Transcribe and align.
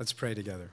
Let's 0.00 0.14
pray 0.14 0.32
together. 0.32 0.70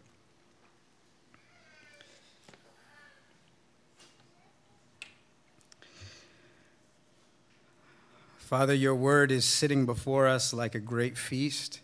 Father, 8.37 8.73
your 8.73 8.95
word 8.95 9.33
is 9.33 9.43
sitting 9.43 9.85
before 9.85 10.27
us 10.27 10.53
like 10.53 10.75
a 10.75 10.79
great 10.79 11.17
feast. 11.17 11.81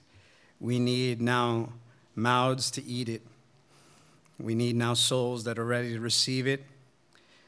We 0.62 0.80
need 0.80 1.22
now 1.22 1.74
mouths 2.16 2.72
to 2.72 2.84
eat 2.86 3.10
it. 3.10 3.24
We 4.40 4.56
need 4.56 4.78
now 4.78 4.94
souls 4.94 5.44
that 5.44 5.60
are 5.60 5.66
ready 5.66 5.92
to 5.96 6.00
receive 6.00 6.48
it. 6.48 6.64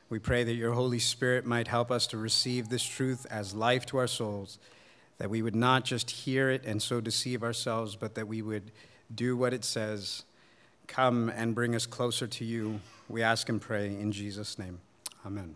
We 0.09 0.19
pray 0.19 0.43
that 0.43 0.55
your 0.55 0.73
Holy 0.73 0.99
Spirit 0.99 1.45
might 1.45 1.69
help 1.69 1.89
us 1.89 2.05
to 2.07 2.17
receive 2.17 2.67
this 2.67 2.83
truth 2.83 3.25
as 3.31 3.55
life 3.55 3.85
to 3.85 3.97
our 3.99 4.07
souls, 4.07 4.59
that 5.19 5.29
we 5.29 5.41
would 5.41 5.55
not 5.55 5.85
just 5.85 6.11
hear 6.11 6.49
it 6.49 6.65
and 6.65 6.81
so 6.81 6.99
deceive 6.99 7.43
ourselves, 7.43 7.95
but 7.95 8.15
that 8.15 8.27
we 8.27 8.41
would 8.41 8.73
do 9.13 9.37
what 9.37 9.53
it 9.53 9.63
says. 9.63 10.23
Come 10.87 11.29
and 11.29 11.53
bring 11.53 11.75
us 11.75 11.85
closer 11.85 12.27
to 12.27 12.45
you. 12.45 12.79
We 13.09 13.21
ask 13.21 13.49
and 13.49 13.61
pray 13.61 13.87
in 13.87 14.11
Jesus' 14.11 14.57
name. 14.57 14.79
Amen. 15.25 15.55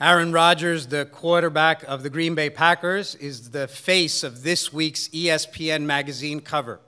Aaron 0.00 0.32
Rodgers, 0.32 0.88
the 0.88 1.06
quarterback 1.06 1.82
of 1.84 2.02
the 2.02 2.10
Green 2.10 2.34
Bay 2.34 2.50
Packers, 2.50 3.14
is 3.14 3.50
the 3.50 3.66
face 3.66 4.22
of 4.22 4.42
this 4.42 4.70
week's 4.72 5.08
ESPN 5.08 5.82
magazine 5.82 6.40
cover. 6.40 6.80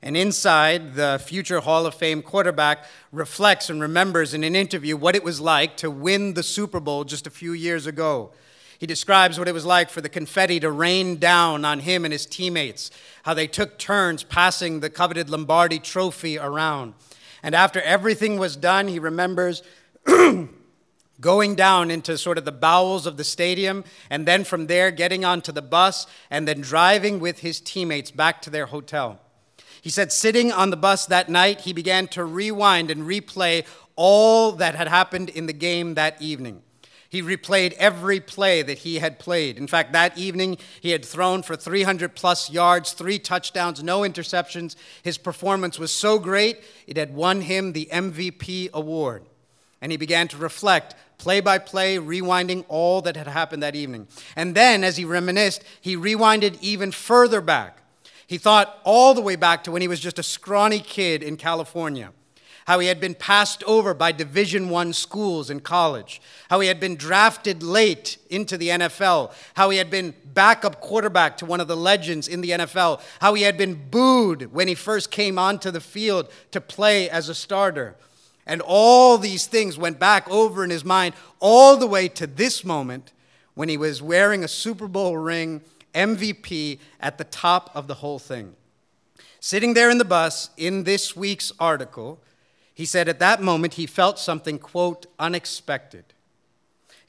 And 0.00 0.16
inside, 0.16 0.94
the 0.94 1.20
future 1.22 1.60
Hall 1.60 1.84
of 1.84 1.94
Fame 1.94 2.22
quarterback 2.22 2.84
reflects 3.12 3.68
and 3.68 3.82
remembers 3.82 4.32
in 4.32 4.44
an 4.44 4.56
interview 4.56 4.96
what 4.96 5.16
it 5.16 5.24
was 5.24 5.40
like 5.40 5.76
to 5.78 5.90
win 5.90 6.34
the 6.34 6.42
Super 6.42 6.80
Bowl 6.80 7.04
just 7.04 7.26
a 7.26 7.30
few 7.30 7.52
years 7.52 7.86
ago. 7.86 8.30
He 8.78 8.86
describes 8.86 9.38
what 9.38 9.48
it 9.48 9.54
was 9.54 9.66
like 9.66 9.90
for 9.90 10.00
the 10.00 10.08
confetti 10.08 10.60
to 10.60 10.70
rain 10.70 11.16
down 11.16 11.64
on 11.64 11.80
him 11.80 12.04
and 12.04 12.12
his 12.12 12.26
teammates, 12.26 12.92
how 13.24 13.34
they 13.34 13.48
took 13.48 13.76
turns 13.76 14.22
passing 14.22 14.80
the 14.80 14.88
coveted 14.88 15.28
Lombardi 15.28 15.80
trophy 15.80 16.38
around. 16.38 16.94
And 17.42 17.56
after 17.56 17.82
everything 17.82 18.38
was 18.38 18.54
done, 18.54 18.86
he 18.86 19.00
remembers 19.00 19.64
going 21.20 21.56
down 21.56 21.90
into 21.90 22.16
sort 22.16 22.38
of 22.38 22.44
the 22.44 22.52
bowels 22.52 23.04
of 23.04 23.16
the 23.16 23.24
stadium, 23.24 23.82
and 24.10 24.26
then 24.26 24.44
from 24.44 24.68
there 24.68 24.92
getting 24.92 25.24
onto 25.24 25.50
the 25.50 25.62
bus, 25.62 26.06
and 26.30 26.46
then 26.46 26.60
driving 26.60 27.18
with 27.18 27.40
his 27.40 27.60
teammates 27.60 28.12
back 28.12 28.40
to 28.42 28.50
their 28.50 28.66
hotel. 28.66 29.20
He 29.82 29.90
said, 29.90 30.12
sitting 30.12 30.52
on 30.52 30.70
the 30.70 30.76
bus 30.76 31.06
that 31.06 31.28
night, 31.28 31.62
he 31.62 31.72
began 31.72 32.06
to 32.08 32.24
rewind 32.24 32.90
and 32.90 33.02
replay 33.02 33.64
all 33.96 34.52
that 34.52 34.76
had 34.76 34.86
happened 34.86 35.28
in 35.30 35.46
the 35.46 35.52
game 35.52 35.94
that 35.94 36.20
evening. 36.22 36.62
He 37.10 37.22
replayed 37.22 37.72
every 37.74 38.20
play 38.20 38.60
that 38.60 38.78
he 38.78 38.98
had 38.98 39.18
played. 39.18 39.56
In 39.56 39.66
fact, 39.66 39.92
that 39.92 40.18
evening, 40.18 40.58
he 40.80 40.90
had 40.90 41.04
thrown 41.04 41.42
for 41.42 41.56
300 41.56 42.14
plus 42.14 42.50
yards, 42.50 42.92
three 42.92 43.18
touchdowns, 43.18 43.82
no 43.82 44.00
interceptions. 44.00 44.76
His 45.02 45.16
performance 45.16 45.78
was 45.78 45.90
so 45.90 46.18
great, 46.18 46.62
it 46.86 46.98
had 46.98 47.14
won 47.14 47.40
him 47.40 47.72
the 47.72 47.88
MVP 47.90 48.70
award. 48.72 49.24
And 49.80 49.90
he 49.90 49.96
began 49.96 50.28
to 50.28 50.36
reflect, 50.36 50.94
play 51.16 51.40
by 51.40 51.58
play, 51.58 51.96
rewinding 51.96 52.66
all 52.68 53.00
that 53.02 53.16
had 53.16 53.28
happened 53.28 53.62
that 53.62 53.76
evening. 53.76 54.06
And 54.36 54.54
then, 54.54 54.84
as 54.84 54.98
he 54.98 55.04
reminisced, 55.06 55.64
he 55.80 55.96
rewinded 55.96 56.58
even 56.60 56.92
further 56.92 57.40
back. 57.40 57.78
He 58.26 58.36
thought 58.36 58.78
all 58.84 59.14
the 59.14 59.22
way 59.22 59.36
back 59.36 59.64
to 59.64 59.70
when 59.70 59.80
he 59.80 59.88
was 59.88 60.00
just 60.00 60.18
a 60.18 60.22
scrawny 60.22 60.80
kid 60.80 61.22
in 61.22 61.38
California 61.38 62.12
how 62.68 62.80
he 62.80 62.88
had 62.88 63.00
been 63.00 63.14
passed 63.14 63.64
over 63.64 63.94
by 63.94 64.12
division 64.12 64.68
1 64.68 64.92
schools 64.92 65.48
in 65.48 65.58
college. 65.58 66.20
How 66.50 66.60
he 66.60 66.68
had 66.68 66.78
been 66.78 66.96
drafted 66.96 67.62
late 67.62 68.18
into 68.28 68.58
the 68.58 68.68
NFL 68.68 69.32
how 69.54 69.70
he 69.70 69.78
had 69.78 69.88
been 69.88 70.12
backup 70.34 70.78
quarterback 70.78 71.38
to 71.38 71.46
one 71.46 71.60
of 71.60 71.66
the 71.66 71.76
legends 71.78 72.28
in 72.28 72.42
the 72.42 72.50
NFL 72.50 73.00
how 73.22 73.32
he 73.32 73.44
had 73.44 73.56
been 73.56 73.88
booed 73.88 74.52
when 74.52 74.68
he 74.68 74.74
first 74.74 75.10
came 75.10 75.38
onto 75.38 75.70
the 75.70 75.80
field 75.80 76.30
to 76.50 76.60
play 76.60 77.08
as 77.08 77.30
a 77.30 77.34
starter. 77.34 77.96
And 78.46 78.60
all 78.60 79.16
these 79.16 79.46
things 79.46 79.78
went 79.78 79.98
back 79.98 80.28
over 80.30 80.62
in 80.62 80.68
his 80.68 80.84
mind 80.84 81.14
all 81.40 81.78
the 81.78 81.86
way 81.86 82.06
to 82.08 82.26
this 82.26 82.66
moment 82.66 83.14
when 83.54 83.70
he 83.70 83.78
was 83.78 84.02
wearing 84.02 84.44
a 84.44 84.48
Super 84.48 84.88
Bowl 84.88 85.16
ring 85.16 85.62
MVP 85.94 86.80
at 87.00 87.16
the 87.16 87.24
top 87.24 87.70
of 87.74 87.86
the 87.86 87.94
whole 87.94 88.18
thing. 88.18 88.56
Sitting 89.40 89.72
there 89.72 89.88
in 89.88 89.96
the 89.96 90.04
bus 90.04 90.50
in 90.58 90.84
this 90.84 91.16
week's 91.16 91.50
article, 91.58 92.20
he 92.78 92.84
said 92.84 93.08
at 93.08 93.18
that 93.18 93.42
moment 93.42 93.74
he 93.74 93.86
felt 93.86 94.20
something, 94.20 94.56
quote, 94.56 95.06
unexpected. 95.18 96.04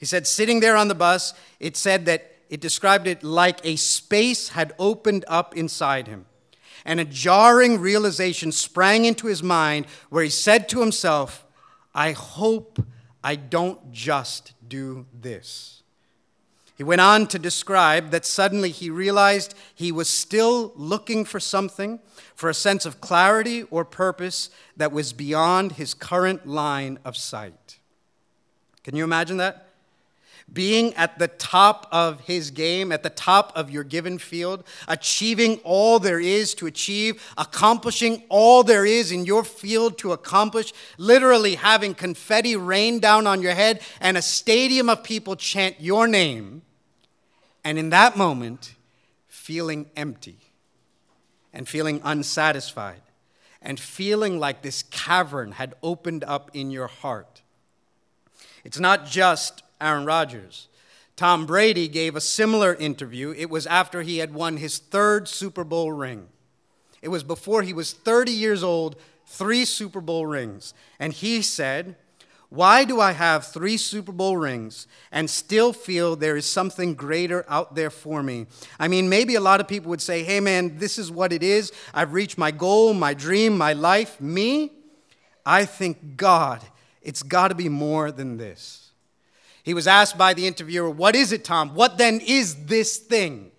He 0.00 0.04
said, 0.04 0.26
sitting 0.26 0.58
there 0.58 0.76
on 0.76 0.88
the 0.88 0.96
bus, 0.96 1.32
it 1.60 1.76
said 1.76 2.06
that 2.06 2.32
it 2.48 2.60
described 2.60 3.06
it 3.06 3.22
like 3.22 3.60
a 3.62 3.76
space 3.76 4.48
had 4.48 4.74
opened 4.80 5.24
up 5.28 5.56
inside 5.56 6.08
him. 6.08 6.26
And 6.84 6.98
a 6.98 7.04
jarring 7.04 7.78
realization 7.78 8.50
sprang 8.50 9.04
into 9.04 9.28
his 9.28 9.44
mind 9.44 9.86
where 10.08 10.24
he 10.24 10.28
said 10.28 10.68
to 10.70 10.80
himself, 10.80 11.46
I 11.94 12.10
hope 12.14 12.84
I 13.22 13.36
don't 13.36 13.92
just 13.92 14.54
do 14.66 15.06
this. 15.14 15.79
He 16.80 16.84
went 16.84 17.02
on 17.02 17.26
to 17.26 17.38
describe 17.38 18.10
that 18.10 18.24
suddenly 18.24 18.70
he 18.70 18.88
realized 18.88 19.54
he 19.74 19.92
was 19.92 20.08
still 20.08 20.72
looking 20.74 21.26
for 21.26 21.38
something, 21.38 22.00
for 22.34 22.48
a 22.48 22.54
sense 22.54 22.86
of 22.86 23.02
clarity 23.02 23.64
or 23.64 23.84
purpose 23.84 24.48
that 24.78 24.90
was 24.90 25.12
beyond 25.12 25.72
his 25.72 25.92
current 25.92 26.46
line 26.46 26.98
of 27.04 27.18
sight. 27.18 27.78
Can 28.82 28.96
you 28.96 29.04
imagine 29.04 29.36
that? 29.36 29.66
Being 30.50 30.94
at 30.94 31.18
the 31.18 31.28
top 31.28 31.86
of 31.92 32.22
his 32.22 32.50
game, 32.50 32.92
at 32.92 33.02
the 33.02 33.10
top 33.10 33.52
of 33.54 33.70
your 33.70 33.84
given 33.84 34.16
field, 34.16 34.64
achieving 34.88 35.58
all 35.64 35.98
there 35.98 36.18
is 36.18 36.54
to 36.54 36.66
achieve, 36.66 37.22
accomplishing 37.36 38.22
all 38.30 38.62
there 38.62 38.86
is 38.86 39.12
in 39.12 39.26
your 39.26 39.44
field 39.44 39.98
to 39.98 40.12
accomplish, 40.12 40.72
literally 40.96 41.56
having 41.56 41.92
confetti 41.92 42.56
rain 42.56 43.00
down 43.00 43.26
on 43.26 43.42
your 43.42 43.52
head 43.52 43.82
and 44.00 44.16
a 44.16 44.22
stadium 44.22 44.88
of 44.88 45.04
people 45.04 45.36
chant 45.36 45.78
your 45.78 46.08
name, 46.08 46.62
and 47.64 47.78
in 47.78 47.90
that 47.90 48.16
moment, 48.16 48.74
feeling 49.28 49.90
empty 49.96 50.38
and 51.52 51.68
feeling 51.68 52.00
unsatisfied 52.04 53.02
and 53.62 53.78
feeling 53.78 54.38
like 54.38 54.62
this 54.62 54.82
cavern 54.84 55.52
had 55.52 55.74
opened 55.82 56.24
up 56.24 56.50
in 56.54 56.70
your 56.70 56.86
heart. 56.86 57.42
It's 58.64 58.78
not 58.78 59.06
just 59.06 59.62
Aaron 59.80 60.04
Rodgers. 60.04 60.68
Tom 61.16 61.44
Brady 61.44 61.88
gave 61.88 62.16
a 62.16 62.20
similar 62.20 62.74
interview. 62.74 63.34
It 63.36 63.50
was 63.50 63.66
after 63.66 64.02
he 64.02 64.18
had 64.18 64.32
won 64.32 64.56
his 64.56 64.78
third 64.78 65.28
Super 65.28 65.64
Bowl 65.64 65.92
ring. 65.92 66.28
It 67.02 67.08
was 67.08 67.22
before 67.22 67.62
he 67.62 67.72
was 67.72 67.92
30 67.92 68.32
years 68.32 68.62
old, 68.62 68.96
three 69.26 69.64
Super 69.64 70.00
Bowl 70.00 70.26
rings. 70.26 70.72
And 70.98 71.12
he 71.12 71.42
said, 71.42 71.96
why 72.50 72.82
do 72.84 73.00
I 73.00 73.12
have 73.12 73.46
three 73.46 73.76
Super 73.76 74.10
Bowl 74.10 74.36
rings 74.36 74.88
and 75.12 75.30
still 75.30 75.72
feel 75.72 76.16
there 76.16 76.36
is 76.36 76.46
something 76.46 76.94
greater 76.94 77.44
out 77.48 77.76
there 77.76 77.90
for 77.90 78.24
me? 78.24 78.46
I 78.78 78.88
mean, 78.88 79.08
maybe 79.08 79.36
a 79.36 79.40
lot 79.40 79.60
of 79.60 79.68
people 79.68 79.90
would 79.90 80.02
say, 80.02 80.24
hey 80.24 80.40
man, 80.40 80.76
this 80.78 80.98
is 80.98 81.12
what 81.12 81.32
it 81.32 81.44
is. 81.44 81.72
I've 81.94 82.12
reached 82.12 82.38
my 82.38 82.50
goal, 82.50 82.92
my 82.92 83.14
dream, 83.14 83.56
my 83.56 83.72
life. 83.72 84.20
Me, 84.20 84.72
I 85.46 85.64
think 85.64 86.16
God, 86.16 86.60
it's 87.02 87.22
got 87.22 87.48
to 87.48 87.54
be 87.54 87.68
more 87.68 88.10
than 88.10 88.36
this. 88.36 88.90
He 89.62 89.72
was 89.72 89.86
asked 89.86 90.18
by 90.18 90.34
the 90.34 90.48
interviewer, 90.48 90.90
What 90.90 91.14
is 91.14 91.30
it, 91.30 91.44
Tom? 91.44 91.76
What 91.76 91.98
then 91.98 92.20
is 92.20 92.66
this 92.66 92.96
thing? 92.96 93.52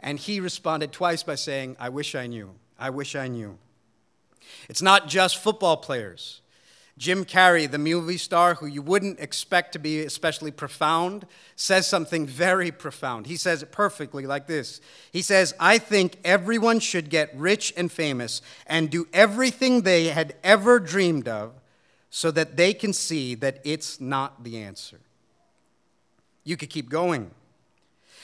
And 0.00 0.18
he 0.18 0.40
responded 0.40 0.92
twice 0.92 1.22
by 1.22 1.34
saying, 1.34 1.76
I 1.78 1.90
wish 1.90 2.14
I 2.14 2.26
knew. 2.26 2.54
I 2.78 2.88
wish 2.88 3.14
I 3.14 3.28
knew. 3.28 3.58
It's 4.70 4.80
not 4.80 5.08
just 5.08 5.36
football 5.36 5.76
players. 5.76 6.40
Jim 6.98 7.24
Carrey, 7.24 7.70
the 7.70 7.78
movie 7.78 8.16
star 8.16 8.56
who 8.56 8.66
you 8.66 8.82
wouldn't 8.82 9.20
expect 9.20 9.72
to 9.72 9.78
be 9.78 10.00
especially 10.00 10.50
profound, 10.50 11.26
says 11.54 11.86
something 11.86 12.26
very 12.26 12.72
profound. 12.72 13.26
He 13.26 13.36
says 13.36 13.62
it 13.62 13.70
perfectly 13.70 14.26
like 14.26 14.48
this 14.48 14.80
He 15.12 15.22
says, 15.22 15.54
I 15.60 15.78
think 15.78 16.18
everyone 16.24 16.80
should 16.80 17.08
get 17.08 17.34
rich 17.36 17.72
and 17.76 17.90
famous 17.90 18.42
and 18.66 18.90
do 18.90 19.06
everything 19.12 19.82
they 19.82 20.06
had 20.06 20.34
ever 20.42 20.80
dreamed 20.80 21.28
of 21.28 21.52
so 22.10 22.32
that 22.32 22.56
they 22.56 22.74
can 22.74 22.92
see 22.92 23.36
that 23.36 23.60
it's 23.64 24.00
not 24.00 24.42
the 24.42 24.58
answer. 24.58 24.98
You 26.42 26.56
could 26.56 26.70
keep 26.70 26.90
going. 26.90 27.30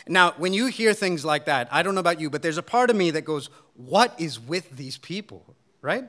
Now, 0.09 0.35
when 0.37 0.53
you 0.53 0.67
hear 0.67 0.93
things 0.95 1.25
like 1.25 1.45
that, 1.45 1.69
I 1.71 1.83
don't 1.83 1.95
know 1.95 2.01
about 2.01 2.21
you, 2.21 2.29
but 2.29 2.43
there's 2.43 2.59
a 2.59 2.63
part 2.63 2.91
of 2.91 2.97
me 2.97 3.13
that 3.13 3.23
goes, 3.23 3.51
What 3.77 4.15
is 4.19 4.41
with 4.41 4.77
these 4.77 4.99
people, 4.99 5.45
right? 5.81 6.09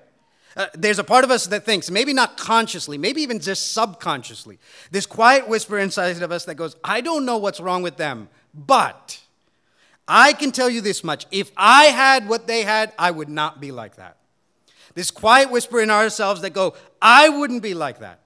Uh, 0.55 0.67
there's 0.73 0.99
a 0.99 1.03
part 1.03 1.23
of 1.25 1.31
us 1.31 1.47
that 1.47 1.65
thinks, 1.65 1.91
maybe 1.91 2.13
not 2.13 2.37
consciously, 2.37 2.97
maybe 2.97 3.21
even 3.21 3.39
just 3.39 3.73
subconsciously, 3.73 4.57
this 4.89 5.05
quiet 5.05 5.49
whisper 5.49 5.77
inside 5.77 6.21
of 6.21 6.31
us 6.31 6.45
that 6.45 6.55
goes, 6.55 6.77
I 6.83 7.01
don't 7.01 7.25
know 7.25 7.37
what's 7.37 7.59
wrong 7.59 7.83
with 7.83 7.97
them, 7.97 8.29
but 8.53 9.19
I 10.07 10.33
can 10.33 10.51
tell 10.51 10.69
you 10.69 10.81
this 10.81 11.03
much 11.03 11.25
if 11.31 11.51
I 11.57 11.85
had 11.85 12.29
what 12.29 12.47
they 12.47 12.63
had, 12.63 12.93
I 12.97 13.11
would 13.11 13.29
not 13.29 13.59
be 13.59 13.71
like 13.71 13.97
that. 13.97 14.17
This 14.93 15.11
quiet 15.11 15.51
whisper 15.51 15.81
in 15.81 15.89
ourselves 15.89 16.41
that 16.41 16.51
go, 16.51 16.75
I 17.01 17.27
wouldn't 17.27 17.61
be 17.61 17.73
like 17.73 17.99
that. 17.99 18.21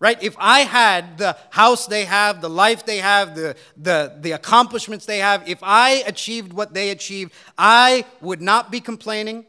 Right? 0.00 0.20
If 0.22 0.36
I 0.38 0.60
had 0.60 1.18
the 1.18 1.36
house 1.50 1.88
they 1.88 2.04
have, 2.04 2.40
the 2.40 2.50
life 2.50 2.86
they 2.86 2.98
have, 2.98 3.34
the, 3.34 3.56
the, 3.76 4.16
the 4.20 4.30
accomplishments 4.32 5.06
they 5.06 5.18
have, 5.18 5.48
if 5.48 5.58
I 5.60 6.04
achieved 6.06 6.52
what 6.52 6.72
they 6.72 6.90
achieved, 6.90 7.32
I 7.56 8.04
would 8.20 8.40
not 8.40 8.70
be 8.70 8.80
complaining. 8.80 9.44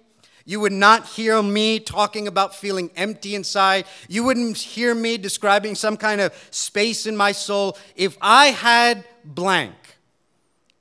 You 0.50 0.60
would 0.62 0.74
not 0.74 1.06
hear 1.06 1.44
me 1.44 1.80
talking 1.80 2.28
about 2.28 2.56
feeling 2.56 2.90
empty 2.96 3.36
inside. 3.36 3.86
You 4.08 4.24
wouldn't 4.24 4.58
hear 4.58 4.96
me 4.96 5.20
describing 5.20 5.76
some 5.76 5.96
kind 5.96 6.20
of 6.20 6.34
space 6.50 7.06
in 7.06 7.16
my 7.16 7.34
soul. 7.34 7.78
If 7.96 8.18
I 8.20 8.48
had 8.48 9.06
blank, 9.24 9.76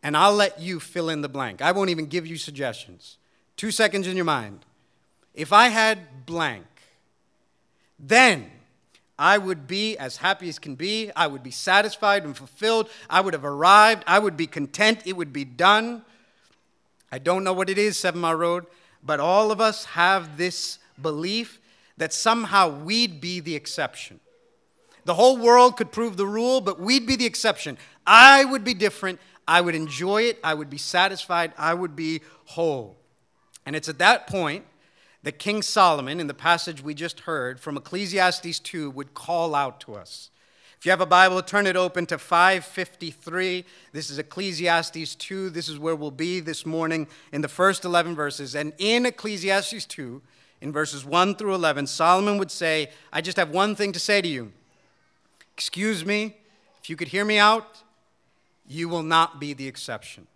and 0.02 0.16
I'll 0.16 0.32
let 0.32 0.58
you 0.58 0.80
fill 0.80 1.10
in 1.10 1.20
the 1.20 1.28
blank, 1.28 1.60
I 1.60 1.72
won't 1.72 1.90
even 1.90 2.06
give 2.06 2.26
you 2.26 2.38
suggestions. 2.38 3.18
Two 3.58 3.70
seconds 3.70 4.06
in 4.06 4.16
your 4.16 4.24
mind. 4.24 4.64
If 5.34 5.52
I 5.52 5.68
had 5.68 6.24
blank, 6.24 6.64
then 7.98 8.50
I 9.18 9.36
would 9.36 9.66
be 9.66 9.98
as 9.98 10.16
happy 10.16 10.48
as 10.48 10.58
can 10.58 10.76
be. 10.76 11.10
I 11.14 11.26
would 11.26 11.42
be 11.42 11.50
satisfied 11.50 12.24
and 12.24 12.34
fulfilled. 12.34 12.88
I 13.10 13.20
would 13.20 13.34
have 13.34 13.44
arrived. 13.44 14.02
I 14.06 14.18
would 14.18 14.38
be 14.38 14.46
content. 14.46 15.02
It 15.04 15.12
would 15.12 15.34
be 15.34 15.44
done. 15.44 16.06
I 17.12 17.18
don't 17.18 17.44
know 17.44 17.52
what 17.52 17.68
it 17.68 17.76
is, 17.76 17.98
Seven 17.98 18.22
Mile 18.22 18.34
Road, 18.34 18.66
but 19.02 19.20
all 19.20 19.50
of 19.50 19.60
us 19.60 19.84
have 19.86 20.36
this 20.36 20.78
belief 21.00 21.60
that 21.96 22.12
somehow 22.12 22.68
we'd 22.68 23.20
be 23.20 23.40
the 23.40 23.54
exception. 23.54 24.20
The 25.04 25.14
whole 25.14 25.38
world 25.38 25.76
could 25.76 25.90
prove 25.90 26.16
the 26.16 26.26
rule, 26.26 26.60
but 26.60 26.78
we'd 26.80 27.06
be 27.06 27.16
the 27.16 27.26
exception. 27.26 27.78
I 28.06 28.44
would 28.44 28.64
be 28.64 28.74
different. 28.74 29.20
I 29.46 29.60
would 29.60 29.74
enjoy 29.74 30.22
it. 30.22 30.38
I 30.44 30.54
would 30.54 30.68
be 30.68 30.78
satisfied. 30.78 31.52
I 31.56 31.74
would 31.74 31.96
be 31.96 32.20
whole. 32.44 32.98
And 33.64 33.74
it's 33.74 33.88
at 33.88 33.98
that 33.98 34.26
point 34.26 34.66
that 35.22 35.38
King 35.38 35.62
Solomon, 35.62 36.20
in 36.20 36.26
the 36.26 36.34
passage 36.34 36.82
we 36.82 36.94
just 36.94 37.20
heard 37.20 37.58
from 37.58 37.76
Ecclesiastes 37.76 38.58
2, 38.60 38.90
would 38.90 39.14
call 39.14 39.54
out 39.54 39.80
to 39.80 39.94
us. 39.94 40.30
If 40.78 40.86
you 40.86 40.92
have 40.92 41.00
a 41.00 41.06
Bible, 41.06 41.42
turn 41.42 41.66
it 41.66 41.74
open 41.74 42.06
to 42.06 42.18
553. 42.18 43.64
This 43.92 44.10
is 44.10 44.18
Ecclesiastes 44.20 45.16
2. 45.16 45.50
This 45.50 45.68
is 45.68 45.76
where 45.76 45.96
we'll 45.96 46.12
be 46.12 46.38
this 46.38 46.64
morning 46.64 47.08
in 47.32 47.40
the 47.40 47.48
first 47.48 47.84
11 47.84 48.14
verses. 48.14 48.54
And 48.54 48.72
in 48.78 49.04
Ecclesiastes 49.04 49.84
2, 49.86 50.22
in 50.60 50.72
verses 50.72 51.04
1 51.04 51.34
through 51.34 51.56
11, 51.56 51.88
Solomon 51.88 52.38
would 52.38 52.52
say, 52.52 52.90
I 53.12 53.20
just 53.20 53.38
have 53.38 53.50
one 53.50 53.74
thing 53.74 53.90
to 53.90 53.98
say 53.98 54.22
to 54.22 54.28
you. 54.28 54.52
Excuse 55.56 56.04
me, 56.04 56.36
if 56.80 56.88
you 56.88 56.94
could 56.94 57.08
hear 57.08 57.24
me 57.24 57.38
out, 57.38 57.82
you 58.68 58.88
will 58.88 59.02
not 59.02 59.40
be 59.40 59.54
the 59.54 59.66
exception. 59.66 60.28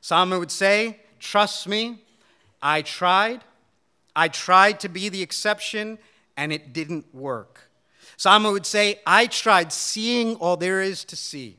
Solomon 0.00 0.38
would 0.38 0.52
say, 0.52 1.00
Trust 1.18 1.66
me, 1.66 1.98
I 2.62 2.82
tried. 2.82 3.42
I 4.14 4.28
tried 4.28 4.78
to 4.80 4.88
be 4.88 5.08
the 5.08 5.22
exception, 5.22 5.98
and 6.36 6.52
it 6.52 6.72
didn't 6.72 7.12
work. 7.12 7.70
Solomon 8.16 8.52
would 8.52 8.66
say, 8.66 9.00
I 9.06 9.26
tried 9.26 9.72
seeing 9.72 10.36
all 10.36 10.56
there 10.56 10.80
is 10.80 11.04
to 11.06 11.16
see, 11.16 11.56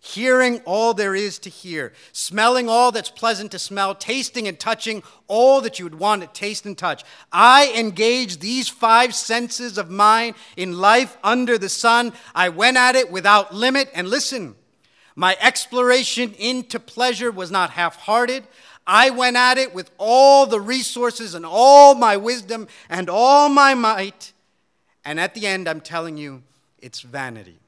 hearing 0.00 0.60
all 0.64 0.94
there 0.94 1.14
is 1.14 1.38
to 1.40 1.50
hear, 1.50 1.92
smelling 2.12 2.68
all 2.68 2.92
that's 2.92 3.10
pleasant 3.10 3.50
to 3.52 3.58
smell, 3.58 3.94
tasting 3.94 4.46
and 4.46 4.58
touching 4.58 5.02
all 5.26 5.60
that 5.62 5.78
you 5.78 5.84
would 5.84 5.98
want 5.98 6.22
to 6.22 6.28
taste 6.28 6.66
and 6.66 6.78
touch. 6.78 7.02
I 7.32 7.72
engaged 7.76 8.40
these 8.40 8.68
five 8.68 9.14
senses 9.14 9.78
of 9.78 9.90
mine 9.90 10.34
in 10.56 10.78
life 10.78 11.16
under 11.24 11.58
the 11.58 11.68
sun. 11.68 12.12
I 12.34 12.50
went 12.50 12.76
at 12.76 12.94
it 12.94 13.10
without 13.10 13.54
limit. 13.54 13.90
And 13.94 14.08
listen, 14.08 14.54
my 15.16 15.36
exploration 15.40 16.34
into 16.38 16.78
pleasure 16.78 17.30
was 17.30 17.50
not 17.50 17.70
half 17.70 17.96
hearted. 17.96 18.44
I 18.86 19.10
went 19.10 19.36
at 19.36 19.58
it 19.58 19.74
with 19.74 19.90
all 19.98 20.46
the 20.46 20.60
resources 20.60 21.34
and 21.34 21.44
all 21.44 21.94
my 21.96 22.16
wisdom 22.16 22.68
and 22.88 23.10
all 23.10 23.48
my 23.48 23.74
might. 23.74 24.32
And 25.06 25.20
at 25.20 25.34
the 25.34 25.46
end, 25.46 25.68
I'm 25.68 25.80
telling 25.80 26.16
you, 26.16 26.42
it's 26.82 27.00
vanity, 27.00 27.60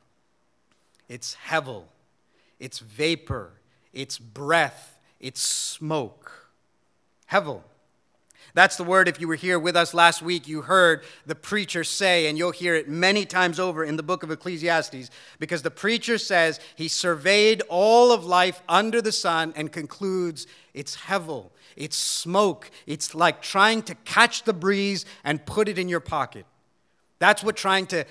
it's 1.09 1.37
hevel, 1.47 1.85
it's 2.59 2.81
vapor, 2.81 3.53
it's 3.93 4.19
breath, 4.19 4.99
it's 5.21 5.41
smoke. 5.41 6.51
Hevel. 7.31 7.63
That's 8.55 8.77
the 8.77 8.83
word, 8.83 9.07
if 9.07 9.21
you 9.21 9.29
were 9.29 9.37
here 9.37 9.59
with 9.59 9.77
us 9.77 9.95
last 9.95 10.21
week, 10.21 10.49
you 10.49 10.63
heard 10.63 11.05
the 11.27 11.37
preacher 11.37 11.85
say, 11.85 12.27
and 12.27 12.37
you'll 12.37 12.51
hear 12.51 12.75
it 12.75 12.89
many 12.89 13.25
times 13.25 13.61
over 13.61 13.85
in 13.85 13.97
the 13.97 14.03
book 14.03 14.25
of 14.25 14.33
Ecclesiastes, 14.33 15.09
because 15.39 15.63
the 15.63 15.71
preacher 15.71 16.19
says 16.19 16.59
he 16.75 16.89
surveyed 16.89 17.63
all 17.69 18.11
of 18.11 18.25
life 18.25 18.63
under 18.69 19.01
the 19.01 19.13
sun 19.13 19.53
and 19.55 19.71
concludes 19.71 20.49
it's 20.75 20.97
hevel, 20.97 21.51
it's 21.77 21.97
smoke, 21.97 22.69
it's 22.87 23.15
like 23.15 23.43
trying 23.43 23.83
to 23.83 23.95
catch 23.95 24.43
the 24.43 24.53
breeze 24.53 25.05
and 25.23 25.47
put 25.47 25.69
it 25.69 25.79
in 25.79 25.89
your 25.89 26.01
pocket. 26.01 26.45
That's 27.19 27.43
what 27.43 27.57
trying 27.57 27.87
to 27.89 28.05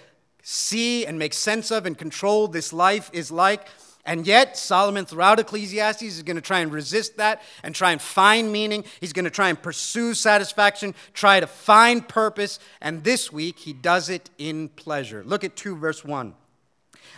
see 0.44 1.06
and 1.06 1.20
make 1.20 1.34
sense 1.34 1.72
of 1.72 1.86
and 1.86 1.98
control 1.98 2.48
this 2.48 2.72
life 2.72 3.10
is 3.14 3.32
like. 3.32 3.68
And 4.06 4.26
yet, 4.26 4.58
Solomon, 4.58 5.06
throughout 5.06 5.38
Ecclesiastes, 5.38 6.02
is 6.02 6.24
going 6.24 6.38
to 6.38 6.42
try 6.42 6.62
and 6.62 6.72
resist 6.72 7.18
that 7.18 7.42
and 7.62 7.76
try 7.76 7.92
and 7.92 8.02
find 8.02 8.50
meaning. 8.50 8.86
He's 9.02 9.12
going 9.12 9.26
to 9.26 9.32
try 9.32 9.50
and 9.50 9.62
pursue 9.62 10.14
satisfaction, 10.14 10.96
try 11.14 11.42
to 11.42 11.48
find 11.48 12.08
purpose. 12.08 12.60
And 12.80 13.04
this 13.04 13.34
week, 13.34 13.60
he 13.60 13.74
does 13.74 14.10
it 14.10 14.30
in 14.38 14.70
pleasure. 14.70 15.24
Look 15.26 15.44
at 15.44 15.58
2, 15.58 15.76
verse 15.76 16.06
1. 16.06 16.34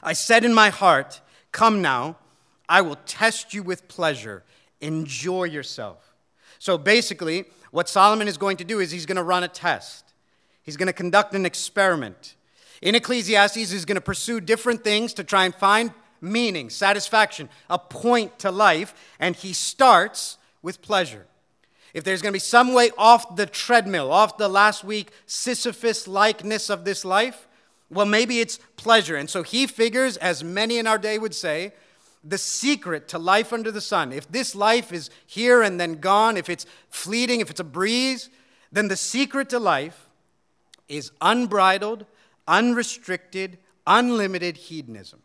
I 0.02 0.14
said 0.14 0.44
in 0.44 0.54
my 0.54 0.70
heart, 0.70 1.22
Come 1.52 1.84
now, 1.84 2.18
I 2.68 2.82
will 2.82 2.98
test 3.06 3.54
you 3.54 3.62
with 3.62 3.88
pleasure. 3.88 4.44
Enjoy 4.82 5.44
yourself. 5.44 6.16
So 6.58 6.78
basically, 6.78 7.46
what 7.70 7.88
Solomon 7.88 8.28
is 8.28 8.38
going 8.38 8.58
to 8.58 8.64
do 8.64 8.80
is 8.80 8.90
he's 8.90 9.06
going 9.06 9.18
to 9.18 9.24
run 9.24 9.44
a 9.44 9.48
test. 9.48 10.09
He's 10.69 10.77
going 10.77 10.86
to 10.86 10.94
conduct 10.94 11.33
an 11.33 11.48
experiment. 11.48 12.36
In 12.83 12.94
Ecclesiastes, 12.94 13.56
he's 13.56 13.86
going 13.86 13.95
to 13.95 14.01
pursue 14.01 14.39
different 14.39 14.83
things 14.83 15.16
to 15.16 15.24
try 15.24 15.45
and 15.45 15.56
find 15.56 15.92
meaning, 16.21 16.69
satisfaction, 16.69 17.50
a 17.71 17.80
point 17.80 18.38
to 18.38 18.51
life, 18.51 18.94
and 19.19 19.36
he 19.36 19.51
starts 19.51 20.38
with 20.62 20.83
pleasure. 20.83 21.25
If 21.95 22.04
there's 22.04 22.21
going 22.21 22.33
to 22.33 22.36
be 22.36 22.39
some 22.39 22.75
way 22.75 22.92
off 23.00 23.36
the 23.36 23.48
treadmill, 23.48 24.12
off 24.12 24.38
the 24.38 24.48
last 24.48 24.83
week 24.83 25.10
Sisyphus 25.25 26.07
likeness 26.07 26.69
of 26.69 26.86
this 26.86 27.04
life, 27.04 27.48
well, 27.89 28.06
maybe 28.06 28.39
it's 28.39 28.60
pleasure. 28.75 29.16
And 29.16 29.27
so 29.27 29.42
he 29.42 29.66
figures, 29.66 30.18
as 30.18 30.44
many 30.44 30.77
in 30.77 30.86
our 30.86 31.00
day 31.00 31.18
would 31.18 31.33
say, 31.33 31.74
the 32.24 32.38
secret 32.38 33.07
to 33.07 33.18
life 33.18 33.51
under 33.51 33.71
the 33.71 33.81
sun. 33.81 34.13
If 34.13 34.31
this 34.31 34.54
life 34.54 34.94
is 34.94 35.10
here 35.25 35.63
and 35.63 35.80
then 35.80 35.95
gone, 35.95 36.38
if 36.38 36.48
it's 36.48 36.68
fleeting, 36.92 37.39
if 37.39 37.50
it's 37.50 37.60
a 37.60 37.63
breeze, 37.63 38.30
then 38.71 38.88
the 38.88 38.95
secret 38.95 39.50
to 39.50 39.57
life 39.57 40.06
is 40.90 41.12
unbridled, 41.22 42.06
unrestricted, 42.48 43.58
unlimited 43.88 44.58
hedonism. 44.58 45.22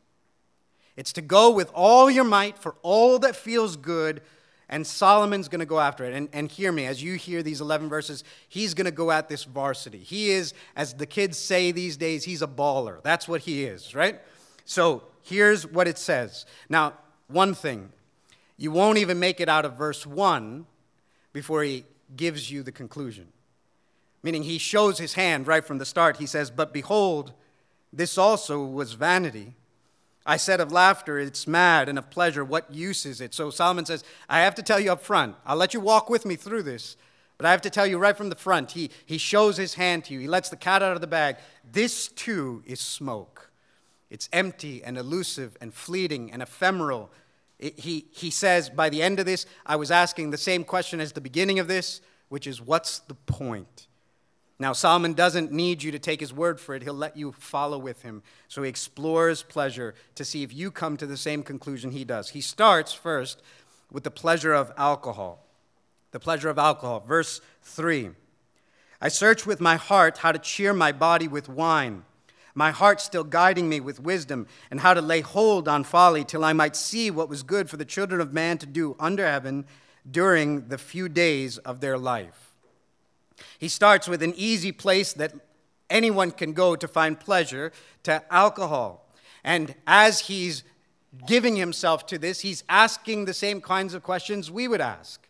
It's 0.97 1.13
to 1.15 1.23
go 1.23 1.51
with 1.51 1.71
all 1.75 2.11
your 2.11 2.25
might 2.25 2.59
for 2.59 2.77
all 2.83 3.19
that 3.21 3.35
feels 3.35 3.77
good, 3.77 4.23
and 4.69 4.87
Solomon's 4.87 5.49
going 5.49 5.61
to 5.61 5.67
go 5.67 5.81
after 5.81 6.05
it. 6.05 6.15
And, 6.15 6.29
and 6.33 6.51
hear 6.51 6.71
me, 6.71 6.87
as 6.87 7.03
you 7.03 7.15
hear 7.15 7.43
these 7.43 7.61
11 7.61 7.89
verses, 7.89 8.23
he's 8.49 8.75
going 8.75 8.85
to 8.85 8.93
go 8.93 9.11
at 9.11 9.29
this 9.29 9.45
varsity. 9.45 9.99
He 9.99 10.31
is, 10.31 10.55
as 10.77 10.95
the 10.95 11.07
kids 11.07 11.37
say 11.37 11.73
these 11.73 11.97
days, 11.97 12.25
he's 12.25 12.43
a 12.43 12.47
baller. 12.47 13.03
That's 13.03 13.27
what 13.27 13.43
he 13.43 13.65
is, 13.65 13.95
right? 13.95 14.21
So 14.65 15.03
here's 15.23 15.67
what 15.67 15.89
it 15.89 15.99
says. 15.99 16.47
Now, 16.69 16.95
one 17.27 17.55
thing, 17.55 17.91
you 18.57 18.71
won't 18.71 18.99
even 18.99 19.19
make 19.19 19.41
it 19.41 19.49
out 19.49 19.65
of 19.65 19.77
verse 19.77 20.07
1 20.07 20.67
before 21.33 21.65
he 21.65 21.85
gives 22.15 22.51
you 22.51 22.63
the 22.63 22.73
conclusion 22.73 23.29
meaning 24.25 24.43
he 24.43 24.59
shows 24.59 24.99
his 24.99 25.15
hand 25.15 25.47
right 25.47 25.65
from 25.65 25.79
the 25.79 25.85
start. 25.85 26.17
He 26.17 26.27
says, 26.27 26.51
But 26.51 26.73
behold, 26.73 27.33
this 27.93 28.19
also 28.19 28.65
was 28.65 28.95
vanity. 28.95 29.55
I 30.27 30.39
said 30.39 30.59
of 30.59 30.73
laughter, 30.73 31.19
it's 31.19 31.47
mad, 31.47 31.89
and 31.89 31.99
of 31.99 32.09
pleasure, 32.09 32.43
what 32.43 32.73
use 32.73 33.05
is 33.05 33.21
it? 33.21 33.35
So 33.35 33.51
Solomon 33.51 33.85
says, 33.85 34.03
I 34.27 34.41
have 34.41 34.55
to 34.55 34.63
tell 34.63 34.81
you 34.81 34.91
up 34.91 35.03
front. 35.03 35.37
I'll 35.45 35.57
let 35.57 35.75
you 35.75 35.81
walk 35.81 36.09
with 36.09 36.25
me 36.25 36.35
through 36.35 36.63
this, 36.63 36.97
but 37.37 37.45
I 37.45 37.51
have 37.51 37.61
to 37.61 37.71
tell 37.71 37.87
you 37.87 37.99
right 37.99 38.17
from 38.17 38.31
the 38.31 38.37
front. 38.37 38.71
He, 38.71 38.91
he 39.05 39.19
shows 39.19 39.59
his 39.59 39.75
hand 39.75 40.07
to 40.07 40.15
you, 40.15 40.21
he 40.21 40.27
lets 40.27 40.49
the 40.49 40.57
cat 40.57 40.83
out 40.83 40.95
of 40.95 41.03
the 41.03 41.07
bag. 41.07 41.37
This 41.71 42.09
too 42.09 42.63
is 42.67 42.81
smoke. 42.81 43.51
It's 44.09 44.31
empty 44.33 44.83
and 44.83 44.97
elusive 44.97 45.59
and 45.61 45.75
fleeting 45.75 46.33
and 46.33 46.41
ephemeral. 46.41 47.11
It, 47.59 47.79
he, 47.81 48.07
he 48.11 48.31
says, 48.31 48.71
by 48.71 48.89
the 48.89 49.03
end 49.03 49.21
of 49.21 49.27
this, 49.27 49.45
I 49.67 49.77
was 49.77 49.91
asking 49.91 50.31
the 50.31 50.39
same 50.39 50.65
question 50.65 51.01
as 51.01 51.13
the 51.13 51.21
beginning 51.21 51.59
of 51.59 51.69
this, 51.69 52.01
which 52.31 52.47
is, 52.47 52.63
what's 52.63 53.01
the 53.01 53.15
point? 53.15 53.89
Now, 54.59 54.73
Solomon 54.73 55.15
doesn't 55.15 55.51
need 55.51 55.83
you 55.83 55.91
to 55.91 55.99
take 55.99 56.21
his 56.21 56.33
word 56.33 56.61
for 56.61 56.75
it. 56.75 56.83
He'll 56.83 56.95
let 56.95 57.17
you 57.17 57.33
follow 57.33 57.77
with 57.77 58.03
him. 58.03 58.23
So 58.47 58.63
he 58.63 58.69
explores 58.69 59.43
pleasure 59.43 59.95
to 60.15 60.25
see 60.25 60.45
if 60.45 60.55
you 60.55 60.71
come 60.71 60.97
to 60.97 61.07
the 61.07 61.17
same 61.17 61.43
conclusion 61.43 61.91
he 61.91 62.05
does. 62.05 62.31
He 62.31 62.41
starts 62.41 62.93
first 62.93 63.43
with 63.91 64.05
the 64.05 64.11
pleasure 64.13 64.53
of 64.53 64.73
alcohol. 64.77 65.45
The 66.13 66.21
pleasure 66.21 66.49
of 66.49 66.59
alcohol. 66.59 67.01
Verse 67.01 67.41
3 67.63 68.11
I 69.01 69.09
search 69.09 69.45
with 69.45 69.61
my 69.61 69.77
heart 69.77 70.19
how 70.19 70.33
to 70.33 70.39
cheer 70.39 70.73
my 70.73 70.93
body 70.93 71.27
with 71.27 71.49
wine, 71.49 72.05
my 72.55 72.71
heart 72.71 73.01
still 73.01 73.25
guiding 73.25 73.69
me 73.69 73.81
with 73.81 74.01
wisdom, 74.01 74.47
and 74.71 74.81
how 74.81 74.95
to 74.95 75.03
lay 75.03 75.21
hold 75.21 75.67
on 75.67 75.83
folly 75.83 76.25
till 76.25 76.45
I 76.45 76.53
might 76.53 76.77
see 76.77 77.11
what 77.11 77.29
was 77.29 77.43
good 77.43 77.69
for 77.69 77.77
the 77.77 77.85
children 77.85 78.21
of 78.21 78.33
man 78.33 78.59
to 78.59 78.67
do 78.67 78.95
under 79.01 79.27
heaven 79.27 79.67
during 80.09 80.69
the 80.69 80.79
few 80.79 81.09
days 81.09 81.59
of 81.59 81.81
their 81.81 81.99
life. 81.99 82.44
He 83.59 83.69
starts 83.69 84.09
with 84.09 84.23
an 84.23 84.35
easy 84.37 84.73
place 84.73 85.13
that 85.15 85.33
anyone 85.91 86.31
can 86.31 86.53
go 86.53 86.77
to 86.77 86.89
find 86.89 87.19
pleasure, 87.19 87.73
to 88.05 88.23
alcohol. 88.33 89.07
And 89.43 89.75
as 89.87 90.21
he's 90.21 90.65
giving 91.27 91.57
himself 91.57 92.07
to 92.07 92.19
this, 92.19 92.41
he's 92.41 92.65
asking 92.69 93.25
the 93.25 93.35
same 93.35 93.61
kinds 93.61 93.95
of 93.95 94.03
questions 94.03 94.51
we 94.51 94.69
would 94.69 94.81
ask. 94.81 95.27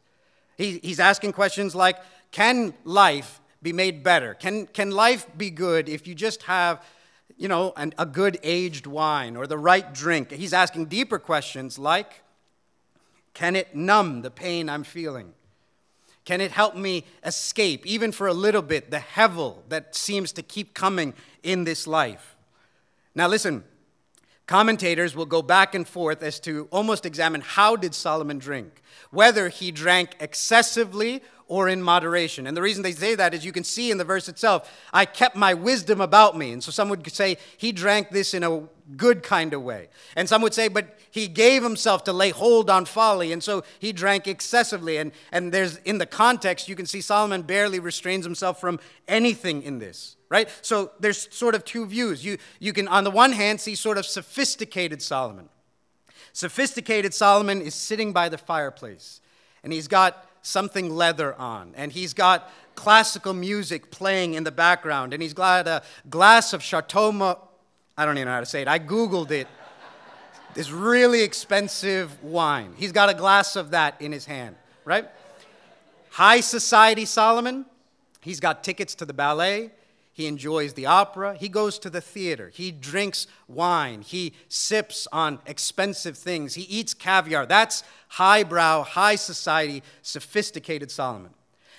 He, 0.57 0.79
he's 0.79 1.01
asking 1.01 1.33
questions 1.33 1.75
like 1.75 1.99
can 2.31 2.75
life 2.85 3.41
be 3.63 3.73
made 3.73 4.03
better? 4.03 4.35
Can, 4.35 4.67
can 4.67 4.91
life 4.91 5.27
be 5.37 5.51
good 5.51 5.89
if 5.89 6.07
you 6.07 6.15
just 6.15 6.43
have, 6.45 6.85
you 7.37 7.49
know, 7.49 7.73
an, 7.77 7.95
a 7.99 8.07
good 8.07 8.39
aged 8.43 8.87
wine 8.87 9.37
or 9.37 9.47
the 9.47 9.59
right 9.59 9.93
drink? 9.95 10.31
He's 10.31 10.53
asking 10.53 10.87
deeper 10.87 11.19
questions 11.19 11.79
like 11.79 12.23
can 13.33 13.57
it 13.57 13.75
numb 13.75 14.23
the 14.23 14.31
pain 14.31 14.69
I'm 14.69 14.85
feeling? 14.85 15.33
Can 16.25 16.41
it 16.41 16.53
help 16.53 16.75
me 16.75 17.05
escape, 17.25 17.85
even 17.85 18.11
for 18.11 18.27
a 18.27 18.33
little 18.33 18.63
bit, 18.63 18.91
the 18.91 18.99
hevel 18.99 19.59
that 19.69 19.95
seems 19.95 20.33
to 20.33 20.43
keep 20.43 20.73
coming 20.73 21.13
in 21.43 21.65
this 21.65 21.87
life? 21.87 22.37
Now, 23.15 23.29
listen, 23.29 23.65
commentators 24.47 25.15
will 25.15 25.27
go 25.27 25.43
back 25.43 25.75
and 25.75 25.87
forth 25.87 26.23
as 26.23 26.41
to 26.41 26.67
almost 26.71 27.05
examine 27.05 27.43
how 27.43 27.77
did 27.77 27.95
Solomon 27.95 28.39
drink, 28.39 28.83
whether 29.11 29.49
he 29.49 29.71
drank 29.71 30.17
excessively 30.19 31.23
or 31.47 31.69
in 31.69 31.83
moderation. 31.83 32.47
And 32.47 32.57
the 32.57 32.63
reason 32.63 32.83
they 32.83 32.93
say 32.93 33.15
that 33.15 33.35
is 33.35 33.45
you 33.45 33.53
can 33.53 33.65
see 33.65 33.91
in 33.91 33.99
the 33.99 34.05
verse 34.05 34.29
itself, 34.29 34.71
I 34.93 35.05
kept 35.05 35.37
my 35.37 35.53
wisdom 35.55 36.01
about 36.01 36.37
me. 36.37 36.53
And 36.53 36.63
so 36.63 36.71
some 36.71 36.89
would 36.89 37.11
say 37.13 37.37
he 37.57 37.71
drank 37.71 38.11
this 38.11 38.33
in 38.33 38.43
a 38.43 38.63
good 38.97 39.23
kind 39.23 39.53
of 39.53 39.63
way. 39.63 39.89
And 40.17 40.29
some 40.29 40.43
would 40.43 40.55
say, 40.55 40.69
but 40.69 40.99
he 41.11 41.29
gave 41.29 41.63
himself 41.63 42.05
to 42.05 42.13
lay 42.13 42.31
hold 42.31 42.71
on 42.71 42.87
folly. 42.87 43.33
And 43.33 43.43
so 43.43 43.63
he 43.79 43.93
drank 43.93 44.27
excessively. 44.27 44.97
And, 44.97 45.13
and 45.33 45.53
there's, 45.53 45.77
in 45.79 45.99
the 45.99 46.07
context, 46.07 46.69
you 46.69 46.77
can 46.77 46.87
see 46.87 47.01
Solomon 47.01 47.43
barely 47.43 47.79
restrains 47.79 48.25
himself 48.25 48.61
from 48.61 48.81
anything 49.07 49.63
in 49.63 49.79
this, 49.79 50.17
right? 50.31 50.49
So 50.63 50.93
there's 50.99 51.33
sort 51.35 51.55
of 51.55 51.65
two 51.65 51.87
views. 51.87 52.25
You, 52.25 52.39
you 52.59 52.73
can, 52.73 52.89
on 52.89 53.05
the 53.05 53.11
one 53.11 53.33
hand, 53.33 53.61
see 53.61 53.75
sort 53.75 53.99
of 53.99 54.07
sophisticated 54.07 55.03
Solomon. 55.03 55.49
Sophisticated 56.33 57.15
Solomon 57.15 57.61
is 57.61 57.75
sitting 57.75 58.13
by 58.13 58.29
the 58.29 58.39
fireplace, 58.39 59.21
and 59.63 59.73
he's 59.73 59.87
got 59.87 60.27
something 60.45 60.91
leather 60.91 61.35
on, 61.35 61.73
and 61.75 61.91
he's 61.91 62.15
got 62.15 62.53
classical 62.75 63.33
music 63.33 63.91
playing 63.91 64.35
in 64.35 64.45
the 64.45 64.53
background, 64.53 65.13
and 65.13 65.23
he's 65.23 65.35
got 65.35 65.67
a 65.67 65.83
glass 66.09 66.53
of 66.53 66.63
Chateau. 66.63 67.11
I 67.97 68.05
don't 68.05 68.19
even 68.19 68.27
know 68.27 68.35
how 68.35 68.41
to 68.41 68.47
say 68.47 68.63
it. 68.63 68.69
I 68.69 68.79
Googled 68.79 69.31
it. 69.31 69.49
this 70.55 70.71
really 70.71 71.23
expensive 71.23 72.23
wine. 72.23 72.75
He's 72.77 72.93
got 72.93 73.09
a 73.09 73.15
glass 73.15 73.57
of 73.57 73.71
that 73.71 74.01
in 74.01 74.13
his 74.13 74.27
hand, 74.27 74.57
right? 74.85 75.09
High 76.11 76.41
society 76.41 77.07
Solomon, 77.07 77.65
he's 78.21 78.39
got 78.39 78.63
tickets 78.63 78.95
to 78.97 79.05
the 79.05 79.15
ballet. 79.15 79.73
He 80.15 80.29
enjoys 80.29 80.75
the 80.75 80.87
opera. 80.87 81.35
He 81.35 81.49
goes 81.49 81.77
to 81.81 81.91
the 81.91 82.01
theater. 82.01 82.49
He 82.55 82.71
drinks 82.71 83.27
wine. 83.49 84.03
He 84.03 84.33
sips 84.49 85.09
on 85.11 85.41
expensive 85.45 86.17
things. 86.17 86.55
He 86.55 86.63
eats 86.63 86.95
caviar. 86.95 87.47
That's 87.47 87.83
highbrow, 88.11 88.85
high 88.85 89.17
society, 89.17 89.83
sophisticated 90.03 90.93
Solomon. 90.93 91.33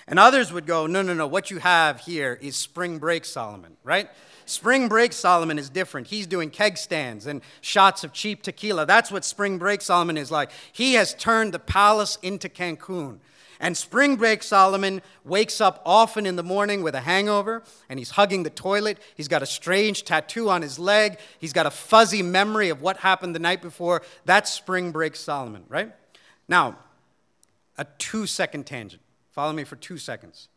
And 0.06 0.20
others 0.20 0.52
would 0.52 0.66
go, 0.66 0.86
no, 0.86 1.02
no, 1.02 1.14
no, 1.14 1.26
what 1.26 1.50
you 1.50 1.60
have 1.60 2.02
here 2.02 2.38
is 2.42 2.58
spring 2.58 3.00
break 3.00 3.24
Solomon, 3.24 3.78
right? 3.86 4.10
Spring 4.46 4.90
break 4.90 5.14
Solomon 5.14 5.58
is 5.58 5.70
different. 5.70 6.08
He's 6.08 6.28
doing 6.28 6.50
keg 6.50 6.78
stands 6.78 7.28
and 7.28 7.42
shots 7.62 8.04
of 8.04 8.12
cheap 8.12 8.44
tequila. 8.44 8.86
That's 8.86 9.14
what 9.14 9.24
spring 9.24 9.58
break 9.58 9.82
Solomon 9.82 10.18
is 10.18 10.30
like. 10.30 10.52
He 10.74 10.96
has 10.96 11.14
turned 11.14 11.54
the 11.54 11.60
palace 11.60 12.20
into 12.22 12.50
Cancun. 12.50 13.20
And 13.60 13.78
spring 13.78 14.16
break 14.16 14.44
Solomon 14.44 15.02
wakes 15.24 15.62
up 15.62 15.82
often 15.86 16.26
in 16.26 16.36
the 16.36 16.44
morning 16.44 16.84
with 16.84 16.96
a 16.96 17.02
hangover 17.02 17.64
and 17.90 18.00
he's 18.00 18.12
hugging 18.12 18.44
the 18.44 18.50
toilet. 18.50 18.98
He's 19.16 19.28
got 19.28 19.44
a 19.44 19.46
strange 19.46 20.04
tattoo 20.04 20.50
on 20.50 20.62
his 20.62 20.78
leg. 20.78 21.18
He's 21.40 21.54
got 21.54 21.66
a 21.66 21.72
fuzzy 21.72 22.22
memory 22.22 22.70
of 22.70 22.82
what 22.82 22.98
happened 22.98 23.36
the 23.36 23.40
night 23.40 23.62
before. 23.62 24.02
That's 24.26 24.52
spring 24.52 24.92
break 24.92 25.16
Solomon, 25.16 25.64
right? 25.70 25.94
Now, 26.48 26.78
a 27.78 27.86
two 27.98 28.26
second 28.26 28.66
tangent. 28.66 29.02
Follow 29.32 29.54
me 29.54 29.64
for 29.64 29.76
two 29.76 29.98
seconds. 29.98 30.50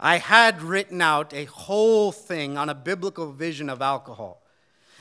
I 0.00 0.18
had 0.18 0.62
written 0.62 1.02
out 1.02 1.34
a 1.34 1.46
whole 1.46 2.12
thing 2.12 2.56
on 2.56 2.68
a 2.68 2.74
biblical 2.74 3.32
vision 3.32 3.68
of 3.68 3.82
alcohol. 3.82 4.42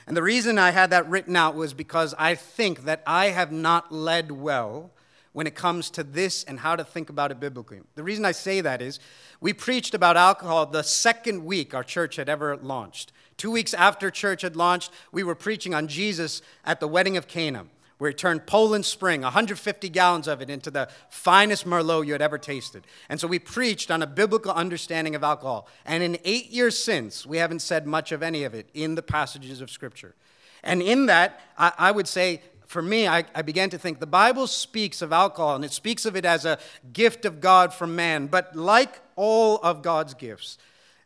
And 0.07 0.15
the 0.15 0.23
reason 0.23 0.57
I 0.57 0.71
had 0.71 0.89
that 0.91 1.07
written 1.09 1.35
out 1.35 1.53
was 1.53 1.73
because 1.73 2.15
I 2.17 2.33
think 2.35 2.85
that 2.85 3.03
I 3.05 3.27
have 3.27 3.51
not 3.51 3.91
led 3.91 4.31
well 4.31 4.91
when 5.37 5.45
it 5.45 5.53
comes 5.53 5.91
to 5.91 6.03
this 6.03 6.43
and 6.45 6.61
how 6.61 6.75
to 6.75 6.83
think 6.83 7.11
about 7.11 7.29
it 7.29 7.39
biblically. 7.39 7.79
The 7.93 8.01
reason 8.01 8.25
I 8.25 8.31
say 8.31 8.59
that 8.59 8.81
is 8.81 8.99
we 9.39 9.53
preached 9.53 9.93
about 9.93 10.17
alcohol 10.17 10.65
the 10.65 10.81
second 10.81 11.45
week 11.45 11.75
our 11.75 11.83
church 11.83 12.15
had 12.15 12.27
ever 12.27 12.57
launched. 12.57 13.11
Two 13.37 13.51
weeks 13.51 13.75
after 13.75 14.09
church 14.09 14.41
had 14.41 14.55
launched, 14.55 14.89
we 15.11 15.21
were 15.21 15.35
preaching 15.35 15.75
on 15.75 15.87
Jesus 15.87 16.41
at 16.65 16.79
the 16.79 16.87
wedding 16.87 17.17
of 17.17 17.27
Cana, 17.27 17.67
where 17.99 18.09
he 18.09 18.15
turned 18.15 18.47
Poland 18.47 18.83
Spring, 18.87 19.21
150 19.21 19.89
gallons 19.89 20.27
of 20.27 20.41
it, 20.41 20.49
into 20.49 20.71
the 20.71 20.89
finest 21.07 21.67
Merlot 21.67 22.07
you 22.07 22.13
had 22.13 22.21
ever 22.23 22.39
tasted. 22.39 22.87
And 23.07 23.19
so 23.19 23.27
we 23.27 23.37
preached 23.37 23.91
on 23.91 24.01
a 24.01 24.07
biblical 24.07 24.53
understanding 24.53 25.13
of 25.13 25.23
alcohol. 25.23 25.67
And 25.85 26.01
in 26.01 26.17
eight 26.25 26.49
years 26.49 26.83
since, 26.83 27.27
we 27.27 27.37
haven't 27.37 27.61
said 27.61 27.85
much 27.85 28.11
of 28.11 28.23
any 28.23 28.43
of 28.43 28.55
it 28.55 28.69
in 28.73 28.95
the 28.95 29.03
passages 29.03 29.61
of 29.61 29.69
Scripture. 29.69 30.15
And 30.63 30.81
in 30.81 31.05
that, 31.05 31.39
I, 31.59 31.91
would 31.91 32.07
say 32.07 32.41
for 32.67 32.81
me, 32.81 33.07
I, 33.07 33.23
I, 33.33 33.41
began 33.41 33.69
to 33.69 33.77
think 33.77 33.99
the 33.99 34.05
Bible 34.05 34.45
speaks 34.45 35.01
of 35.01 35.13
alcohol 35.13 35.55
and 35.55 35.63
it 35.63 35.71
speaks 35.71 36.05
of 36.05 36.17
it 36.17 36.25
as 36.25 36.43
a 36.43 36.59
gift 36.91 37.23
of 37.23 37.39
God 37.39 37.73
from 37.73 37.95
man. 37.95 38.27
But 38.27 38.55
like 38.55 39.01
all 39.15 39.57
of 39.63 39.81
God's 39.81 40.13
gifts, 40.13 40.57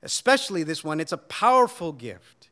especially 0.02 0.64
this 0.64 0.84
one, 0.84 1.00
it's 1.00 1.12
a 1.12 1.18
powerful 1.18 1.92
gift. 1.92 2.50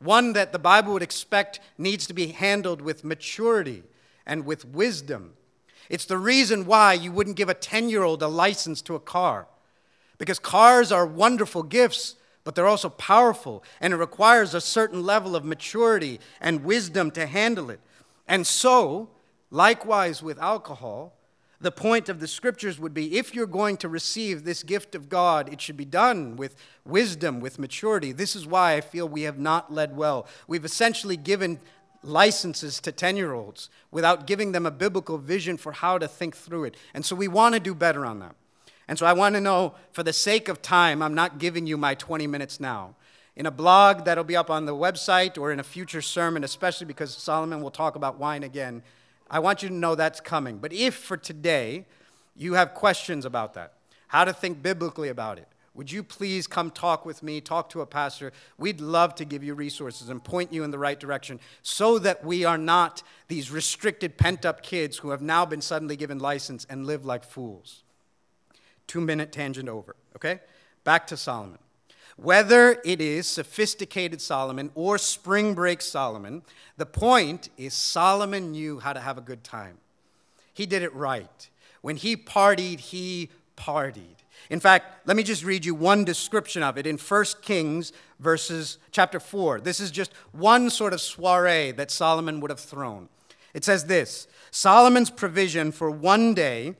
One 0.00 0.32
that 0.32 0.52
the 0.52 0.58
Bible 0.58 0.92
would 0.92 1.02
expect 1.02 1.60
needs 1.78 2.06
to 2.08 2.12
be 2.12 2.28
handled 2.28 2.82
with 2.82 3.04
maturity 3.04 3.84
and 4.26 4.44
with 4.44 4.64
wisdom. 4.64 5.34
It's 5.88 6.04
the 6.04 6.18
reason 6.18 6.66
why 6.66 6.94
you 6.94 7.12
wouldn't 7.12 7.36
give 7.36 7.48
a 7.48 7.54
10 7.54 7.88
year 7.88 8.02
old 8.02 8.22
a 8.22 8.28
license 8.28 8.82
to 8.82 8.96
a 8.96 9.00
car. 9.00 9.46
Because 10.18 10.40
cars 10.40 10.90
are 10.90 11.06
wonderful 11.06 11.62
gifts, 11.62 12.16
but 12.42 12.54
they're 12.54 12.66
also 12.66 12.88
powerful, 12.88 13.62
and 13.80 13.92
it 13.92 13.98
requires 13.98 14.52
a 14.52 14.60
certain 14.60 15.04
level 15.04 15.36
of 15.36 15.44
maturity 15.44 16.18
and 16.40 16.64
wisdom 16.64 17.10
to 17.12 17.26
handle 17.26 17.70
it. 17.70 17.80
And 18.28 18.46
so, 18.46 19.08
likewise 19.50 20.22
with 20.22 20.38
alcohol, 20.38 21.18
the 21.60 21.72
point 21.72 22.08
of 22.08 22.20
the 22.20 22.28
scriptures 22.28 22.78
would 22.78 22.94
be 22.94 23.16
if 23.16 23.34
you're 23.34 23.46
going 23.46 23.78
to 23.78 23.88
receive 23.88 24.44
this 24.44 24.62
gift 24.62 24.94
of 24.94 25.08
God, 25.08 25.52
it 25.52 25.60
should 25.60 25.76
be 25.76 25.84
done 25.84 26.36
with 26.36 26.54
wisdom, 26.84 27.40
with 27.40 27.58
maturity. 27.58 28.12
This 28.12 28.36
is 28.36 28.46
why 28.46 28.74
I 28.74 28.80
feel 28.80 29.08
we 29.08 29.22
have 29.22 29.38
not 29.38 29.72
led 29.72 29.96
well. 29.96 30.28
We've 30.46 30.64
essentially 30.64 31.16
given 31.16 31.58
licenses 32.04 32.80
to 32.80 32.92
10 32.92 33.16
year 33.16 33.32
olds 33.32 33.70
without 33.90 34.26
giving 34.26 34.52
them 34.52 34.66
a 34.66 34.70
biblical 34.70 35.18
vision 35.18 35.56
for 35.56 35.72
how 35.72 35.98
to 35.98 36.06
think 36.06 36.36
through 36.36 36.64
it. 36.64 36.76
And 36.94 37.04
so 37.04 37.16
we 37.16 37.26
want 37.26 37.54
to 37.54 37.60
do 37.60 37.74
better 37.74 38.06
on 38.06 38.20
that. 38.20 38.36
And 38.86 38.96
so 38.98 39.04
I 39.04 39.12
want 39.12 39.34
to 39.34 39.40
know, 39.40 39.74
for 39.90 40.04
the 40.04 40.12
sake 40.12 40.48
of 40.48 40.62
time, 40.62 41.02
I'm 41.02 41.14
not 41.14 41.38
giving 41.38 41.66
you 41.66 41.76
my 41.76 41.94
20 41.94 42.26
minutes 42.26 42.60
now 42.60 42.94
in 43.38 43.46
a 43.46 43.50
blog 43.52 44.04
that'll 44.04 44.24
be 44.24 44.36
up 44.36 44.50
on 44.50 44.66
the 44.66 44.74
website 44.74 45.38
or 45.38 45.52
in 45.52 45.60
a 45.60 45.62
future 45.64 46.02
sermon, 46.02 46.42
especially 46.42 46.86
because 46.86 47.16
Solomon 47.16 47.62
will 47.62 47.70
talk 47.70 47.94
about 47.94 48.18
wine 48.18 48.42
again. 48.42 48.82
I 49.30 49.38
want 49.38 49.62
you 49.62 49.68
to 49.68 49.74
know 49.74 49.94
that's 49.94 50.20
coming. 50.20 50.58
But 50.58 50.72
if 50.72 50.96
for 50.96 51.16
today 51.16 51.86
you 52.36 52.54
have 52.54 52.74
questions 52.74 53.24
about 53.24 53.54
that, 53.54 53.74
how 54.08 54.24
to 54.24 54.32
think 54.32 54.60
biblically 54.60 55.08
about 55.08 55.38
it, 55.38 55.46
would 55.72 55.92
you 55.92 56.02
please 56.02 56.48
come 56.48 56.72
talk 56.72 57.06
with 57.06 57.22
me, 57.22 57.40
talk 57.40 57.68
to 57.70 57.80
a 57.80 57.86
pastor? 57.86 58.32
We'd 58.58 58.80
love 58.80 59.14
to 59.14 59.24
give 59.24 59.44
you 59.44 59.54
resources 59.54 60.08
and 60.08 60.22
point 60.22 60.52
you 60.52 60.64
in 60.64 60.72
the 60.72 60.78
right 60.78 60.98
direction 60.98 61.38
so 61.62 62.00
that 62.00 62.24
we 62.24 62.44
are 62.44 62.58
not 62.58 63.04
these 63.28 63.52
restricted, 63.52 64.18
pent 64.18 64.44
up 64.44 64.64
kids 64.64 64.98
who 64.98 65.10
have 65.10 65.22
now 65.22 65.46
been 65.46 65.60
suddenly 65.60 65.94
given 65.94 66.18
license 66.18 66.66
and 66.68 66.86
live 66.86 67.04
like 67.04 67.22
fools. 67.22 67.84
Two 68.88 69.00
minute 69.00 69.30
tangent 69.30 69.68
over, 69.68 69.94
okay? 70.16 70.40
Back 70.82 71.06
to 71.06 71.16
Solomon. 71.16 71.60
Whether 72.20 72.80
it 72.84 73.00
is 73.00 73.28
sophisticated 73.28 74.20
Solomon 74.20 74.72
or 74.74 74.98
spring 74.98 75.54
break 75.54 75.80
Solomon, 75.80 76.42
the 76.76 76.84
point 76.84 77.48
is 77.56 77.74
Solomon 77.74 78.50
knew 78.50 78.80
how 78.80 78.92
to 78.92 78.98
have 78.98 79.18
a 79.18 79.20
good 79.20 79.44
time. 79.44 79.78
He 80.52 80.66
did 80.66 80.82
it 80.82 80.92
right. 80.92 81.48
When 81.80 81.94
he 81.94 82.16
partied, 82.16 82.80
he 82.80 83.30
partied. 83.56 84.16
In 84.50 84.58
fact, 84.58 85.06
let 85.06 85.16
me 85.16 85.22
just 85.22 85.44
read 85.44 85.64
you 85.64 85.76
one 85.76 86.04
description 86.04 86.60
of 86.64 86.76
it 86.76 86.88
in 86.88 86.98
1 86.98 87.24
Kings 87.40 87.92
verses 88.18 88.78
chapter 88.90 89.20
4. 89.20 89.60
This 89.60 89.78
is 89.78 89.92
just 89.92 90.12
one 90.32 90.70
sort 90.70 90.92
of 90.92 91.00
soiree 91.00 91.70
that 91.70 91.92
Solomon 91.92 92.40
would 92.40 92.50
have 92.50 92.58
thrown. 92.58 93.08
It 93.54 93.64
says 93.64 93.84
this, 93.84 94.26
Solomon's 94.50 95.10
provision 95.10 95.70
for 95.70 95.88
one 95.88 96.34
day 96.34 96.74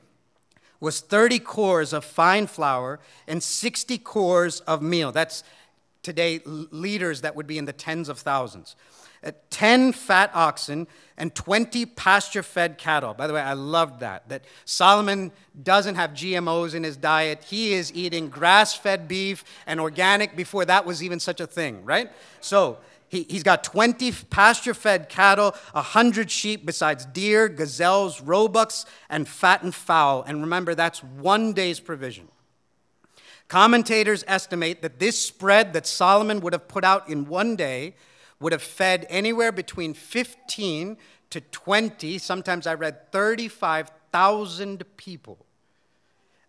was 0.80 1.00
30 1.00 1.40
cors 1.40 1.92
of 1.92 2.04
fine 2.04 2.46
flour 2.46 3.00
and 3.26 3.42
60 3.42 3.98
cors 3.98 4.60
of 4.60 4.82
meal. 4.82 5.12
That's 5.12 5.42
today 6.02 6.40
liters 6.44 7.22
that 7.22 7.34
would 7.34 7.46
be 7.46 7.58
in 7.58 7.64
the 7.64 7.72
tens 7.72 8.08
of 8.08 8.18
thousands. 8.18 8.76
Uh, 9.24 9.32
10 9.50 9.92
fat 9.92 10.30
oxen 10.32 10.86
and 11.16 11.34
20 11.34 11.86
pasture 11.86 12.44
fed 12.44 12.78
cattle. 12.78 13.14
By 13.14 13.26
the 13.26 13.32
way, 13.32 13.40
I 13.40 13.54
loved 13.54 13.98
that. 14.00 14.28
That 14.28 14.44
Solomon 14.64 15.32
doesn't 15.60 15.96
have 15.96 16.12
GMOs 16.12 16.74
in 16.74 16.84
his 16.84 16.96
diet. 16.96 17.42
He 17.42 17.72
is 17.72 17.92
eating 17.92 18.28
grass 18.28 18.74
fed 18.74 19.08
beef 19.08 19.42
and 19.66 19.80
organic 19.80 20.36
before 20.36 20.64
that 20.66 20.86
was 20.86 21.02
even 21.02 21.18
such 21.18 21.40
a 21.40 21.48
thing, 21.48 21.84
right? 21.84 22.12
So 22.40 22.78
he, 23.08 23.24
he's 23.24 23.42
got 23.42 23.64
20 23.64 24.12
pasture 24.30 24.74
fed 24.74 25.08
cattle, 25.08 25.54
100 25.72 26.30
sheep, 26.30 26.66
besides 26.66 27.04
deer, 27.06 27.48
gazelles, 27.48 28.20
roebucks, 28.20 28.84
and 29.08 29.26
fattened 29.26 29.74
fowl. 29.74 30.22
And 30.22 30.42
remember, 30.42 30.74
that's 30.74 31.02
one 31.02 31.52
day's 31.52 31.80
provision. 31.80 32.28
Commentators 33.48 34.24
estimate 34.28 34.82
that 34.82 34.98
this 34.98 35.18
spread 35.18 35.72
that 35.72 35.86
Solomon 35.86 36.40
would 36.40 36.52
have 36.52 36.68
put 36.68 36.84
out 36.84 37.08
in 37.08 37.26
one 37.26 37.56
day 37.56 37.94
would 38.40 38.52
have 38.52 38.62
fed 38.62 39.06
anywhere 39.08 39.52
between 39.52 39.94
15 39.94 40.96
to 41.30 41.40
20, 41.40 42.18
sometimes 42.18 42.66
I 42.66 42.74
read 42.74 43.10
35,000 43.12 44.84
people. 44.96 45.44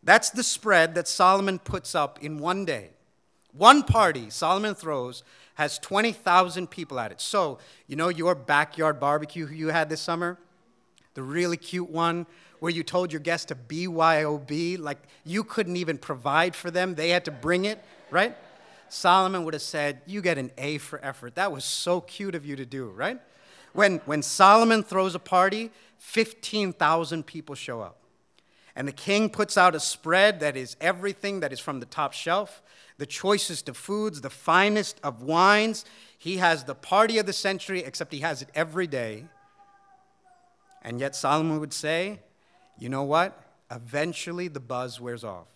That's 0.04 0.30
the 0.30 0.44
spread 0.44 0.96
that 0.96 1.08
Solomon 1.08 1.60
puts 1.60 1.96
up 1.96 2.24
in 2.24 2.38
one 2.38 2.66
day. 2.66 2.92
One 3.51 3.84
party 3.84 4.30
Solomon 4.30 4.75
throws 4.75 5.24
has 5.60 5.78
20,000 5.80 6.70
people 6.70 7.01
at 7.01 7.12
it. 7.12 7.20
So, 7.20 7.60
you 7.86 7.98
know 7.98 8.08
your 8.08 8.34
backyard 8.34 8.98
barbecue 8.98 9.46
you 9.46 9.68
had 9.68 9.89
this 9.89 10.00
summer? 10.00 10.38
The 11.16 11.22
really 11.22 11.58
cute 11.58 11.89
one 11.89 12.28
where 12.62 12.72
you 12.72 12.82
told 12.82 13.12
your 13.12 13.20
guests 13.20 13.48
to 13.48 13.56
BYOB, 13.56 14.80
like 14.80 15.00
you 15.25 15.44
couldn't 15.44 15.75
even 15.75 15.98
provide 15.98 16.56
for 16.56 16.72
them, 16.72 16.96
they 16.96 17.10
had 17.10 17.25
to 17.25 17.32
bring 17.32 17.66
it, 17.66 17.84
right? 18.10 18.38
Solomon 18.88 19.44
would 19.44 19.54
have 19.54 19.62
said, 19.62 20.01
You 20.06 20.22
get 20.22 20.38
an 20.38 20.50
A 20.58 20.78
for 20.78 21.04
effort. 21.04 21.36
That 21.36 21.51
was 21.51 21.66
so 21.66 22.00
cute 22.00 22.36
of 22.36 22.46
you 22.46 22.56
to 22.56 22.66
do, 22.66 22.88
right? 22.92 23.20
When, 23.74 23.98
when 24.06 24.24
Solomon 24.24 24.82
throws 24.82 25.13
a 25.13 25.20
party, 25.20 25.72
15,000 25.98 27.25
people 27.25 27.56
show 27.56 27.82
up. 27.82 27.98
And 28.75 28.88
the 28.88 28.93
king 28.93 29.29
puts 29.29 29.57
out 29.57 29.75
a 29.75 29.79
spread 29.79 30.39
that 30.39 30.55
is 30.55 30.77
everything 30.79 31.39
that 31.41 31.51
is 31.51 31.59
from 31.59 31.79
the 31.79 31.85
top 31.85 32.13
shelf, 32.13 32.61
the 32.97 33.05
choicest 33.05 33.67
of 33.67 33.77
foods, 33.77 34.21
the 34.21 34.29
finest 34.29 34.99
of 35.03 35.21
wines. 35.21 35.85
He 36.17 36.38
has 36.38 36.63
the 36.63 36.75
party 36.75 37.17
of 37.17 37.25
the 37.25 37.33
century, 37.33 37.83
except 37.83 38.13
he 38.13 38.19
has 38.19 38.41
it 38.41 38.49
every 38.53 38.88
day. 38.88 39.25
And 40.81 40.99
yet 40.99 41.15
Solomon 41.15 41.59
would 41.59 41.73
say, 41.73 42.19
you 42.77 42.89
know 42.89 43.03
what? 43.03 43.38
Eventually 43.69 44.47
the 44.47 44.59
buzz 44.59 44.99
wears 45.01 45.23
off. 45.23 45.49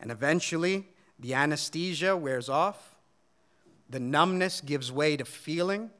And 0.00 0.10
eventually 0.10 0.88
the 1.18 1.34
anesthesia 1.34 2.16
wears 2.16 2.48
off. 2.48 2.96
The 3.88 4.00
numbness 4.00 4.60
gives 4.60 4.90
way 4.90 5.16
to 5.16 5.24
feeling. 5.24 5.90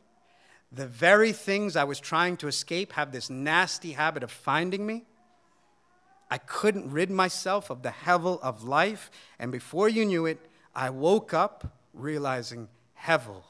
The 0.72 0.86
very 0.86 1.32
things 1.32 1.76
I 1.76 1.84
was 1.84 2.00
trying 2.00 2.36
to 2.38 2.48
escape 2.48 2.92
have 2.92 3.12
this 3.12 3.30
nasty 3.30 3.92
habit 3.92 4.22
of 4.22 4.30
finding 4.30 4.84
me. 4.86 5.04
I 6.32 6.38
couldn't 6.38 6.90
rid 6.90 7.10
myself 7.10 7.68
of 7.68 7.82
the 7.82 7.90
hevel 7.90 8.40
of 8.40 8.64
life. 8.64 9.10
And 9.38 9.52
before 9.52 9.90
you 9.90 10.06
knew 10.06 10.24
it, 10.24 10.38
I 10.74 10.88
woke 10.88 11.34
up 11.34 11.76
realizing 11.92 12.68
hevel, 13.04 13.42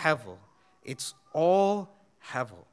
hevel. 0.00 0.38
It's 0.82 1.12
all 1.34 1.90
hevel. 2.32 2.64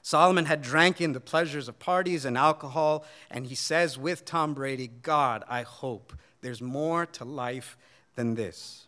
Solomon 0.00 0.46
had 0.46 0.62
drank 0.62 0.98
in 0.98 1.12
the 1.12 1.20
pleasures 1.20 1.68
of 1.68 1.78
parties 1.78 2.24
and 2.24 2.38
alcohol, 2.38 3.04
and 3.30 3.48
he 3.48 3.54
says 3.54 3.98
with 3.98 4.24
Tom 4.24 4.54
Brady, 4.54 4.88
God, 5.02 5.44
I 5.46 5.60
hope 5.60 6.14
there's 6.40 6.62
more 6.62 7.04
to 7.04 7.26
life 7.26 7.76
than 8.14 8.34
this. 8.34 8.86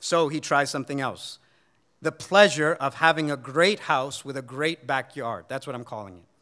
So 0.00 0.28
he 0.28 0.40
tries 0.40 0.70
something 0.70 1.02
else 1.02 1.38
the 2.00 2.12
pleasure 2.12 2.72
of 2.72 2.94
having 2.94 3.30
a 3.30 3.36
great 3.36 3.80
house 3.80 4.24
with 4.24 4.38
a 4.38 4.42
great 4.42 4.86
backyard. 4.86 5.44
That's 5.48 5.66
what 5.66 5.76
I'm 5.76 5.84
calling 5.84 6.16
it. 6.16 6.33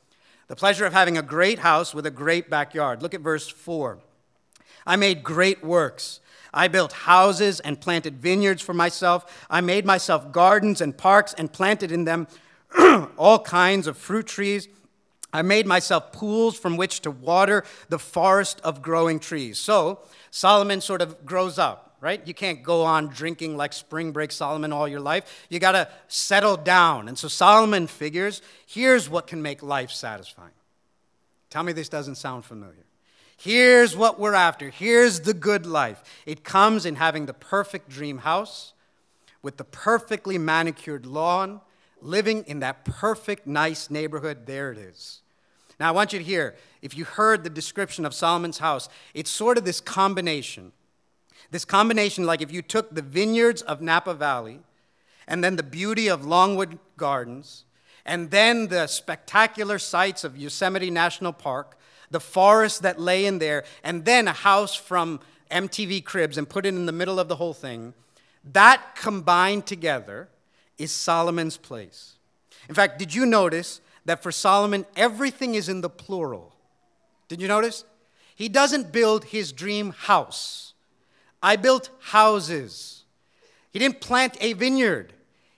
The 0.52 0.56
pleasure 0.56 0.84
of 0.84 0.92
having 0.92 1.16
a 1.16 1.22
great 1.22 1.60
house 1.60 1.94
with 1.94 2.04
a 2.04 2.10
great 2.10 2.50
backyard. 2.50 3.00
Look 3.00 3.14
at 3.14 3.22
verse 3.22 3.48
4. 3.48 3.98
I 4.86 4.96
made 4.96 5.22
great 5.22 5.64
works. 5.64 6.20
I 6.52 6.68
built 6.68 6.92
houses 6.92 7.58
and 7.60 7.80
planted 7.80 8.20
vineyards 8.20 8.60
for 8.60 8.74
myself. 8.74 9.46
I 9.48 9.62
made 9.62 9.86
myself 9.86 10.30
gardens 10.30 10.82
and 10.82 10.94
parks 10.94 11.32
and 11.32 11.50
planted 11.50 11.90
in 11.90 12.04
them 12.04 12.28
all 13.16 13.38
kinds 13.38 13.86
of 13.86 13.96
fruit 13.96 14.26
trees. 14.26 14.68
I 15.32 15.40
made 15.40 15.66
myself 15.66 16.12
pools 16.12 16.58
from 16.58 16.76
which 16.76 17.00
to 17.00 17.10
water 17.10 17.64
the 17.88 17.98
forest 17.98 18.60
of 18.62 18.82
growing 18.82 19.20
trees. 19.20 19.58
So 19.58 20.00
Solomon 20.30 20.82
sort 20.82 21.00
of 21.00 21.24
grows 21.24 21.58
up, 21.58 21.91
right? 22.02 22.20
You 22.26 22.34
can't 22.34 22.64
go 22.64 22.82
on 22.82 23.06
drinking 23.06 23.56
like 23.56 23.72
spring 23.72 24.10
break 24.10 24.32
Solomon 24.32 24.72
all 24.72 24.88
your 24.88 25.00
life. 25.00 25.46
You 25.48 25.60
got 25.60 25.72
to 25.72 25.88
settle 26.08 26.56
down. 26.56 27.06
And 27.06 27.16
so 27.16 27.28
Solomon 27.28 27.86
figures 27.86 28.42
here's 28.66 29.08
what 29.08 29.28
can 29.28 29.40
make 29.40 29.62
life 29.62 29.92
satisfying. 29.92 30.50
Tell 31.48 31.62
me 31.62 31.72
this 31.72 31.88
doesn't 31.88 32.16
sound 32.16 32.44
familiar. 32.44 32.84
Here's 33.36 33.96
what 33.96 34.18
we're 34.18 34.34
after. 34.34 34.68
Here's 34.68 35.20
the 35.20 35.32
good 35.32 35.64
life. 35.64 36.02
It 36.26 36.42
comes 36.42 36.84
in 36.84 36.96
having 36.96 37.26
the 37.26 37.34
perfect 37.34 37.88
dream 37.88 38.18
house 38.18 38.72
with 39.40 39.56
the 39.56 39.64
perfectly 39.64 40.38
manicured 40.38 41.06
lawn 41.06 41.60
living 42.00 42.42
in 42.48 42.60
that 42.60 42.84
perfect, 42.84 43.46
nice 43.46 43.90
neighborhood, 43.90 44.46
there 44.46 44.72
it 44.72 44.78
is. 44.78 45.20
Now, 45.78 45.88
I 45.88 45.92
want 45.92 46.12
you 46.12 46.18
to 46.18 46.24
hear 46.24 46.56
if 46.80 46.96
you 46.96 47.04
heard 47.04 47.44
the 47.44 47.50
description 47.50 48.04
of 48.04 48.12
Solomon's 48.12 48.58
house, 48.58 48.88
it's 49.14 49.30
sort 49.30 49.56
of 49.56 49.64
this 49.64 49.80
combination. 49.80 50.72
This 51.52 51.66
combination, 51.66 52.24
like 52.24 52.40
if 52.40 52.50
you 52.50 52.62
took 52.62 52.94
the 52.94 53.02
vineyards 53.02 53.60
of 53.60 53.82
Napa 53.82 54.14
Valley 54.14 54.60
and 55.28 55.44
then 55.44 55.56
the 55.56 55.62
beauty 55.62 56.08
of 56.08 56.24
Longwood 56.24 56.78
Gardens 56.96 57.66
and 58.06 58.30
then 58.30 58.68
the 58.68 58.86
spectacular 58.86 59.78
sights 59.78 60.24
of 60.24 60.36
Yosemite 60.36 60.90
National 60.90 61.30
Park, 61.30 61.76
the 62.10 62.20
forest 62.20 62.80
that 62.82 62.98
lay 62.98 63.26
in 63.26 63.38
there, 63.38 63.64
and 63.84 64.06
then 64.06 64.28
a 64.28 64.32
house 64.32 64.74
from 64.74 65.20
MTV 65.50 66.02
Cribs 66.04 66.38
and 66.38 66.48
put 66.48 66.64
it 66.64 66.70
in 66.70 66.86
the 66.86 66.90
middle 66.90 67.20
of 67.20 67.28
the 67.28 67.36
whole 67.36 67.52
thing, 67.52 67.92
that 68.52 68.96
combined 68.96 69.66
together 69.66 70.30
is 70.78 70.90
Solomon's 70.90 71.58
place. 71.58 72.14
In 72.66 72.74
fact, 72.74 72.98
did 72.98 73.14
you 73.14 73.26
notice 73.26 73.82
that 74.06 74.22
for 74.22 74.32
Solomon, 74.32 74.86
everything 74.96 75.54
is 75.54 75.68
in 75.68 75.82
the 75.82 75.90
plural? 75.90 76.56
Did 77.28 77.42
you 77.42 77.46
notice? 77.46 77.84
He 78.34 78.48
doesn't 78.48 78.90
build 78.90 79.26
his 79.26 79.52
dream 79.52 79.90
house. 79.92 80.71
I 81.42 81.56
built 81.56 81.90
houses. 82.00 83.04
He 83.70 83.78
didn't 83.78 84.00
plant 84.00 84.36
a 84.40 84.52
vineyard. 84.52 85.12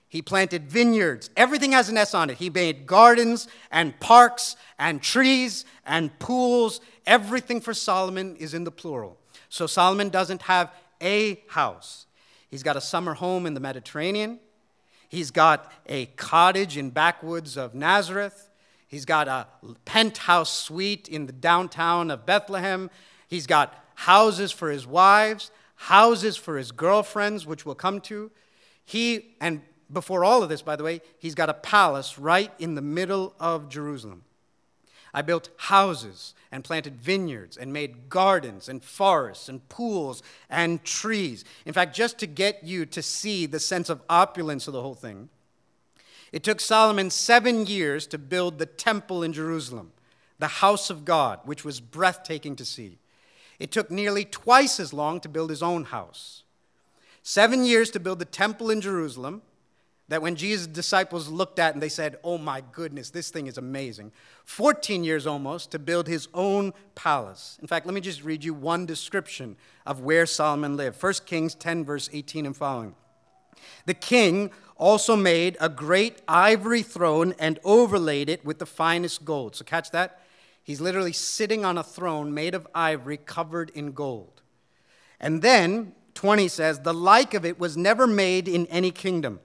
He 0.07 0.21
planted 0.21 0.69
vineyards. 0.69 1.29
Everything 1.35 1.73
has 1.73 1.89
an 1.89 1.97
S 1.97 2.13
on 2.13 2.29
it. 2.29 2.37
He 2.37 2.49
made 2.49 2.85
gardens 2.85 3.47
and 3.69 3.99
parks 3.99 4.55
and 4.79 5.01
trees 5.01 5.65
and 5.85 6.17
pools. 6.19 6.79
Everything 7.05 7.59
for 7.59 7.73
Solomon 7.73 8.35
is 8.37 8.53
in 8.53 8.63
the 8.63 8.71
plural. 8.71 9.17
So 9.49 9.67
Solomon 9.67 10.09
doesn't 10.09 10.43
have 10.43 10.73
a 11.01 11.43
house. 11.49 12.05
He's 12.49 12.63
got 12.63 12.77
a 12.77 12.81
summer 12.81 13.13
home 13.13 13.45
in 13.45 13.53
the 13.53 13.59
Mediterranean. 13.59 14.39
He's 15.09 15.31
got 15.31 15.71
a 15.85 16.05
cottage 16.17 16.77
in 16.77 16.89
backwoods 16.91 17.57
of 17.57 17.75
Nazareth. 17.75 18.49
He's 18.87 19.05
got 19.05 19.27
a 19.27 19.47
penthouse 19.83 20.57
suite 20.57 21.09
in 21.09 21.25
the 21.25 21.33
downtown 21.33 22.09
of 22.09 22.25
Bethlehem. 22.25 22.89
He's 23.27 23.47
got 23.47 23.73
houses 23.95 24.51
for 24.51 24.69
his 24.69 24.87
wives, 24.87 25.51
houses 25.75 26.37
for 26.37 26.57
his 26.57 26.71
girlfriends, 26.71 27.45
which 27.45 27.65
we'll 27.65 27.75
come 27.75 28.01
to. 28.01 28.31
He, 28.83 29.35
and 29.41 29.61
before 29.91 30.23
all 30.23 30.43
of 30.43 30.49
this, 30.49 30.61
by 30.61 30.75
the 30.75 30.83
way, 30.83 31.01
he's 31.19 31.35
got 31.35 31.49
a 31.49 31.53
palace 31.53 32.17
right 32.17 32.51
in 32.59 32.75
the 32.75 32.81
middle 32.81 33.33
of 33.39 33.69
Jerusalem. 33.69 34.23
I 35.13 35.21
built 35.21 35.49
houses 35.57 36.33
and 36.51 36.63
planted 36.63 36.97
vineyards 36.97 37.55
and 37.55 37.71
made 37.71 38.09
gardens 38.09 38.67
and 38.67 38.83
forests 38.83 39.47
and 39.47 39.67
pools 39.69 40.21
and 40.49 40.83
trees. 40.83 41.45
In 41.65 41.71
fact, 41.71 41.95
just 41.95 42.17
to 42.19 42.27
get 42.27 42.63
you 42.63 42.85
to 42.87 43.01
see 43.01 43.45
the 43.45 43.59
sense 43.59 43.89
of 43.89 44.01
opulence 44.09 44.67
of 44.67 44.73
the 44.73 44.81
whole 44.81 44.93
thing, 44.93 45.29
it 46.33 46.43
took 46.43 46.59
Solomon 46.59 47.09
seven 47.09 47.65
years 47.65 48.07
to 48.07 48.17
build 48.17 48.59
the 48.59 48.65
temple 48.65 49.23
in 49.23 49.31
Jerusalem, 49.31 49.93
the 50.37 50.47
house 50.47 50.89
of 50.89 51.05
God, 51.05 51.39
which 51.45 51.63
was 51.63 51.79
breathtaking 51.79 52.57
to 52.57 52.65
see. 52.65 52.97
It 53.59 53.71
took 53.71 53.89
nearly 53.89 54.25
twice 54.25 54.79
as 54.79 54.93
long 54.93 55.19
to 55.21 55.29
build 55.29 55.49
his 55.49 55.63
own 55.63 55.85
house. 55.85 56.43
Seven 57.23 57.65
years 57.65 57.89
to 57.91 57.99
build 57.99 58.19
the 58.19 58.25
temple 58.25 58.69
in 58.69 58.81
Jerusalem, 58.81 59.41
that 60.07 60.21
when 60.21 60.35
Jesus' 60.35 60.67
disciples 60.67 61.29
looked 61.29 61.57
at 61.57 61.73
and 61.73 61.81
they 61.81 61.89
said, 61.89 62.17
Oh 62.23 62.37
my 62.37 62.61
goodness, 62.71 63.09
this 63.09 63.31
thing 63.31 63.47
is 63.47 63.57
amazing. 63.57 64.11
14 64.43 65.03
years 65.03 65.25
almost 65.25 65.71
to 65.71 65.79
build 65.79 66.07
his 66.07 66.27
own 66.33 66.73
palace. 66.93 67.57
In 67.61 67.67
fact, 67.67 67.85
let 67.87 67.95
me 67.95 68.01
just 68.01 68.23
read 68.23 68.43
you 68.43 68.53
one 68.53 68.85
description 68.85 69.55
of 69.85 70.01
where 70.01 70.25
Solomon 70.27 70.77
lived 70.77 71.01
1 71.01 71.13
Kings 71.25 71.55
10, 71.55 71.83
verse 71.85 72.09
18 72.13 72.45
and 72.45 72.55
following. 72.55 72.95
The 73.87 73.95
king 73.95 74.51
also 74.77 75.15
made 75.15 75.57
a 75.59 75.69
great 75.69 76.21
ivory 76.27 76.83
throne 76.83 77.33
and 77.39 77.59
overlaid 77.63 78.29
it 78.29 78.45
with 78.45 78.59
the 78.59 78.65
finest 78.65 79.25
gold. 79.25 79.55
So, 79.55 79.63
catch 79.63 79.89
that? 79.91 80.21
He's 80.65 80.81
literally 80.81 81.13
sitting 81.13 81.63
on 81.63 81.77
a 81.77 81.83
throne 81.83 82.33
made 82.33 82.55
of 82.55 82.67
ivory 82.73 83.17
covered 83.17 83.69
in 83.75 83.91
gold. 83.91 84.41
And 85.19 85.43
then, 85.43 85.93
20 86.15 86.47
says, 86.47 86.79
the 86.79 86.91
like 86.91 87.35
of 87.35 87.45
it 87.45 87.59
was 87.59 87.77
never 87.77 88.07
made 88.07 88.47
in 88.47 88.65
any 88.65 88.89
kingdom. 88.89 89.41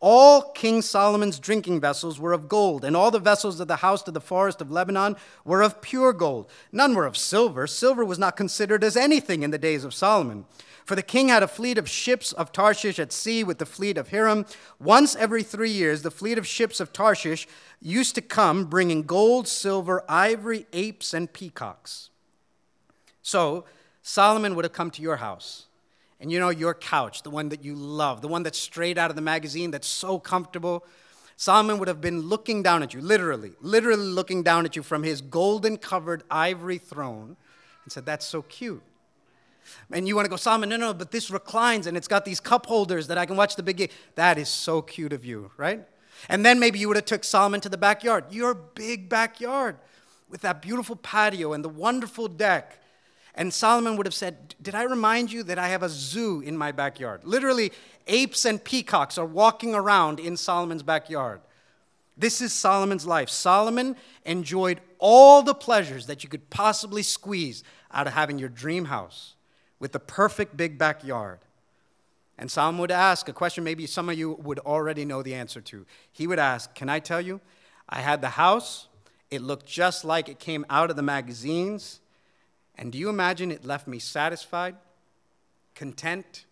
All 0.00 0.50
King 0.52 0.80
Solomon's 0.80 1.38
drinking 1.38 1.82
vessels 1.82 2.18
were 2.18 2.32
of 2.32 2.48
gold, 2.48 2.86
and 2.86 2.96
all 2.96 3.10
the 3.10 3.20
vessels 3.20 3.60
of 3.60 3.68
the 3.68 3.76
house 3.76 4.08
of 4.08 4.14
the 4.14 4.20
forest 4.20 4.62
of 4.62 4.70
Lebanon 4.70 5.16
were 5.44 5.60
of 5.60 5.82
pure 5.82 6.14
gold. 6.14 6.50
None 6.72 6.94
were 6.94 7.04
of 7.04 7.18
silver. 7.18 7.66
Silver 7.66 8.02
was 8.02 8.18
not 8.18 8.34
considered 8.34 8.82
as 8.82 8.96
anything 8.96 9.42
in 9.42 9.50
the 9.50 9.58
days 9.58 9.84
of 9.84 9.92
Solomon. 9.92 10.46
For 10.84 10.96
the 10.96 11.02
king 11.02 11.28
had 11.28 11.42
a 11.42 11.48
fleet 11.48 11.78
of 11.78 11.88
ships 11.88 12.32
of 12.32 12.52
Tarshish 12.52 12.98
at 12.98 13.12
sea 13.12 13.44
with 13.44 13.58
the 13.58 13.66
fleet 13.66 13.96
of 13.96 14.10
Hiram. 14.10 14.46
Once 14.80 15.14
every 15.14 15.42
three 15.42 15.70
years, 15.70 16.02
the 16.02 16.10
fleet 16.10 16.38
of 16.38 16.46
ships 16.46 16.80
of 16.80 16.92
Tarshish 16.92 17.46
used 17.80 18.14
to 18.16 18.20
come 18.20 18.64
bringing 18.64 19.02
gold, 19.02 19.46
silver, 19.46 20.04
ivory, 20.08 20.66
apes, 20.72 21.14
and 21.14 21.32
peacocks. 21.32 22.10
So, 23.22 23.64
Solomon 24.02 24.56
would 24.56 24.64
have 24.64 24.72
come 24.72 24.90
to 24.90 25.02
your 25.02 25.16
house. 25.16 25.66
And 26.20 26.30
you 26.30 26.38
know, 26.38 26.50
your 26.50 26.74
couch, 26.74 27.22
the 27.22 27.30
one 27.30 27.48
that 27.50 27.64
you 27.64 27.74
love, 27.74 28.20
the 28.20 28.28
one 28.28 28.42
that's 28.42 28.58
straight 28.58 28.98
out 28.98 29.10
of 29.10 29.16
the 29.16 29.22
magazine, 29.22 29.70
that's 29.70 29.88
so 29.88 30.18
comfortable. 30.18 30.84
Solomon 31.36 31.78
would 31.78 31.88
have 31.88 32.00
been 32.00 32.20
looking 32.20 32.62
down 32.62 32.82
at 32.82 32.94
you, 32.94 33.00
literally, 33.00 33.52
literally 33.60 34.04
looking 34.04 34.42
down 34.44 34.64
at 34.64 34.76
you 34.76 34.82
from 34.82 35.02
his 35.02 35.20
golden 35.20 35.76
covered 35.76 36.22
ivory 36.30 36.78
throne 36.78 37.36
and 37.84 37.92
said, 37.92 38.06
That's 38.06 38.26
so 38.26 38.42
cute. 38.42 38.82
And 39.90 40.08
you 40.08 40.16
want 40.16 40.26
to 40.26 40.30
go, 40.30 40.36
Solomon, 40.36 40.68
no, 40.68 40.76
no, 40.76 40.94
but 40.94 41.10
this 41.10 41.30
reclines 41.30 41.86
and 41.86 41.96
it's 41.96 42.08
got 42.08 42.24
these 42.24 42.40
cup 42.40 42.66
holders 42.66 43.06
that 43.08 43.18
I 43.18 43.26
can 43.26 43.36
watch 43.36 43.56
the 43.56 43.62
big 43.62 43.76
game. 43.76 43.88
That 44.14 44.38
is 44.38 44.48
so 44.48 44.82
cute 44.82 45.12
of 45.12 45.24
you, 45.24 45.50
right? 45.56 45.86
And 46.28 46.44
then 46.44 46.60
maybe 46.60 46.78
you 46.78 46.88
would 46.88 46.96
have 46.96 47.04
took 47.04 47.24
Solomon 47.24 47.60
to 47.62 47.68
the 47.68 47.78
backyard, 47.78 48.24
your 48.30 48.54
big 48.54 49.08
backyard, 49.08 49.76
with 50.28 50.40
that 50.42 50.62
beautiful 50.62 50.96
patio 50.96 51.52
and 51.52 51.64
the 51.64 51.68
wonderful 51.68 52.28
deck. 52.28 52.78
And 53.34 53.52
Solomon 53.52 53.96
would 53.96 54.06
have 54.06 54.14
said, 54.14 54.54
Did 54.60 54.74
I 54.74 54.82
remind 54.82 55.32
you 55.32 55.42
that 55.44 55.58
I 55.58 55.68
have 55.68 55.82
a 55.82 55.88
zoo 55.88 56.40
in 56.40 56.56
my 56.56 56.70
backyard? 56.70 57.24
Literally, 57.24 57.72
apes 58.06 58.44
and 58.44 58.62
peacocks 58.62 59.16
are 59.18 59.26
walking 59.26 59.74
around 59.74 60.20
in 60.20 60.36
Solomon's 60.36 60.82
backyard. 60.82 61.40
This 62.16 62.40
is 62.40 62.52
Solomon's 62.52 63.06
life. 63.06 63.30
Solomon 63.30 63.96
enjoyed 64.24 64.80
all 64.98 65.42
the 65.42 65.54
pleasures 65.54 66.06
that 66.06 66.22
you 66.22 66.28
could 66.28 66.50
possibly 66.50 67.02
squeeze 67.02 67.64
out 67.90 68.06
of 68.06 68.12
having 68.12 68.38
your 68.38 68.50
dream 68.50 68.84
house 68.84 69.31
with 69.82 69.90
the 69.90 69.98
perfect 69.98 70.56
big 70.56 70.78
backyard. 70.78 71.40
And 72.38 72.48
Solomon 72.48 72.80
would 72.80 72.92
ask 72.92 73.28
a 73.28 73.32
question 73.32 73.64
maybe 73.64 73.84
some 73.88 74.08
of 74.08 74.16
you 74.16 74.34
would 74.34 74.60
already 74.60 75.04
know 75.04 75.24
the 75.24 75.34
answer 75.34 75.60
to. 75.60 75.84
He 76.12 76.28
would 76.28 76.38
ask, 76.38 76.72
Can 76.72 76.88
I 76.88 77.00
tell 77.00 77.20
you? 77.20 77.40
I 77.88 77.98
had 77.98 78.20
the 78.20 78.28
house, 78.28 78.86
it 79.28 79.42
looked 79.42 79.66
just 79.66 80.04
like 80.04 80.28
it 80.28 80.38
came 80.38 80.64
out 80.70 80.90
of 80.90 80.94
the 80.94 81.02
magazines. 81.02 81.98
And 82.78 82.92
do 82.92 82.98
you 82.98 83.08
imagine 83.08 83.50
it 83.50 83.64
left 83.64 83.88
me 83.88 83.98
satisfied, 83.98 84.76
content, 85.74 86.44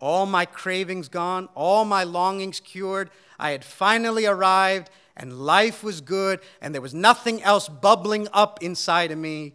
all 0.00 0.24
my 0.24 0.46
cravings 0.46 1.08
gone, 1.10 1.50
all 1.54 1.84
my 1.84 2.04
longings 2.04 2.58
cured? 2.58 3.10
I 3.38 3.50
had 3.50 3.66
finally 3.66 4.24
arrived, 4.24 4.88
and 5.14 5.34
life 5.34 5.84
was 5.84 6.00
good, 6.00 6.40
and 6.62 6.74
there 6.74 6.80
was 6.80 6.94
nothing 6.94 7.42
else 7.42 7.68
bubbling 7.68 8.28
up 8.32 8.62
inside 8.62 9.10
of 9.10 9.18
me. 9.18 9.52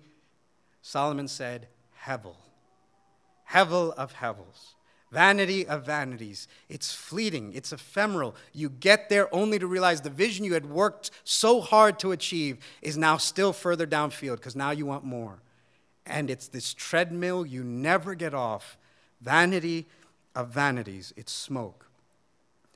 Solomon 0.84 1.28
said, 1.28 1.68
Hevel, 2.06 2.36
Hevel 3.52 3.94
of 3.96 4.14
Hevels. 4.14 4.76
Vanity 5.12 5.66
of 5.66 5.86
vanities. 5.86 6.48
It's 6.68 6.94
fleeting, 6.94 7.54
it's 7.54 7.72
ephemeral. 7.72 8.36
You 8.52 8.70
get 8.70 9.08
there 9.08 9.34
only 9.34 9.58
to 9.58 9.66
realize 9.66 10.02
the 10.02 10.10
vision 10.10 10.44
you 10.44 10.54
had 10.54 10.70
worked 10.70 11.12
so 11.24 11.62
hard 11.62 11.98
to 12.00 12.12
achieve 12.12 12.58
is 12.82 12.98
now 12.98 13.16
still 13.16 13.54
further 13.54 13.88
downfield 13.88 14.36
because 14.36 14.56
now 14.56 14.72
you 14.72 14.86
want 14.86 15.06
more. 15.06 15.40
And 16.06 16.30
it's 16.30 16.48
this 16.50 16.74
treadmill 16.74 17.46
you 17.46 17.64
never 17.64 18.16
get 18.16 18.34
off. 18.34 18.78
Vanity 19.22 19.88
of 20.36 20.50
vanities. 20.50 21.14
It's 21.16 21.32
smoke. 21.32 21.88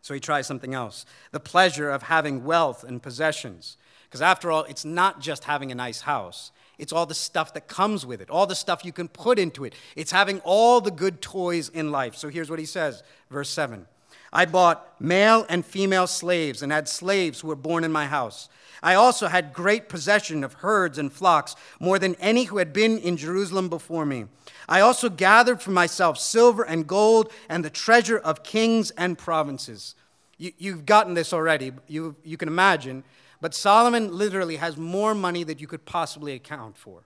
So 0.01 0.13
he 0.13 0.19
tries 0.19 0.47
something 0.47 0.73
else 0.73 1.05
the 1.31 1.39
pleasure 1.39 1.89
of 1.89 2.03
having 2.03 2.43
wealth 2.43 2.83
and 2.83 3.03
possessions. 3.03 3.77
Because 4.05 4.21
after 4.21 4.51
all, 4.51 4.63
it's 4.63 4.83
not 4.83 5.21
just 5.21 5.45
having 5.45 5.71
a 5.71 5.75
nice 5.75 6.01
house, 6.01 6.51
it's 6.81 6.91
all 6.91 7.05
the 7.05 7.13
stuff 7.13 7.53
that 7.53 7.67
comes 7.67 8.07
with 8.07 8.21
it, 8.21 8.29
all 8.31 8.47
the 8.47 8.55
stuff 8.55 8.83
you 8.83 8.91
can 8.91 9.07
put 9.07 9.37
into 9.37 9.63
it. 9.63 9.75
It's 9.95 10.11
having 10.11 10.39
all 10.39 10.81
the 10.81 10.89
good 10.89 11.21
toys 11.21 11.69
in 11.69 11.91
life. 11.91 12.15
So 12.15 12.27
here's 12.27 12.49
what 12.49 12.57
he 12.57 12.65
says, 12.65 13.03
verse 13.29 13.49
7. 13.49 13.85
I 14.33 14.45
bought 14.45 14.99
male 14.99 15.45
and 15.47 15.63
female 15.63 16.07
slaves 16.07 16.63
and 16.63 16.71
had 16.71 16.89
slaves 16.89 17.41
who 17.41 17.49
were 17.49 17.55
born 17.55 17.83
in 17.83 17.91
my 17.91 18.07
house. 18.07 18.49
I 18.81 18.95
also 18.95 19.27
had 19.27 19.53
great 19.53 19.89
possession 19.89 20.43
of 20.43 20.53
herds 20.53 20.97
and 20.97 21.13
flocks, 21.13 21.55
more 21.79 21.99
than 21.99 22.15
any 22.15 22.45
who 22.45 22.57
had 22.57 22.73
been 22.73 22.97
in 22.97 23.15
Jerusalem 23.15 23.69
before 23.69 24.05
me. 24.05 24.25
I 24.67 24.79
also 24.79 25.07
gathered 25.07 25.61
for 25.61 25.69
myself 25.69 26.17
silver 26.17 26.63
and 26.63 26.87
gold 26.87 27.31
and 27.47 27.63
the 27.63 27.69
treasure 27.69 28.17
of 28.17 28.41
kings 28.41 28.89
and 28.91 29.19
provinces. 29.19 29.93
You, 30.39 30.71
have 30.71 30.87
gotten 30.87 31.13
this 31.13 31.31
already, 31.31 31.73
you, 31.87 32.15
you 32.23 32.37
can 32.37 32.47
imagine. 32.47 33.03
But 33.41 33.55
Solomon 33.55 34.15
literally 34.15 34.57
has 34.57 34.77
more 34.77 35.15
money 35.15 35.43
than 35.43 35.57
you 35.57 35.67
could 35.67 35.85
possibly 35.85 36.33
account 36.33 36.77
for. 36.77 37.03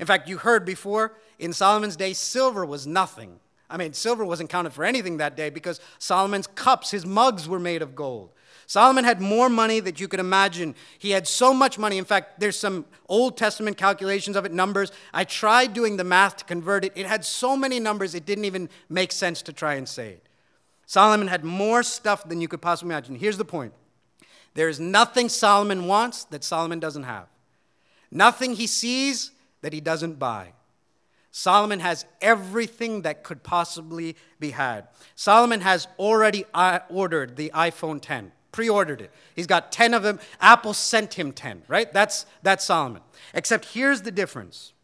In 0.00 0.06
fact, 0.06 0.28
you 0.28 0.38
heard 0.38 0.64
before, 0.64 1.12
in 1.38 1.52
Solomon's 1.52 1.94
day, 1.94 2.14
silver 2.14 2.64
was 2.64 2.86
nothing. 2.86 3.38
I 3.70 3.76
mean, 3.76 3.92
silver 3.92 4.24
wasn't 4.24 4.50
counted 4.50 4.72
for 4.72 4.84
anything 4.84 5.18
that 5.18 5.36
day 5.36 5.50
because 5.50 5.80
Solomon's 5.98 6.46
cups, 6.46 6.90
his 6.90 7.06
mugs 7.06 7.48
were 7.48 7.60
made 7.60 7.82
of 7.82 7.94
gold. 7.94 8.30
Solomon 8.66 9.04
had 9.04 9.20
more 9.20 9.50
money 9.50 9.80
that 9.80 10.00
you 10.00 10.08
could 10.08 10.20
imagine. 10.20 10.74
He 10.98 11.10
had 11.10 11.28
so 11.28 11.52
much 11.52 11.78
money. 11.78 11.98
In 11.98 12.04
fact, 12.04 12.40
there's 12.40 12.58
some 12.58 12.86
Old 13.08 13.36
Testament 13.36 13.76
calculations 13.76 14.36
of 14.36 14.46
it, 14.46 14.52
numbers. 14.52 14.90
I 15.12 15.24
tried 15.24 15.74
doing 15.74 15.98
the 15.98 16.04
math 16.04 16.38
to 16.38 16.44
convert 16.44 16.84
it. 16.84 16.92
It 16.94 17.06
had 17.06 17.24
so 17.24 17.56
many 17.56 17.78
numbers, 17.78 18.14
it 18.14 18.24
didn't 18.24 18.46
even 18.46 18.70
make 18.88 19.12
sense 19.12 19.42
to 19.42 19.52
try 19.52 19.74
and 19.74 19.88
say 19.88 20.10
it. 20.10 20.28
Solomon 20.86 21.28
had 21.28 21.44
more 21.44 21.82
stuff 21.82 22.26
than 22.28 22.40
you 22.40 22.48
could 22.48 22.62
possibly 22.62 22.92
imagine. 22.92 23.16
Here's 23.16 23.38
the 23.38 23.44
point 23.44 23.74
there 24.54 24.68
is 24.68 24.80
nothing 24.80 25.28
Solomon 25.28 25.86
wants 25.86 26.24
that 26.24 26.44
Solomon 26.44 26.80
doesn't 26.80 27.02
have, 27.04 27.26
nothing 28.10 28.54
he 28.54 28.66
sees 28.66 29.32
that 29.62 29.72
he 29.72 29.80
doesn't 29.80 30.18
buy. 30.18 30.52
Solomon 31.36 31.80
has 31.80 32.04
everything 32.20 33.02
that 33.02 33.24
could 33.24 33.42
possibly 33.42 34.14
be 34.38 34.50
had. 34.50 34.86
Solomon 35.16 35.62
has 35.62 35.88
already 35.98 36.44
uh, 36.54 36.78
ordered 36.88 37.34
the 37.34 37.50
iPhone 37.52 38.00
10, 38.00 38.30
pre 38.52 38.68
ordered 38.68 39.00
it. 39.00 39.10
He's 39.34 39.48
got 39.48 39.72
10 39.72 39.94
of 39.94 40.04
them. 40.04 40.20
Apple 40.40 40.74
sent 40.74 41.14
him 41.14 41.32
10, 41.32 41.64
right? 41.66 41.92
That's, 41.92 42.24
that's 42.44 42.64
Solomon. 42.64 43.02
Except 43.34 43.64
here's 43.64 44.02
the 44.02 44.12
difference. 44.12 44.74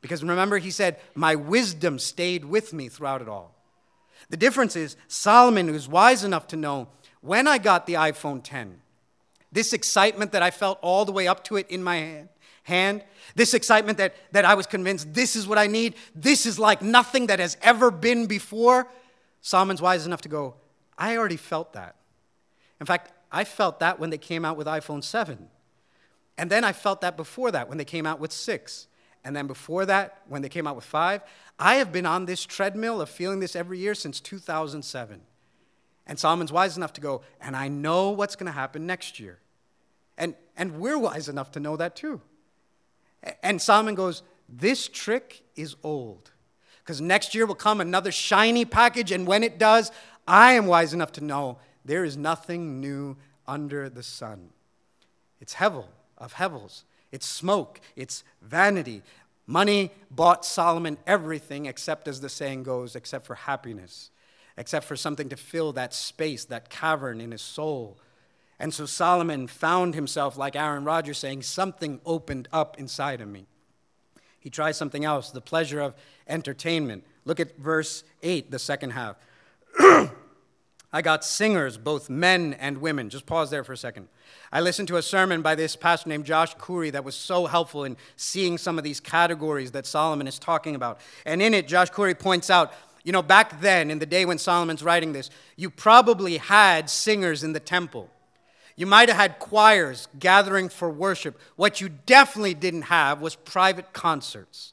Because 0.00 0.22
remember, 0.22 0.56
he 0.56 0.70
said, 0.70 0.98
My 1.14 1.34
wisdom 1.34 1.98
stayed 1.98 2.46
with 2.46 2.72
me 2.72 2.88
throughout 2.88 3.20
it 3.20 3.28
all. 3.28 3.54
The 4.30 4.38
difference 4.38 4.76
is, 4.76 4.96
Solomon 5.08 5.70
was 5.72 5.88
wise 5.88 6.24
enough 6.24 6.46
to 6.48 6.56
know 6.56 6.88
when 7.20 7.46
I 7.46 7.58
got 7.58 7.86
the 7.86 7.94
iPhone 7.94 8.40
10, 8.42 8.80
this 9.52 9.72
excitement 9.72 10.32
that 10.32 10.42
I 10.42 10.50
felt 10.50 10.78
all 10.82 11.04
the 11.04 11.12
way 11.12 11.26
up 11.26 11.44
to 11.44 11.56
it 11.56 11.70
in 11.70 11.82
my 11.82 11.96
hand, 11.96 12.28
hand, 12.64 13.04
this 13.34 13.54
excitement 13.54 13.98
that, 13.98 14.14
that 14.32 14.44
I 14.44 14.54
was 14.54 14.66
convinced 14.66 15.14
this 15.14 15.36
is 15.36 15.46
what 15.46 15.58
I 15.58 15.66
need, 15.66 15.94
this 16.14 16.46
is 16.46 16.58
like 16.58 16.82
nothing 16.82 17.28
that 17.28 17.38
has 17.38 17.56
ever 17.62 17.90
been 17.90 18.26
before. 18.26 18.88
Solomon's 19.40 19.80
wise 19.80 20.06
enough 20.06 20.20
to 20.22 20.28
go, 20.28 20.54
I 20.96 21.16
already 21.16 21.36
felt 21.36 21.72
that. 21.72 21.96
In 22.80 22.86
fact, 22.86 23.12
I 23.30 23.44
felt 23.44 23.80
that 23.80 23.98
when 23.98 24.10
they 24.10 24.18
came 24.18 24.44
out 24.44 24.56
with 24.56 24.66
iPhone 24.66 25.02
7. 25.02 25.48
And 26.36 26.50
then 26.50 26.64
I 26.64 26.72
felt 26.72 27.00
that 27.00 27.16
before 27.16 27.50
that 27.50 27.68
when 27.68 27.78
they 27.78 27.84
came 27.84 28.06
out 28.06 28.20
with 28.20 28.32
6. 28.32 28.86
And 29.24 29.34
then 29.34 29.46
before 29.46 29.84
that, 29.86 30.22
when 30.28 30.42
they 30.42 30.48
came 30.48 30.66
out 30.66 30.76
with 30.76 30.84
5. 30.84 31.22
I 31.58 31.74
have 31.76 31.92
been 31.92 32.06
on 32.06 32.26
this 32.26 32.44
treadmill 32.44 33.00
of 33.00 33.10
feeling 33.10 33.40
this 33.40 33.56
every 33.56 33.78
year 33.78 33.94
since 33.94 34.20
2007. 34.20 35.20
And 36.08 36.18
Solomon's 36.18 36.50
wise 36.50 36.76
enough 36.76 36.94
to 36.94 37.00
go, 37.02 37.20
and 37.40 37.54
I 37.54 37.68
know 37.68 38.10
what's 38.10 38.34
going 38.34 38.46
to 38.46 38.52
happen 38.52 38.86
next 38.86 39.20
year. 39.20 39.38
And, 40.16 40.34
and 40.56 40.80
we're 40.80 40.98
wise 40.98 41.28
enough 41.28 41.52
to 41.52 41.60
know 41.60 41.76
that 41.76 41.94
too. 41.94 42.22
And 43.42 43.60
Solomon 43.60 43.94
goes, 43.94 44.22
This 44.48 44.88
trick 44.88 45.42
is 45.54 45.76
old. 45.84 46.30
Because 46.82 47.02
next 47.02 47.34
year 47.34 47.44
will 47.44 47.54
come 47.54 47.82
another 47.82 48.10
shiny 48.10 48.64
package, 48.64 49.12
and 49.12 49.26
when 49.26 49.44
it 49.44 49.58
does, 49.58 49.92
I 50.26 50.52
am 50.52 50.66
wise 50.66 50.94
enough 50.94 51.12
to 51.12 51.24
know 51.24 51.58
there 51.84 52.04
is 52.04 52.16
nothing 52.16 52.80
new 52.80 53.18
under 53.46 53.90
the 53.90 54.02
sun. 54.02 54.48
It's 55.40 55.54
Hevel 55.54 55.86
of 56.16 56.32
Hevels. 56.32 56.84
It's 57.12 57.26
smoke. 57.26 57.80
It's 57.94 58.24
vanity. 58.40 59.02
Money 59.46 59.90
bought 60.10 60.46
Solomon 60.46 60.96
everything 61.06 61.66
except, 61.66 62.08
as 62.08 62.22
the 62.22 62.28
saying 62.30 62.62
goes, 62.62 62.96
except 62.96 63.26
for 63.26 63.34
happiness 63.34 64.10
except 64.58 64.84
for 64.84 64.96
something 64.96 65.28
to 65.28 65.36
fill 65.36 65.72
that 65.72 65.94
space, 65.94 66.44
that 66.46 66.68
cavern 66.68 67.20
in 67.20 67.30
his 67.30 67.40
soul. 67.40 67.96
And 68.58 68.74
so 68.74 68.86
Solomon 68.86 69.46
found 69.46 69.94
himself, 69.94 70.36
like 70.36 70.56
Aaron 70.56 70.84
Rodgers, 70.84 71.18
saying, 71.18 71.42
Something 71.42 72.00
opened 72.04 72.48
up 72.52 72.78
inside 72.78 73.20
of 73.20 73.28
me. 73.28 73.46
He 74.40 74.50
tries 74.50 74.76
something 74.76 75.04
else, 75.04 75.30
the 75.30 75.40
pleasure 75.40 75.80
of 75.80 75.94
entertainment. 76.26 77.04
Look 77.24 77.38
at 77.38 77.56
verse 77.56 78.02
8, 78.22 78.50
the 78.50 78.58
second 78.58 78.90
half. 78.90 79.16
I 80.90 81.02
got 81.02 81.22
singers, 81.22 81.76
both 81.76 82.08
men 82.08 82.54
and 82.54 82.78
women. 82.78 83.10
Just 83.10 83.26
pause 83.26 83.50
there 83.50 83.62
for 83.62 83.74
a 83.74 83.76
second. 83.76 84.08
I 84.50 84.62
listened 84.62 84.88
to 84.88 84.96
a 84.96 85.02
sermon 85.02 85.42
by 85.42 85.54
this 85.54 85.76
pastor 85.76 86.08
named 86.08 86.24
Josh 86.24 86.56
Khoury 86.56 86.90
that 86.92 87.04
was 87.04 87.14
so 87.14 87.44
helpful 87.46 87.84
in 87.84 87.98
seeing 88.16 88.56
some 88.56 88.78
of 88.78 88.84
these 88.84 88.98
categories 88.98 89.72
that 89.72 89.84
Solomon 89.84 90.26
is 90.26 90.38
talking 90.38 90.74
about. 90.74 90.98
And 91.26 91.42
in 91.42 91.52
it, 91.52 91.68
Josh 91.68 91.90
Khoury 91.90 92.18
points 92.18 92.48
out 92.48 92.72
you 93.04 93.12
know, 93.12 93.22
back 93.22 93.60
then, 93.60 93.90
in 93.90 93.98
the 93.98 94.06
day 94.06 94.24
when 94.24 94.38
Solomon's 94.38 94.82
writing 94.82 95.12
this, 95.12 95.30
you 95.56 95.70
probably 95.70 96.38
had 96.38 96.90
singers 96.90 97.42
in 97.42 97.52
the 97.52 97.60
temple. 97.60 98.10
You 98.76 98.86
might 98.86 99.08
have 99.08 99.16
had 99.16 99.38
choirs 99.38 100.08
gathering 100.18 100.68
for 100.68 100.88
worship. 100.88 101.38
What 101.56 101.80
you 101.80 101.88
definitely 101.88 102.54
didn't 102.54 102.82
have 102.82 103.20
was 103.20 103.34
private 103.34 103.92
concerts. 103.92 104.72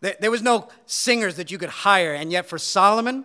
There 0.00 0.30
was 0.30 0.42
no 0.42 0.68
singers 0.86 1.36
that 1.36 1.50
you 1.50 1.58
could 1.58 1.68
hire, 1.68 2.12
and 2.12 2.32
yet 2.32 2.46
for 2.46 2.58
Solomon, 2.58 3.24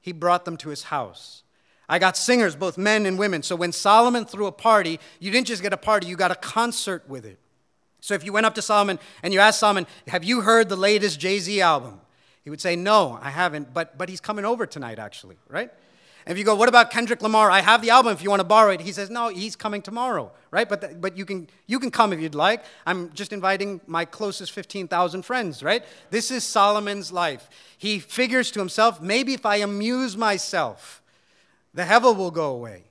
he 0.00 0.12
brought 0.12 0.44
them 0.44 0.56
to 0.58 0.68
his 0.68 0.84
house. 0.84 1.42
I 1.88 1.98
got 1.98 2.16
singers, 2.16 2.54
both 2.54 2.76
men 2.76 3.06
and 3.06 3.18
women. 3.18 3.42
So 3.42 3.56
when 3.56 3.72
Solomon 3.72 4.26
threw 4.26 4.46
a 4.46 4.52
party, 4.52 5.00
you 5.20 5.30
didn't 5.30 5.46
just 5.46 5.62
get 5.62 5.72
a 5.72 5.78
party, 5.78 6.06
you 6.06 6.16
got 6.16 6.30
a 6.30 6.34
concert 6.34 7.08
with 7.08 7.24
it. 7.24 7.38
So 8.00 8.14
if 8.14 8.24
you 8.24 8.32
went 8.32 8.46
up 8.46 8.54
to 8.56 8.62
Solomon 8.62 8.98
and 9.22 9.32
you 9.32 9.40
asked 9.40 9.60
Solomon, 9.60 9.86
Have 10.06 10.22
you 10.22 10.42
heard 10.42 10.68
the 10.68 10.76
latest 10.76 11.18
Jay 11.18 11.38
Z 11.38 11.60
album? 11.60 12.00
He 12.48 12.50
would 12.50 12.62
say, 12.62 12.76
No, 12.76 13.18
I 13.20 13.28
haven't, 13.28 13.74
but, 13.74 13.98
but 13.98 14.08
he's 14.08 14.22
coming 14.22 14.46
over 14.46 14.64
tonight, 14.64 14.98
actually, 14.98 15.36
right? 15.50 15.70
And 16.24 16.32
if 16.32 16.38
you 16.38 16.44
go, 16.44 16.54
What 16.54 16.70
about 16.70 16.90
Kendrick 16.90 17.20
Lamar? 17.20 17.50
I 17.50 17.60
have 17.60 17.82
the 17.82 17.90
album 17.90 18.14
if 18.14 18.22
you 18.22 18.30
want 18.30 18.40
to 18.40 18.44
borrow 18.44 18.70
it. 18.70 18.80
He 18.80 18.90
says, 18.90 19.10
No, 19.10 19.28
he's 19.28 19.54
coming 19.54 19.82
tomorrow, 19.82 20.32
right? 20.50 20.66
But, 20.66 20.80
the, 20.80 20.88
but 20.88 21.14
you, 21.14 21.26
can, 21.26 21.50
you 21.66 21.78
can 21.78 21.90
come 21.90 22.10
if 22.10 22.20
you'd 22.20 22.34
like. 22.34 22.64
I'm 22.86 23.12
just 23.12 23.34
inviting 23.34 23.82
my 23.86 24.06
closest 24.06 24.52
15,000 24.52 25.26
friends, 25.26 25.62
right? 25.62 25.84
This 26.08 26.30
is 26.30 26.42
Solomon's 26.42 27.12
life. 27.12 27.50
He 27.76 27.98
figures 27.98 28.50
to 28.52 28.60
himself, 28.60 28.98
Maybe 28.98 29.34
if 29.34 29.44
I 29.44 29.56
amuse 29.56 30.16
myself, 30.16 31.02
the 31.74 31.82
hevel 31.82 32.16
will 32.16 32.30
go 32.30 32.52
away. 32.52 32.84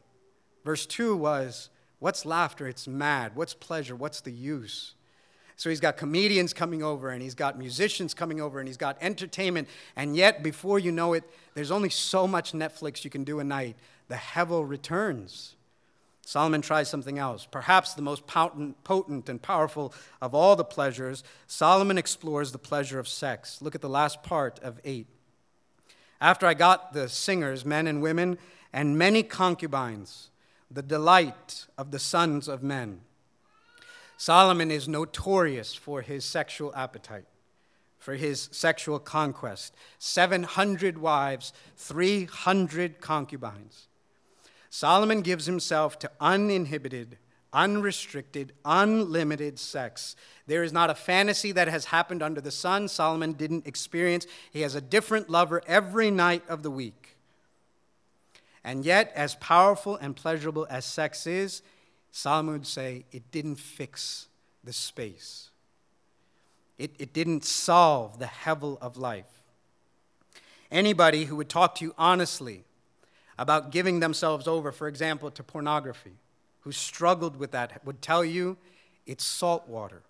Verse 0.63 0.86
2 0.86 1.15
was, 1.15 1.72
What's 1.98 2.28
laughter? 2.28 2.67
It's 2.67 2.88
mad. 2.88 3.32
What's 3.36 3.56
pleasure? 3.56 3.96
What's 3.96 4.22
the 4.22 4.32
use? 4.32 4.93
So 5.58 5.70
he's 5.70 5.80
got 5.80 5.98
comedians 5.98 6.54
coming 6.54 6.84
over, 6.84 7.10
and 7.10 7.22
he's 7.22 7.34
got 7.34 7.58
musicians 7.58 8.13
coming 8.13 8.39
over, 8.39 8.60
and 8.60 8.70
he's 8.70 8.78
got 8.78 8.96
entertainment. 9.02 9.67
And 9.96 10.15
yet, 10.15 10.43
before 10.43 10.78
you 10.78 10.91
know 10.91 11.13
it, 11.13 11.24
there's 11.56 11.72
only 11.72 11.89
so 11.89 12.28
much 12.28 12.54
Netflix 12.54 13.04
you 13.04 13.10
can 13.10 13.24
do 13.24 13.39
a 13.39 13.43
night. 13.43 13.76
The 14.08 14.15
Hevel 14.15 14.70
returns. 14.70 15.56
Solomon 16.22 16.62
tries 16.62 16.89
something 16.89 17.17
else. 17.17 17.48
Perhaps 17.50 17.96
the 17.96 18.04
most 18.04 18.28
potent, 18.28 19.30
and 19.30 19.41
powerful 19.41 19.93
of 20.22 20.36
all 20.36 20.56
the 20.56 20.63
pleasures, 20.63 21.24
Solomon 21.48 21.98
explores 21.98 22.52
the 22.52 22.60
pleasure 22.60 23.00
of 23.00 23.08
sex. 23.08 23.60
Look 23.60 23.74
at 23.74 23.82
the 23.82 23.89
last 23.89 24.22
part 24.22 24.60
of 24.60 24.80
8. 24.84 25.08
After 26.22 26.46
I 26.46 26.54
got 26.54 26.93
the 26.93 27.10
singers, 27.10 27.65
men 27.65 27.88
and 27.88 28.02
women, 28.02 28.38
and 28.72 28.98
many 28.98 29.24
concubines, 29.24 30.30
the 30.70 30.84
delight 30.84 31.65
of 31.78 31.89
the 31.89 32.00
sons 32.00 32.48
of 32.48 32.62
men. 32.62 33.02
Solomon 34.18 34.72
is 34.72 34.88
notorious 34.88 35.76
for 35.76 36.02
his 36.02 36.26
sexual 36.26 36.74
appetite, 36.76 37.28
for 38.00 38.16
his 38.16 38.50
sexual 38.52 39.00
conquest 39.00 39.76
700 40.00 40.98
wives, 40.98 41.54
300 41.78 43.00
concubines. 43.00 43.88
Solomon 44.72 45.22
gives 45.22 45.46
himself 45.46 45.98
to 46.00 46.12
uninhibited, 46.20 47.18
unrestricted, 47.54 48.54
unlimited 48.66 49.60
sex. 49.60 50.16
There 50.48 50.64
is 50.64 50.74
not 50.74 50.90
a 50.90 50.96
fantasy 50.96 51.52
that 51.54 51.68
has 51.68 51.86
happened 51.86 52.22
under 52.22 52.42
the 52.42 52.52
sun 52.52 52.88
Solomon 52.88 53.34
didn't 53.34 53.68
experience. 53.68 54.26
He 54.52 54.62
has 54.62 54.76
a 54.76 54.82
different 54.82 55.30
lover 55.30 55.62
every 55.68 56.12
night 56.12 56.44
of 56.50 56.64
the 56.64 56.72
week. 56.72 57.16
And 58.64 58.84
yet, 58.84 59.14
as 59.16 59.36
powerful 59.36 59.96
and 59.96 60.16
pleasurable 60.16 60.68
as 60.70 60.86
sex 60.86 61.26
is, 61.26 61.62
Solomon 62.12 62.54
would 62.54 62.67
say 62.67 63.06
it 63.12 63.32
didn't 63.32 63.56
fix 63.56 64.28
the 64.63 64.74
space. 64.74 65.50
It, 66.78 66.91
it 67.00 67.13
didn't 67.13 67.46
solve 67.46 68.20
the 68.20 68.26
hevel 68.26 68.78
of 68.82 68.98
life. 68.98 69.26
Anybody 70.72 71.26
who 71.26 71.36
would 71.38 71.50
talk 71.50 71.76
to 71.76 71.86
you 71.86 71.96
honestly 71.98 72.63
about 73.38 73.72
giving 73.72 74.00
themselves 74.00 74.48
over, 74.48 74.72
for 74.72 74.88
example, 74.88 75.32
to 75.32 75.43
pornography, 75.43 76.17
who 76.62 76.72
struggled 76.72 77.38
with 77.38 77.52
that, 77.52 77.86
would 77.86 78.02
tell 78.02 78.26
you 78.26 78.58
it's 79.06 79.24
salt 79.24 79.67
water. 79.67 80.02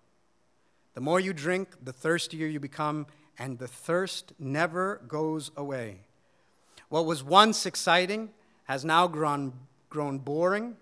The 0.94 1.00
more 1.00 1.20
you 1.20 1.32
drink, 1.32 1.68
the 1.82 1.92
thirstier 1.92 2.46
you 2.46 2.58
become, 2.58 3.06
and 3.38 3.58
the 3.58 3.68
thirst 3.68 4.32
never 4.38 5.00
goes 5.06 5.52
away. 5.56 6.00
What 6.88 7.06
was 7.06 7.22
once 7.22 7.66
exciting 7.66 8.30
has 8.64 8.84
now 8.84 9.06
grown, 9.06 9.52
grown 9.90 10.18
boring 10.18 10.76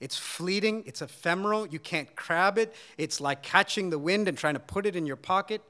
it's 0.00 0.16
fleeting, 0.16 0.84
it's 0.86 1.02
ephemeral, 1.02 1.66
you 1.66 1.78
can't 1.78 2.14
grab 2.14 2.56
it. 2.56 2.74
It's 2.96 3.20
like 3.20 3.42
catching 3.42 3.90
the 3.90 3.98
wind 3.98 4.28
and 4.28 4.38
trying 4.38 4.54
to 4.54 4.60
put 4.60 4.86
it 4.86 4.94
in 4.94 5.06
your 5.06 5.16
pocket. 5.16 5.62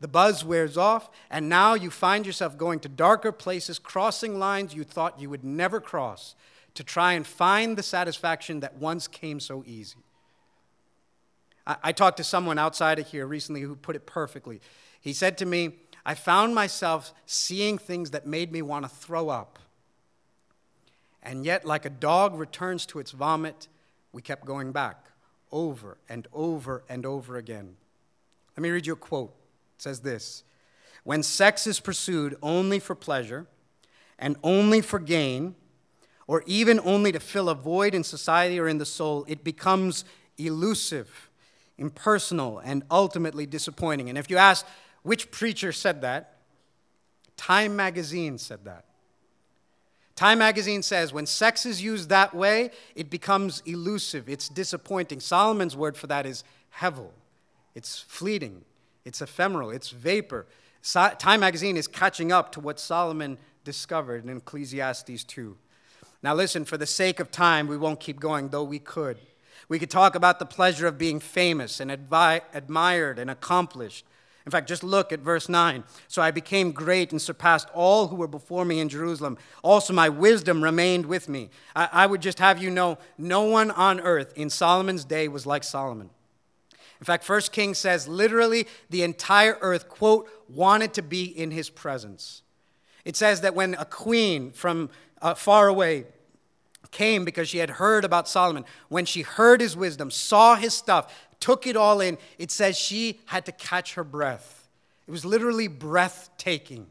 The 0.00 0.08
buzz 0.08 0.44
wears 0.44 0.76
off, 0.76 1.08
and 1.30 1.48
now 1.48 1.74
you 1.74 1.90
find 1.90 2.26
yourself 2.26 2.58
going 2.58 2.80
to 2.80 2.88
darker 2.88 3.32
places, 3.32 3.78
crossing 3.78 4.38
lines 4.38 4.74
you 4.74 4.84
thought 4.84 5.20
you 5.20 5.30
would 5.30 5.42
never 5.42 5.80
cross 5.80 6.34
to 6.74 6.84
try 6.84 7.14
and 7.14 7.26
find 7.26 7.76
the 7.76 7.82
satisfaction 7.82 8.60
that 8.60 8.76
once 8.76 9.08
came 9.08 9.40
so 9.40 9.64
easy. 9.66 9.96
I, 11.66 11.76
I 11.84 11.92
talked 11.92 12.18
to 12.18 12.24
someone 12.24 12.58
outside 12.58 12.98
of 12.98 13.08
here 13.08 13.26
recently 13.26 13.62
who 13.62 13.74
put 13.74 13.96
it 13.96 14.06
perfectly. 14.06 14.60
He 15.00 15.12
said 15.12 15.38
to 15.38 15.46
me, 15.46 15.78
I 16.04 16.14
found 16.14 16.54
myself 16.54 17.12
seeing 17.24 17.78
things 17.78 18.10
that 18.10 18.26
made 18.26 18.52
me 18.52 18.62
want 18.62 18.84
to 18.84 18.88
throw 18.88 19.30
up. 19.30 19.58
And 21.26 21.44
yet, 21.44 21.64
like 21.64 21.84
a 21.84 21.90
dog 21.90 22.38
returns 22.38 22.86
to 22.86 23.00
its 23.00 23.10
vomit, 23.10 23.66
we 24.12 24.22
kept 24.22 24.46
going 24.46 24.70
back 24.70 25.06
over 25.50 25.98
and 26.08 26.28
over 26.32 26.84
and 26.88 27.04
over 27.04 27.36
again. 27.36 27.76
Let 28.56 28.62
me 28.62 28.70
read 28.70 28.86
you 28.86 28.92
a 28.92 28.96
quote. 28.96 29.34
It 29.74 29.82
says 29.82 30.00
this 30.00 30.44
When 31.02 31.24
sex 31.24 31.66
is 31.66 31.80
pursued 31.80 32.36
only 32.42 32.78
for 32.78 32.94
pleasure 32.94 33.48
and 34.20 34.36
only 34.44 34.80
for 34.80 35.00
gain, 35.00 35.56
or 36.28 36.44
even 36.46 36.78
only 36.84 37.10
to 37.10 37.18
fill 37.18 37.48
a 37.48 37.56
void 37.56 37.92
in 37.92 38.04
society 38.04 38.60
or 38.60 38.68
in 38.68 38.78
the 38.78 38.86
soul, 38.86 39.24
it 39.26 39.42
becomes 39.42 40.04
elusive, 40.38 41.28
impersonal, 41.76 42.60
and 42.60 42.84
ultimately 42.88 43.46
disappointing. 43.46 44.08
And 44.08 44.16
if 44.16 44.30
you 44.30 44.36
ask 44.36 44.64
which 45.02 45.32
preacher 45.32 45.72
said 45.72 46.02
that, 46.02 46.34
Time 47.36 47.74
magazine 47.74 48.38
said 48.38 48.64
that. 48.64 48.84
Time 50.16 50.38
magazine 50.38 50.82
says 50.82 51.12
when 51.12 51.26
sex 51.26 51.66
is 51.66 51.82
used 51.82 52.08
that 52.08 52.34
way, 52.34 52.70
it 52.94 53.10
becomes 53.10 53.62
elusive, 53.66 54.28
it's 54.28 54.48
disappointing. 54.48 55.20
Solomon's 55.20 55.76
word 55.76 55.96
for 55.96 56.06
that 56.06 56.24
is 56.24 56.42
hevel. 56.80 57.10
It's 57.74 58.00
fleeting, 58.00 58.64
it's 59.04 59.20
ephemeral, 59.20 59.70
it's 59.70 59.90
vapor. 59.90 60.46
Time 60.82 61.40
magazine 61.40 61.76
is 61.76 61.86
catching 61.86 62.32
up 62.32 62.50
to 62.52 62.60
what 62.60 62.80
Solomon 62.80 63.36
discovered 63.64 64.24
in 64.24 64.36
Ecclesiastes 64.36 65.24
2. 65.24 65.56
Now, 66.22 66.34
listen, 66.34 66.64
for 66.64 66.78
the 66.78 66.86
sake 66.86 67.20
of 67.20 67.30
time, 67.30 67.66
we 67.66 67.76
won't 67.76 68.00
keep 68.00 68.18
going, 68.18 68.48
though 68.48 68.64
we 68.64 68.78
could. 68.78 69.18
We 69.68 69.78
could 69.78 69.90
talk 69.90 70.14
about 70.14 70.38
the 70.38 70.46
pleasure 70.46 70.86
of 70.86 70.96
being 70.96 71.20
famous 71.20 71.78
and 71.78 71.90
advi- 71.90 72.42
admired 72.54 73.18
and 73.18 73.30
accomplished. 73.30 74.06
In 74.46 74.52
fact, 74.52 74.68
just 74.68 74.84
look 74.84 75.12
at 75.12 75.18
verse 75.18 75.48
9. 75.48 75.82
So 76.06 76.22
I 76.22 76.30
became 76.30 76.70
great 76.70 77.10
and 77.10 77.20
surpassed 77.20 77.68
all 77.74 78.06
who 78.06 78.16
were 78.16 78.28
before 78.28 78.64
me 78.64 78.78
in 78.78 78.88
Jerusalem. 78.88 79.36
Also, 79.62 79.92
my 79.92 80.08
wisdom 80.08 80.62
remained 80.62 81.06
with 81.06 81.28
me. 81.28 81.50
I, 81.74 81.88
I, 81.92 82.06
would 82.06 82.22
just 82.22 82.38
have 82.38 82.62
you 82.62 82.70
know 82.70 82.98
no 83.18 83.42
one 83.42 83.72
on 83.72 83.98
earth 83.98 84.32
in 84.36 84.48
Solomon's 84.48 85.04
day 85.04 85.26
was 85.26 85.46
like 85.46 85.64
Solomon. 85.64 86.10
In 87.00 87.04
fact, 87.04 87.24
First 87.24 87.50
Kings 87.50 87.76
says 87.76 88.06
literally 88.06 88.68
the 88.88 89.02
entire 89.02 89.58
earth, 89.60 89.88
quote, 89.88 90.30
wanted 90.48 90.94
to 90.94 91.02
be 91.02 91.24
in 91.24 91.50
his 91.50 91.68
presence. 91.68 92.42
It 93.04 93.16
says 93.16 93.40
that 93.40 93.54
when 93.54 93.74
a 93.74 93.84
queen 93.84 94.52
from 94.52 94.90
uh, 95.20 95.34
far 95.34 95.66
away 95.66 96.06
came 96.92 97.24
because 97.24 97.48
she 97.48 97.58
had 97.58 97.70
heard 97.70 98.04
about 98.04 98.28
Solomon, 98.28 98.64
when 98.88 99.04
she 99.04 99.22
heard 99.22 99.60
his 99.60 99.76
wisdom, 99.76 100.10
saw 100.10 100.54
his 100.54 100.72
stuff, 100.72 101.25
took 101.40 101.66
it 101.66 101.76
all 101.76 102.00
in, 102.00 102.18
it 102.38 102.50
says 102.50 102.76
she 102.76 103.20
had 103.26 103.46
to 103.46 103.52
catch 103.52 103.94
her 103.94 104.04
breath. 104.04 104.68
It 105.06 105.10
was 105.10 105.24
literally 105.24 105.68
breathtaking. 105.68 106.86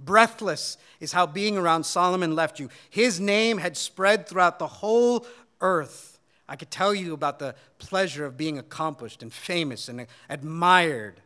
Breathless 0.00 0.78
is 1.00 1.12
how 1.12 1.26
being 1.26 1.56
around 1.56 1.84
Solomon 1.84 2.34
left 2.34 2.60
you. 2.60 2.70
His 2.88 3.18
name 3.18 3.58
had 3.58 3.76
spread 3.76 4.26
throughout 4.26 4.58
the 4.58 4.66
whole 4.66 5.26
earth. 5.60 6.18
I 6.48 6.56
could 6.56 6.70
tell 6.70 6.94
you 6.94 7.12
about 7.12 7.38
the 7.38 7.54
pleasure 7.78 8.24
of 8.24 8.36
being 8.36 8.58
accomplished 8.58 9.22
and 9.22 9.32
famous 9.32 9.88
and 9.88 10.06
admired. 10.30 11.20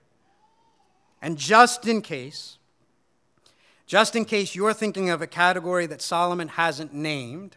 And 1.20 1.38
just 1.38 1.86
in 1.86 2.02
case, 2.02 2.58
just 3.86 4.16
in 4.16 4.24
case 4.24 4.54
you're 4.54 4.74
thinking 4.74 5.10
of 5.10 5.22
a 5.22 5.26
category 5.26 5.86
that 5.86 6.02
Solomon 6.02 6.48
hasn't 6.48 6.92
named, 6.92 7.56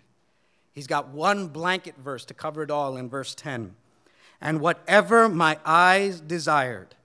he's 0.73 0.85
got 0.85 1.07
one 1.07 1.47
blanket 1.47 1.95
verse 1.97 2.25
to 2.25 2.33
cover 2.33 2.61
it 2.61 2.69
all 2.69 2.97
in 2.97 3.09
verse 3.09 3.33
10 3.33 3.75
and 4.41 4.59
whatever 4.59 5.29
my 5.29 5.57
eyes 5.65 6.19
desired, 6.19 6.95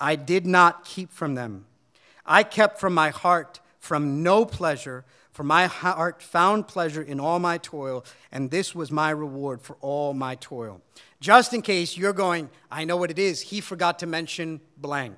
I 0.00 0.16
did 0.16 0.46
not 0.46 0.84
keep 0.84 1.12
from 1.12 1.34
them. 1.34 1.66
I 2.26 2.42
kept 2.42 2.80
from 2.80 2.94
my 2.94 3.10
heart 3.10 3.60
from 3.78 4.22
no 4.22 4.44
pleasure, 4.44 5.04
for 5.32 5.42
my 5.42 5.66
heart 5.66 6.22
found 6.22 6.68
pleasure 6.68 7.02
in 7.02 7.18
all 7.18 7.38
my 7.38 7.58
toil, 7.58 8.04
and 8.30 8.50
this 8.50 8.74
was 8.74 8.92
my 8.92 9.10
reward 9.10 9.60
for 9.60 9.76
all 9.80 10.14
my 10.14 10.34
toil. 10.36 10.80
Just 11.20 11.52
in 11.52 11.62
case 11.62 11.96
you're 11.96 12.12
going, 12.12 12.50
I 12.70 12.84
know 12.84 12.96
what 12.96 13.10
it 13.10 13.18
is, 13.18 13.40
he 13.40 13.60
forgot 13.60 13.98
to 14.00 14.06
mention 14.06 14.60
blank. 14.76 15.16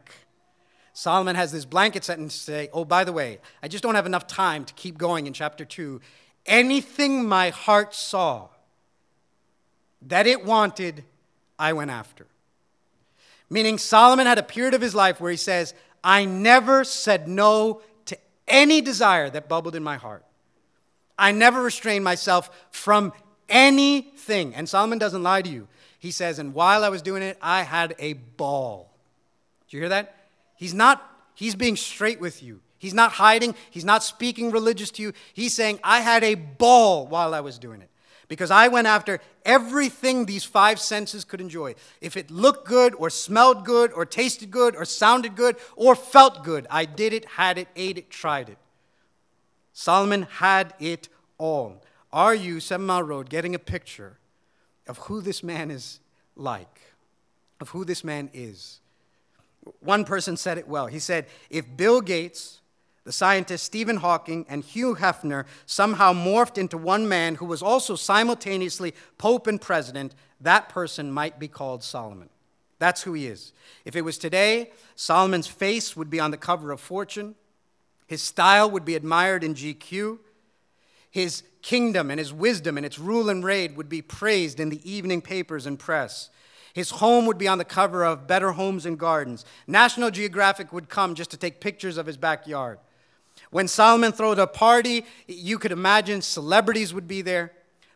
Solomon 0.95 1.35
has 1.35 1.51
this 1.51 1.65
blanket 1.65 2.05
sentence 2.05 2.39
to 2.39 2.41
say, 2.41 2.69
Oh, 2.73 2.85
by 2.85 3.05
the 3.05 3.13
way, 3.13 3.41
I 3.63 3.69
just 3.69 3.83
don't 3.83 3.97
have 3.97 4.07
enough 4.07 4.27
time 4.27 4.65
to 4.65 4.75
keep 4.75 4.97
going 4.97 5.27
in 5.27 5.33
chapter 5.33 5.65
2. 5.65 6.01
Anything 6.47 7.29
my 7.29 7.51
heart 7.51 7.95
saw 7.95 8.49
that 10.03 10.27
it 10.27 10.45
wanted, 10.45 11.05
I 11.59 11.73
went 11.73 11.91
after. 11.91 12.27
Meaning, 13.51 13.79
Solomon 13.79 14.27
had 14.27 14.39
a 14.39 14.43
period 14.43 14.75
of 14.75 14.81
his 14.81 14.95
life 14.95 15.21
where 15.21 15.31
he 15.31 15.37
says, 15.37 15.75
I 16.03 16.25
never 16.25 16.85
said 16.85 17.29
no 17.29 17.83
to 18.07 18.19
any 18.49 18.81
desire 18.81 19.31
that 19.31 19.49
bubbled 19.49 19.77
in 19.77 19.83
my 19.83 19.97
heart. 19.97 20.25
I 21.19 21.33
never 21.33 21.63
restrained 21.63 22.05
myself 22.05 22.51
from 22.71 23.13
anything. 23.49 24.55
And 24.55 24.69
Solomon 24.69 24.99
doesn't 24.99 25.23
lie 25.23 25.43
to 25.43 25.49
you. 25.49 25.69
He 25.99 26.11
says, 26.11 26.39
and 26.39 26.53
while 26.53 26.85
I 26.85 26.89
was 26.89 27.03
doing 27.03 27.23
it, 27.23 27.39
I 27.41 27.63
had 27.63 27.95
a 27.99 28.15
ball. 28.15 28.91
Did 29.67 29.75
you 29.75 29.81
hear 29.81 29.89
that? 29.91 30.15
He's 30.57 30.75
not, 30.75 31.03
He's 31.35 31.55
being 31.55 31.77
straight 31.77 32.21
with 32.21 32.43
you. 32.43 32.61
He's 32.79 32.95
not 32.95 33.13
hiding. 33.13 33.55
He's 33.71 33.85
not 33.85 34.03
speaking 34.03 34.51
religious 34.51 34.91
to 34.93 35.03
you. 35.03 35.13
He's 35.33 35.55
saying, 35.55 35.81
I 35.83 36.01
had 36.01 36.23
a 36.23 36.35
ball 36.35 37.07
while 37.07 37.35
I 37.35 37.41
was 37.41 37.59
doing 37.59 37.81
it 37.81 37.89
because 38.35 38.51
I 38.51 38.67
went 38.67 38.89
after 38.89 39.21
everything 39.45 40.27
these 40.27 40.43
five 40.43 40.81
senses 40.81 41.23
could 41.23 41.41
enjoy. 41.41 41.77
If 42.01 42.17
it 42.17 42.33
looked 42.33 42.67
good, 42.67 42.93
or 42.97 43.09
smelled 43.09 43.65
good, 43.65 43.93
or 43.93 44.05
tasted 44.05 44.51
good, 44.51 44.75
or 44.75 44.85
sounded 44.85 45.37
good, 45.37 45.55
or 45.77 45.95
felt 45.95 46.43
good, 46.43 46.67
I 46.69 46.85
did 46.85 47.13
it, 47.13 47.25
had 47.27 47.59
it, 47.59 47.69
ate 47.77 47.97
it, 47.97 48.11
tried 48.11 48.49
it. 48.49 48.59
Solomon 49.73 50.23
had 50.23 50.75
it 50.81 51.09
all. 51.39 51.85
Are 52.13 52.35
you, 52.35 52.59
Seven 52.59 52.87
Mile 52.87 53.05
Road, 53.05 53.31
getting 53.31 53.55
a 53.55 53.59
picture 53.61 54.19
of 54.89 54.99
who 54.99 55.21
this 55.21 55.45
man 55.45 55.71
is 55.71 56.01
like, 56.35 56.81
of 57.61 57.69
who 57.69 57.85
this 57.85 58.03
man 58.03 58.31
is? 58.35 58.81
One 59.79 60.05
person 60.05 60.37
said 60.37 60.59
it 60.59 60.67
well. 60.67 60.89
He 60.89 60.99
said, 60.99 61.27
If 61.51 61.77
Bill 61.77 62.01
Gates, 62.01 62.61
the 63.05 63.13
scientist 63.13 63.65
Stephen 63.65 63.99
Hawking, 63.99 64.47
and 64.49 64.65
Hugh 64.65 64.97
Hefner 64.97 65.45
somehow 65.67 66.13
morphed 66.13 66.59
into 66.59 66.79
one 66.79 67.09
man 67.09 67.37
who 67.37 67.45
was 67.45 67.63
also 67.63 67.97
simultaneously 67.97 68.95
Pope 69.19 69.47
and 69.47 69.61
President, 69.61 70.15
that 70.41 70.69
person 70.69 71.13
might 71.13 71.39
be 71.39 71.49
called 71.49 71.83
Solomon. 71.83 72.31
That's 72.79 73.03
who 73.03 73.13
he 73.13 73.27
is. 73.27 73.53
If 73.85 73.95
it 73.95 74.03
was 74.03 74.19
today, 74.19 74.73
Solomon's 74.97 75.47
face 75.47 75.97
would 75.97 76.11
be 76.11 76.21
on 76.21 76.31
the 76.31 76.37
cover 76.37 76.73
of 76.73 76.81
Fortune, 76.81 77.35
his 78.07 78.23
style 78.23 78.71
would 78.71 78.85
be 78.85 78.97
admired 78.97 79.45
in 79.45 79.55
GQ, 79.55 80.19
his 81.11 81.43
kingdom 81.63 82.11
and 82.11 82.19
his 82.19 82.33
wisdom 82.33 82.77
and 82.77 82.85
its 82.85 82.99
rule 82.99 83.31
and 83.31 83.45
reign 83.45 83.75
would 83.77 83.89
be 83.89 84.03
praised 84.03 84.61
in 84.61 84.69
the 84.69 84.91
evening 84.91 85.23
papers 85.23 85.65
and 85.65 85.79
press. 85.79 86.29
His 86.75 86.91
home 86.91 87.25
would 87.27 87.39
be 87.39 87.49
on 87.49 87.59
the 87.59 87.65
cover 87.65 88.05
of 88.05 88.27
Better 88.27 88.53
Homes 88.53 88.85
and 88.85 88.99
Gardens. 88.99 89.45
National 89.67 90.11
Geographic 90.11 90.73
would 90.73 90.89
come 90.89 91.15
just 91.15 91.31
to 91.31 91.37
take 91.37 91.61
pictures 91.61 91.97
of 91.97 92.07
his 92.07 92.17
backyard. 92.17 92.79
When 93.55 93.69
Solomon 93.69 94.11
threw 94.11 94.33
a 94.33 94.49
party, 94.49 95.07
you 95.29 95.61
could 95.61 95.71
imagine 95.71 96.23
celebrities 96.23 96.93
would 96.93 97.07
be 97.07 97.23
there. 97.23 97.53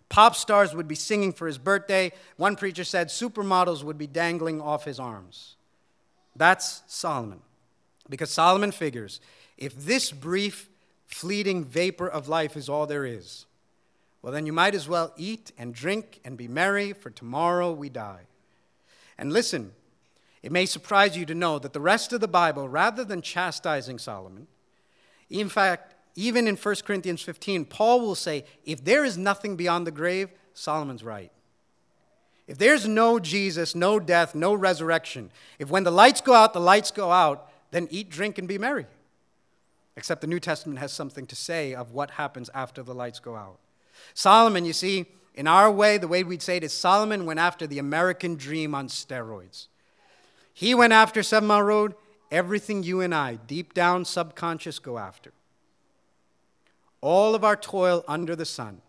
Pop 0.09 0.37
stars 0.37 0.73
would 0.73 0.87
be 0.87 0.95
singing 0.95 1.33
for 1.33 1.49
his 1.49 1.59
birthday. 1.59 2.13
One 2.37 2.55
preacher 2.55 2.85
said 2.85 3.09
supermodels 3.09 3.83
would 3.83 3.99
be 3.99 4.07
dangling 4.07 4.61
off 4.61 4.85
his 4.85 5.01
arms. 5.01 5.57
That's 6.37 6.83
Solomon. 6.87 7.41
Because 8.09 8.31
Solomon 8.31 8.71
figures 8.71 9.21
if 9.57 9.75
this 9.75 10.13
brief, 10.13 10.71
fleeting 11.09 11.65
vapor 11.65 12.07
of 12.07 12.29
life 12.29 12.57
is 12.57 12.69
all 12.69 12.87
there 12.87 13.05
is, 13.05 13.47
well, 14.23 14.33
then 14.33 14.47
you 14.47 14.53
might 14.53 14.77
as 14.77 14.89
well 14.89 15.13
eat 15.17 15.51
and 15.59 15.75
drink 15.75 16.21
and 16.25 16.37
be 16.37 16.47
merry, 16.47 16.93
for 16.93 17.11
tomorrow 17.11 17.73
we 17.73 17.89
die. 17.89 18.29
And 19.19 19.33
listen, 19.33 19.73
it 20.41 20.53
may 20.53 20.67
surprise 20.67 21.17
you 21.17 21.27
to 21.27 21.35
know 21.35 21.59
that 21.59 21.73
the 21.73 21.81
rest 21.81 22.13
of 22.13 22.21
the 22.21 22.29
Bible, 22.29 22.69
rather 22.69 23.03
than 23.03 23.23
chastising 23.23 23.99
Solomon, 23.99 24.47
in 25.31 25.49
fact, 25.49 25.95
even 26.15 26.49
in 26.49 26.57
1 26.57 26.75
Corinthians 26.85 27.23
15, 27.23 27.65
Paul 27.67 28.01
will 28.01 28.15
say, 28.15 28.45
if 28.65 28.85
there 28.85 29.05
is 29.05 29.17
nothing 29.17 29.57
beyond 29.57 29.87
the 29.87 29.91
grave, 29.91 30.31
Solomon's 30.53 31.05
right. 31.05 31.31
If 32.49 32.59
there's 32.59 32.89
no 32.89 33.19
Jesus, 33.21 33.75
no 33.75 34.01
death, 34.01 34.35
no 34.35 34.55
resurrection, 34.55 35.31
if 35.59 35.71
when 35.71 35.85
the 35.85 35.93
lights 35.93 36.21
go 36.21 36.33
out, 36.33 36.55
the 36.55 36.61
lights 36.61 36.91
go 36.91 37.13
out, 37.13 37.51
then 37.71 37.87
eat, 37.91 38.09
drink, 38.11 38.39
and 38.39 38.49
be 38.49 38.59
merry. 38.59 38.87
Except 39.97 40.21
the 40.21 40.27
New 40.27 40.41
Testament 40.41 40.79
has 40.79 40.93
something 40.93 41.27
to 41.27 41.37
say 41.37 41.75
of 41.75 41.93
what 41.93 42.13
happens 42.13 42.49
after 42.55 42.83
the 42.83 42.95
lights 42.95 43.21
go 43.21 43.37
out. 43.37 43.59
Solomon, 44.15 44.65
you 44.65 44.73
see, 44.73 45.07
in 45.35 45.47
our 45.47 45.71
way, 45.71 45.99
the 45.99 46.09
way 46.09 46.25
we'd 46.25 46.43
say 46.43 46.57
it 46.57 46.65
is 46.65 46.73
Solomon 46.73 47.27
went 47.27 47.39
after 47.39 47.67
the 47.67 47.79
American 47.79 48.35
dream 48.35 48.75
on 48.75 48.89
steroids. 48.89 49.67
He 50.55 50.75
went 50.75 50.93
after 50.93 51.23
Seven 51.23 51.47
Mile 51.47 51.63
Road, 51.63 51.95
everything 52.31 52.83
you 52.83 53.01
and 53.01 53.15
I, 53.15 53.37
deep 53.37 53.75
down 53.75 54.05
subconscious, 54.05 54.79
go 54.79 54.99
after. 54.99 55.33
All 57.01 57.35
of 57.35 57.45
our 57.45 57.57
toil 57.57 58.05
under 58.09 58.35
the 58.35 58.45
sun 58.45 58.83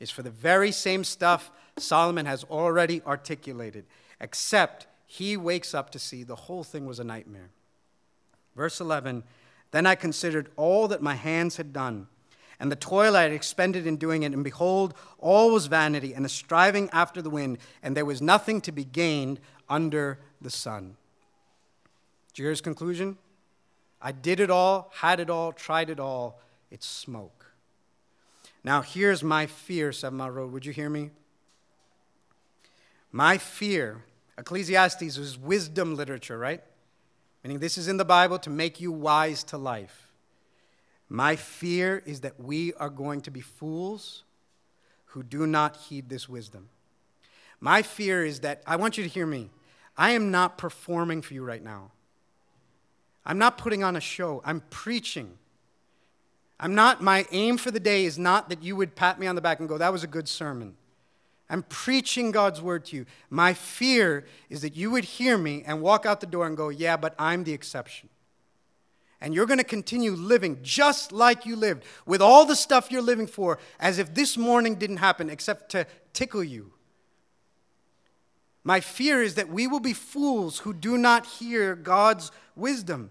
is 0.00 0.10
for 0.10 0.22
the 0.22 0.30
very 0.30 0.70
same 0.70 1.04
stuff 1.04 1.50
Solomon 1.76 2.26
has 2.26 2.44
already 2.44 3.02
articulated, 3.06 3.84
except 4.20 4.86
he 5.06 5.36
wakes 5.36 5.74
up 5.74 5.90
to 5.90 5.98
see 5.98 6.22
the 6.22 6.36
whole 6.36 6.64
thing 6.64 6.86
was 6.86 6.98
a 6.98 7.04
nightmare. 7.04 7.50
Verse 8.54 8.80
11 8.80 9.24
Then 9.70 9.86
I 9.86 9.94
considered 9.94 10.50
all 10.56 10.88
that 10.88 11.02
my 11.02 11.14
hands 11.14 11.56
had 11.56 11.72
done 11.72 12.06
and 12.60 12.72
the 12.72 12.76
toil 12.76 13.16
I 13.16 13.22
had 13.22 13.32
expended 13.32 13.86
in 13.86 13.96
doing 13.96 14.24
it, 14.24 14.32
and 14.32 14.42
behold, 14.42 14.94
all 15.18 15.52
was 15.52 15.66
vanity 15.66 16.12
and 16.12 16.26
a 16.26 16.28
striving 16.28 16.90
after 16.92 17.22
the 17.22 17.30
wind, 17.30 17.58
and 17.82 17.96
there 17.96 18.04
was 18.04 18.20
nothing 18.20 18.60
to 18.62 18.72
be 18.72 18.84
gained 18.84 19.38
under 19.68 20.18
the 20.40 20.50
sun. 20.50 20.96
You 22.38 22.44
hear 22.44 22.50
his 22.50 22.60
conclusion? 22.60 23.18
I 24.00 24.12
did 24.12 24.38
it 24.38 24.50
all, 24.50 24.92
had 24.94 25.18
it 25.18 25.28
all, 25.28 25.52
tried 25.52 25.90
it 25.90 25.98
all. 25.98 26.40
It's 26.70 26.86
smoke. 26.86 27.46
Now, 28.62 28.80
here's 28.82 29.24
my 29.24 29.46
fear, 29.46 29.92
Seven 29.92 30.18
Mile 30.18 30.30
Road. 30.30 30.52
Would 30.52 30.64
you 30.64 30.72
hear 30.72 30.88
me? 30.88 31.10
My 33.10 33.38
fear, 33.38 34.04
Ecclesiastes 34.36 35.02
is 35.02 35.38
wisdom 35.38 35.96
literature, 35.96 36.38
right? 36.38 36.62
Meaning, 37.42 37.58
this 37.58 37.78
is 37.78 37.88
in 37.88 37.96
the 37.96 38.04
Bible 38.04 38.38
to 38.40 38.50
make 38.50 38.80
you 38.80 38.92
wise 38.92 39.42
to 39.44 39.58
life. 39.58 40.08
My 41.08 41.36
fear 41.36 42.02
is 42.04 42.20
that 42.20 42.38
we 42.38 42.74
are 42.74 42.90
going 42.90 43.22
to 43.22 43.30
be 43.30 43.40
fools 43.40 44.24
who 45.06 45.22
do 45.22 45.46
not 45.46 45.76
heed 45.76 46.08
this 46.08 46.28
wisdom. 46.28 46.68
My 47.60 47.82
fear 47.82 48.24
is 48.24 48.40
that, 48.40 48.62
I 48.66 48.76
want 48.76 48.98
you 48.98 49.04
to 49.04 49.10
hear 49.10 49.26
me. 49.26 49.50
I 49.96 50.10
am 50.10 50.30
not 50.30 50.58
performing 50.58 51.22
for 51.22 51.34
you 51.34 51.42
right 51.42 51.64
now. 51.64 51.92
I'm 53.28 53.38
not 53.38 53.58
putting 53.58 53.84
on 53.84 53.94
a 53.94 54.00
show. 54.00 54.42
I'm 54.44 54.62
preaching. 54.70 55.34
I'm 56.58 56.74
not, 56.74 57.02
my 57.02 57.26
aim 57.30 57.58
for 57.58 57.70
the 57.70 57.78
day 57.78 58.04
is 58.06 58.18
not 58.18 58.48
that 58.48 58.62
you 58.62 58.74
would 58.74 58.96
pat 58.96 59.20
me 59.20 59.26
on 59.26 59.36
the 59.36 59.40
back 59.40 59.60
and 59.60 59.68
go, 59.68 59.78
that 59.78 59.92
was 59.92 60.02
a 60.02 60.08
good 60.08 60.28
sermon. 60.28 60.74
I'm 61.50 61.62
preaching 61.62 62.30
God's 62.30 62.60
word 62.60 62.86
to 62.86 62.96
you. 62.96 63.06
My 63.30 63.54
fear 63.54 64.26
is 64.50 64.62
that 64.62 64.76
you 64.76 64.90
would 64.90 65.04
hear 65.04 65.38
me 65.38 65.62
and 65.66 65.82
walk 65.82 66.04
out 66.04 66.20
the 66.20 66.26
door 66.26 66.46
and 66.46 66.56
go, 66.56 66.70
yeah, 66.70 66.96
but 66.96 67.14
I'm 67.18 67.44
the 67.44 67.52
exception. 67.52 68.08
And 69.20 69.34
you're 69.34 69.46
going 69.46 69.58
to 69.58 69.64
continue 69.64 70.12
living 70.12 70.60
just 70.62 71.12
like 71.12 71.44
you 71.44 71.54
lived, 71.54 71.84
with 72.06 72.22
all 72.22 72.44
the 72.44 72.56
stuff 72.56 72.90
you're 72.90 73.02
living 73.02 73.26
for, 73.26 73.58
as 73.78 73.98
if 73.98 74.14
this 74.14 74.36
morning 74.36 74.76
didn't 74.76 74.98
happen 74.98 75.28
except 75.28 75.70
to 75.72 75.86
tickle 76.12 76.44
you. 76.44 76.72
My 78.64 78.80
fear 78.80 79.22
is 79.22 79.34
that 79.36 79.48
we 79.48 79.66
will 79.66 79.80
be 79.80 79.92
fools 79.92 80.60
who 80.60 80.72
do 80.72 80.98
not 80.98 81.26
hear 81.26 81.74
God's 81.74 82.30
wisdom. 82.54 83.10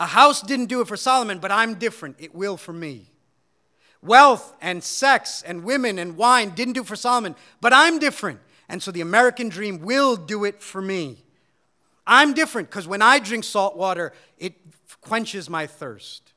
A 0.00 0.06
house 0.06 0.40
didn't 0.40 0.66
do 0.66 0.80
it 0.80 0.88
for 0.88 0.96
Solomon, 0.96 1.38
but 1.38 1.52
I'm 1.52 1.74
different. 1.74 2.16
It 2.18 2.34
will 2.34 2.56
for 2.56 2.72
me. 2.72 3.10
Wealth 4.02 4.54
and 4.62 4.82
sex 4.82 5.42
and 5.42 5.62
women 5.62 5.98
and 5.98 6.16
wine 6.16 6.50
didn't 6.50 6.72
do 6.72 6.84
for 6.84 6.96
Solomon, 6.96 7.36
but 7.60 7.74
I'm 7.74 7.98
different. 7.98 8.40
And 8.66 8.82
so 8.82 8.90
the 8.90 9.02
American 9.02 9.50
dream 9.50 9.82
will 9.82 10.16
do 10.16 10.44
it 10.44 10.62
for 10.62 10.80
me. 10.80 11.18
I'm 12.06 12.32
different 12.32 12.70
because 12.70 12.88
when 12.88 13.02
I 13.02 13.18
drink 13.18 13.44
salt 13.44 13.76
water, 13.76 14.14
it 14.38 14.54
quenches 15.02 15.50
my 15.50 15.66
thirst. 15.66 16.32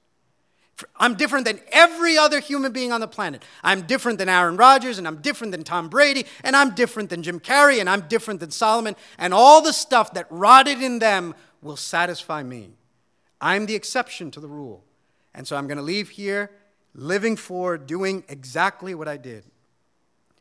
I'm 0.97 1.15
different 1.15 1.45
than 1.45 1.61
every 1.71 2.17
other 2.17 2.41
human 2.41 2.73
being 2.73 2.91
on 2.91 2.99
the 2.99 3.07
planet. 3.07 3.43
I'm 3.63 3.83
different 3.83 4.17
than 4.17 4.27
Aaron 4.27 4.57
Rodgers, 4.57 4.97
and 4.97 5.07
I'm 5.07 5.21
different 5.21 5.51
than 5.51 5.63
Tom 5.63 5.87
Brady, 5.87 6.25
and 6.43 6.55
I'm 6.55 6.71
different 6.71 7.09
than 7.09 7.23
Jim 7.23 7.39
Carrey, 7.39 7.79
and 7.79 7.89
I'm 7.89 8.01
different 8.01 8.41
than 8.41 8.51
Solomon, 8.51 8.97
and 9.17 9.33
all 9.33 9.61
the 9.61 9.71
stuff 9.71 10.15
that 10.15 10.27
rotted 10.29 10.81
in 10.81 10.99
them 10.99 11.33
will 11.61 11.77
satisfy 11.77 12.43
me. 12.43 12.71
I'm 13.43 13.65
the 13.65 13.75
exception 13.75 14.31
to 14.31 14.39
the 14.39 14.47
rule. 14.47 14.85
And 15.35 15.45
so 15.45 15.57
I'm 15.57 15.67
going 15.67 15.77
to 15.77 15.83
leave 15.83 16.09
here 16.09 16.49
living 16.95 17.35
for 17.35 17.77
doing 17.77 18.23
exactly 18.29 18.95
what 18.95 19.09
I 19.09 19.17
did. 19.17 19.43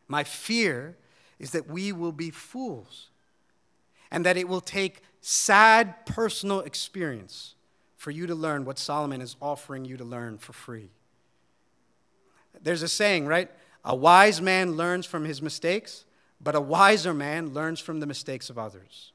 My 0.06 0.22
fear 0.22 0.96
is 1.40 1.50
that 1.50 1.68
we 1.68 1.90
will 1.90 2.12
be 2.12 2.30
fools 2.30 3.08
and 4.12 4.24
that 4.24 4.36
it 4.36 4.46
will 4.46 4.60
take 4.60 5.02
sad 5.20 6.06
personal 6.06 6.60
experience 6.60 7.56
for 7.96 8.12
you 8.12 8.28
to 8.28 8.36
learn 8.36 8.64
what 8.64 8.78
Solomon 8.78 9.20
is 9.20 9.34
offering 9.42 9.84
you 9.84 9.96
to 9.96 10.04
learn 10.04 10.38
for 10.38 10.52
free. 10.52 10.90
There's 12.62 12.82
a 12.82 12.88
saying, 12.88 13.26
right? 13.26 13.50
A 13.84 13.96
wise 13.96 14.40
man 14.40 14.76
learns 14.76 15.06
from 15.06 15.24
his 15.24 15.42
mistakes, 15.42 16.04
but 16.40 16.54
a 16.54 16.60
wiser 16.60 17.14
man 17.14 17.52
learns 17.52 17.80
from 17.80 17.98
the 17.98 18.06
mistakes 18.06 18.48
of 18.48 18.58
others. 18.58 19.12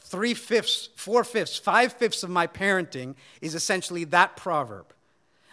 Three 0.00 0.34
fifths, 0.34 0.88
four 0.96 1.24
fifths, 1.24 1.56
five 1.56 1.92
fifths 1.92 2.22
of 2.22 2.30
my 2.30 2.46
parenting 2.46 3.14
is 3.40 3.54
essentially 3.54 4.04
that 4.04 4.36
proverb. 4.36 4.92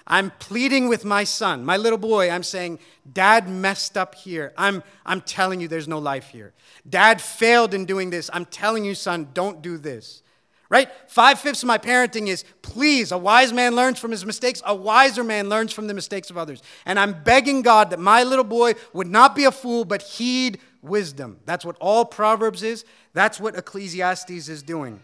I'm 0.08 0.32
pleading 0.40 0.90
with 0.90 1.06
my 1.06 1.24
son, 1.24 1.64
my 1.64 1.78
little 1.78 1.98
boy. 1.98 2.30
I'm 2.30 2.44
saying, 2.44 2.80
Dad 3.12 3.48
messed 3.48 3.98
up 3.98 4.16
here. 4.16 4.52
I'm, 4.58 4.84
I'm 5.06 5.22
telling 5.22 5.62
you, 5.62 5.68
there's 5.68 5.88
no 5.88 6.00
life 6.00 6.30
here. 6.30 6.54
Dad 6.90 7.22
failed 7.22 7.74
in 7.74 7.86
doing 7.86 8.10
this. 8.10 8.30
I'm 8.34 8.46
telling 8.46 8.84
you, 8.84 8.96
son, 8.96 9.30
don't 9.34 9.62
do 9.62 9.78
this 9.78 10.24
right? 10.72 10.90
Five 11.08 11.38
fifths 11.38 11.64
of 11.64 11.68
my 11.68 11.78
parenting 11.78 12.28
is 12.28 12.46
please, 12.62 13.12
a 13.12 13.18
wise 13.18 13.52
man 13.52 13.76
learns 13.76 14.00
from 14.00 14.10
his 14.10 14.26
mistakes, 14.26 14.64
a 14.66 14.74
wiser 14.74 15.22
man 15.22 15.50
learns 15.50 15.74
from 15.74 15.88
the 15.88 15.94
mistakes 15.94 16.30
of 16.30 16.38
others. 16.38 16.64
And 16.86 16.98
I'm 16.98 17.24
begging 17.24 17.62
God 17.62 17.90
that 17.90 18.00
my 18.00 18.24
little 18.24 18.46
boy 18.46 18.76
would 18.94 19.08
not 19.08 19.36
be 19.36 19.44
a 19.44 19.52
fool, 19.52 19.84
but 19.84 20.02
heed 20.02 20.62
wisdom. 20.82 21.40
That's 21.46 21.66
what 21.66 21.78
all 21.80 22.06
Proverbs 22.06 22.64
is, 22.64 22.86
that's 23.14 23.40
what 23.40 23.56
Ecclesiastes 23.56 24.50
is 24.50 24.64
doing. 24.64 25.02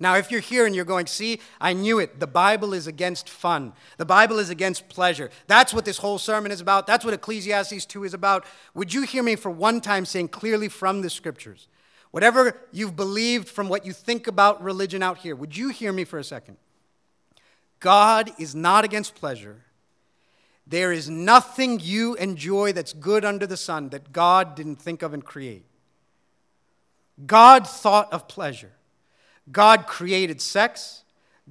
Now, 0.00 0.16
if 0.16 0.30
you're 0.30 0.40
here 0.40 0.66
and 0.66 0.74
you're 0.74 0.84
going, 0.84 1.06
see, 1.06 1.40
I 1.60 1.72
knew 1.72 2.00
it. 2.00 2.18
The 2.18 2.26
Bible 2.26 2.74
is 2.74 2.88
against 2.88 3.28
fun. 3.28 3.72
The 3.96 4.04
Bible 4.04 4.40
is 4.40 4.50
against 4.50 4.88
pleasure. 4.88 5.30
That's 5.46 5.72
what 5.72 5.84
this 5.84 5.98
whole 5.98 6.18
sermon 6.18 6.50
is 6.50 6.60
about. 6.60 6.86
That's 6.86 7.04
what 7.04 7.14
Ecclesiastes 7.14 7.86
2 7.86 8.04
is 8.04 8.12
about. 8.12 8.44
Would 8.74 8.92
you 8.92 9.02
hear 9.02 9.22
me 9.22 9.36
for 9.36 9.50
one 9.50 9.80
time 9.80 10.04
saying 10.04 10.28
clearly 10.28 10.68
from 10.68 11.02
the 11.02 11.10
scriptures? 11.10 11.68
Whatever 12.10 12.60
you've 12.72 12.96
believed 12.96 13.48
from 13.48 13.68
what 13.68 13.86
you 13.86 13.92
think 13.92 14.26
about 14.26 14.62
religion 14.62 15.02
out 15.02 15.18
here, 15.18 15.36
would 15.36 15.56
you 15.56 15.68
hear 15.68 15.92
me 15.92 16.04
for 16.04 16.18
a 16.18 16.24
second? 16.24 16.56
God 17.78 18.30
is 18.38 18.54
not 18.54 18.84
against 18.84 19.14
pleasure. 19.14 19.62
There 20.66 20.92
is 20.92 21.10
nothing 21.10 21.78
you 21.80 22.14
enjoy 22.14 22.72
that's 22.72 22.92
good 22.92 23.24
under 23.24 23.46
the 23.46 23.56
sun 23.56 23.90
that 23.90 24.12
God 24.12 24.54
didn't 24.54 24.76
think 24.76 25.02
of 25.02 25.12
and 25.12 25.24
create. 25.24 25.66
God 27.26 27.66
thought 27.66 28.12
of 28.12 28.28
pleasure. 28.28 28.72
God 29.50 29.86
created 29.86 30.40
sex. 30.40 31.04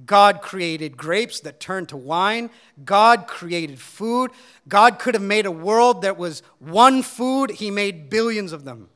God 0.04 0.42
created 0.42 0.96
grapes 0.96 1.40
that 1.40 1.60
turned 1.60 1.88
to 1.90 1.96
wine. 1.96 2.50
God 2.84 3.28
created 3.28 3.78
food. 3.78 4.32
God 4.66 4.98
could 4.98 5.14
have 5.14 5.22
made 5.22 5.46
a 5.46 5.52
world 5.52 6.02
that 6.02 6.16
was 6.16 6.42
one 6.58 7.02
food, 7.02 7.52
He 7.52 7.70
made 7.70 8.10
billions 8.10 8.52
of 8.52 8.64
them. 8.64 8.88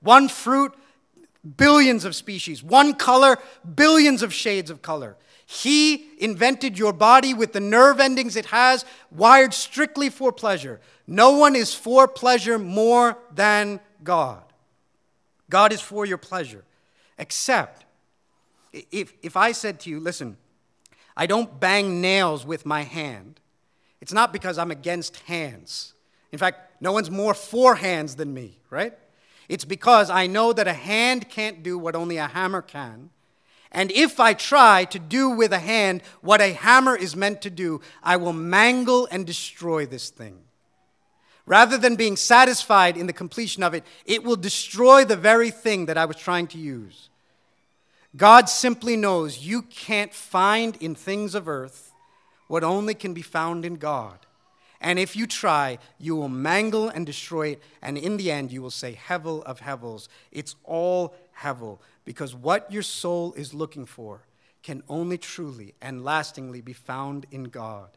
One 0.00 0.28
fruit, 0.28 0.74
billions 1.56 2.04
of 2.04 2.16
species. 2.16 2.62
One 2.62 2.94
color, 2.94 3.38
billions 3.74 4.22
of 4.22 4.34
shades 4.34 4.70
of 4.70 4.82
color. 4.82 5.16
He 5.46 6.08
invented 6.18 6.78
your 6.78 6.92
body 6.92 7.34
with 7.34 7.52
the 7.52 7.60
nerve 7.60 8.00
endings 8.00 8.36
it 8.36 8.46
has, 8.46 8.84
wired 9.10 9.52
strictly 9.52 10.08
for 10.08 10.32
pleasure. 10.32 10.80
No 11.06 11.32
one 11.32 11.56
is 11.56 11.74
for 11.74 12.08
pleasure 12.08 12.58
more 12.58 13.18
than 13.34 13.80
God. 14.02 14.42
God 15.50 15.72
is 15.72 15.80
for 15.80 16.06
your 16.06 16.18
pleasure. 16.18 16.64
Except 17.18 17.84
if, 18.72 19.12
if 19.22 19.36
I 19.36 19.52
said 19.52 19.80
to 19.80 19.90
you, 19.90 20.00
listen, 20.00 20.36
I 21.16 21.26
don't 21.26 21.60
bang 21.60 22.00
nails 22.00 22.46
with 22.46 22.64
my 22.64 22.82
hand, 22.82 23.40
it's 24.00 24.12
not 24.12 24.32
because 24.32 24.58
I'm 24.58 24.70
against 24.70 25.16
hands. 25.20 25.94
In 26.32 26.38
fact, 26.38 26.80
no 26.80 26.92
one's 26.92 27.10
more 27.10 27.34
for 27.34 27.74
hands 27.74 28.16
than 28.16 28.32
me, 28.32 28.58
right? 28.70 28.94
It's 29.48 29.64
because 29.64 30.08
I 30.08 30.26
know 30.26 30.52
that 30.52 30.66
a 30.66 30.72
hand 30.72 31.28
can't 31.28 31.62
do 31.62 31.78
what 31.78 31.94
only 31.94 32.16
a 32.16 32.26
hammer 32.26 32.62
can. 32.62 33.10
And 33.72 33.90
if 33.90 34.20
I 34.20 34.34
try 34.34 34.84
to 34.86 34.98
do 34.98 35.30
with 35.30 35.52
a 35.52 35.58
hand 35.58 36.02
what 36.20 36.42
a 36.42 36.52
hammer 36.52 36.94
is 36.94 37.16
meant 37.16 37.42
to 37.42 37.50
do, 37.50 37.80
I 38.02 38.18
will 38.18 38.34
mangle 38.34 39.08
and 39.10 39.26
destroy 39.26 39.86
this 39.86 40.10
thing. 40.10 40.38
Rather 41.46 41.76
than 41.76 41.96
being 41.96 42.16
satisfied 42.16 42.96
in 42.96 43.06
the 43.06 43.12
completion 43.12 43.62
of 43.62 43.74
it, 43.74 43.84
it 44.04 44.22
will 44.22 44.36
destroy 44.36 45.04
the 45.04 45.16
very 45.16 45.50
thing 45.50 45.86
that 45.86 45.98
I 45.98 46.04
was 46.04 46.16
trying 46.16 46.46
to 46.48 46.58
use. 46.58 47.08
God 48.14 48.48
simply 48.48 48.94
knows 48.94 49.38
you 49.38 49.62
can't 49.62 50.14
find 50.14 50.76
in 50.76 50.94
things 50.94 51.34
of 51.34 51.48
earth 51.48 51.92
what 52.48 52.62
only 52.62 52.94
can 52.94 53.14
be 53.14 53.22
found 53.22 53.64
in 53.64 53.76
God. 53.76 54.18
And 54.82 54.98
if 54.98 55.14
you 55.14 55.28
try, 55.28 55.78
you 55.98 56.16
will 56.16 56.28
mangle 56.28 56.88
and 56.88 57.06
destroy 57.06 57.50
it. 57.50 57.62
And 57.80 57.96
in 57.96 58.16
the 58.16 58.32
end, 58.32 58.50
you 58.50 58.60
will 58.60 58.70
say, 58.70 58.98
Hevel 59.08 59.42
of 59.44 59.60
Hevels. 59.60 60.08
It's 60.32 60.56
all 60.64 61.14
Hevel. 61.38 61.78
Because 62.04 62.34
what 62.34 62.70
your 62.70 62.82
soul 62.82 63.32
is 63.34 63.54
looking 63.54 63.86
for 63.86 64.26
can 64.64 64.82
only 64.88 65.18
truly 65.18 65.74
and 65.80 66.04
lastingly 66.04 66.60
be 66.60 66.72
found 66.72 67.26
in 67.30 67.44
God. 67.44 67.90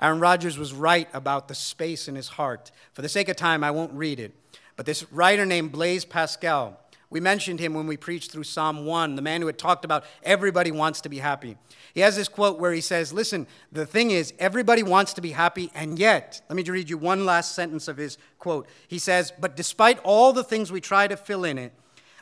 Aaron 0.00 0.20
Rodgers 0.20 0.56
was 0.56 0.72
right 0.72 1.08
about 1.12 1.48
the 1.48 1.54
space 1.54 2.06
in 2.06 2.14
his 2.14 2.28
heart. 2.28 2.70
For 2.92 3.02
the 3.02 3.08
sake 3.08 3.28
of 3.28 3.36
time, 3.36 3.64
I 3.64 3.72
won't 3.72 3.92
read 3.92 4.20
it. 4.20 4.32
But 4.76 4.86
this 4.86 5.10
writer 5.12 5.44
named 5.44 5.72
Blaise 5.72 6.04
Pascal, 6.04 6.80
we 7.14 7.20
mentioned 7.20 7.60
him 7.60 7.74
when 7.74 7.86
we 7.86 7.96
preached 7.96 8.32
through 8.32 8.42
Psalm 8.42 8.86
1, 8.86 9.14
the 9.14 9.22
man 9.22 9.40
who 9.40 9.46
had 9.46 9.56
talked 9.56 9.84
about 9.84 10.04
everybody 10.24 10.72
wants 10.72 11.00
to 11.02 11.08
be 11.08 11.18
happy. 11.18 11.56
He 11.94 12.00
has 12.00 12.16
this 12.16 12.26
quote 12.26 12.58
where 12.58 12.72
he 12.72 12.80
says, 12.80 13.12
Listen, 13.12 13.46
the 13.70 13.86
thing 13.86 14.10
is, 14.10 14.34
everybody 14.40 14.82
wants 14.82 15.14
to 15.14 15.20
be 15.20 15.30
happy, 15.30 15.70
and 15.76 15.96
yet, 15.96 16.42
let 16.48 16.56
me 16.56 16.64
read 16.64 16.90
you 16.90 16.98
one 16.98 17.24
last 17.24 17.54
sentence 17.54 17.86
of 17.86 17.98
his 17.98 18.18
quote. 18.40 18.66
He 18.88 18.98
says, 18.98 19.32
But 19.38 19.54
despite 19.54 20.00
all 20.02 20.32
the 20.32 20.42
things 20.42 20.72
we 20.72 20.80
try 20.80 21.06
to 21.06 21.16
fill 21.16 21.44
in 21.44 21.56
it, 21.56 21.72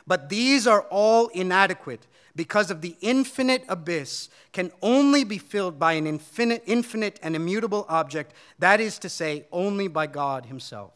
but 0.05 0.29
these 0.29 0.67
are 0.67 0.83
all 0.91 1.29
inadequate 1.29 2.05
because 2.35 2.69
of 2.69 2.81
the 2.81 2.95
infinite 3.01 3.63
abyss 3.67 4.29
can 4.51 4.71
only 4.83 5.23
be 5.23 5.39
filled 5.39 5.79
by 5.79 5.93
an 5.93 6.05
infinite, 6.05 6.61
infinite 6.67 7.19
and 7.23 7.35
immutable 7.35 7.87
object, 7.89 8.31
that 8.59 8.79
is 8.79 8.99
to 8.99 9.09
say, 9.09 9.47
only 9.51 9.87
by 9.87 10.05
God 10.05 10.45
Himself. 10.45 10.91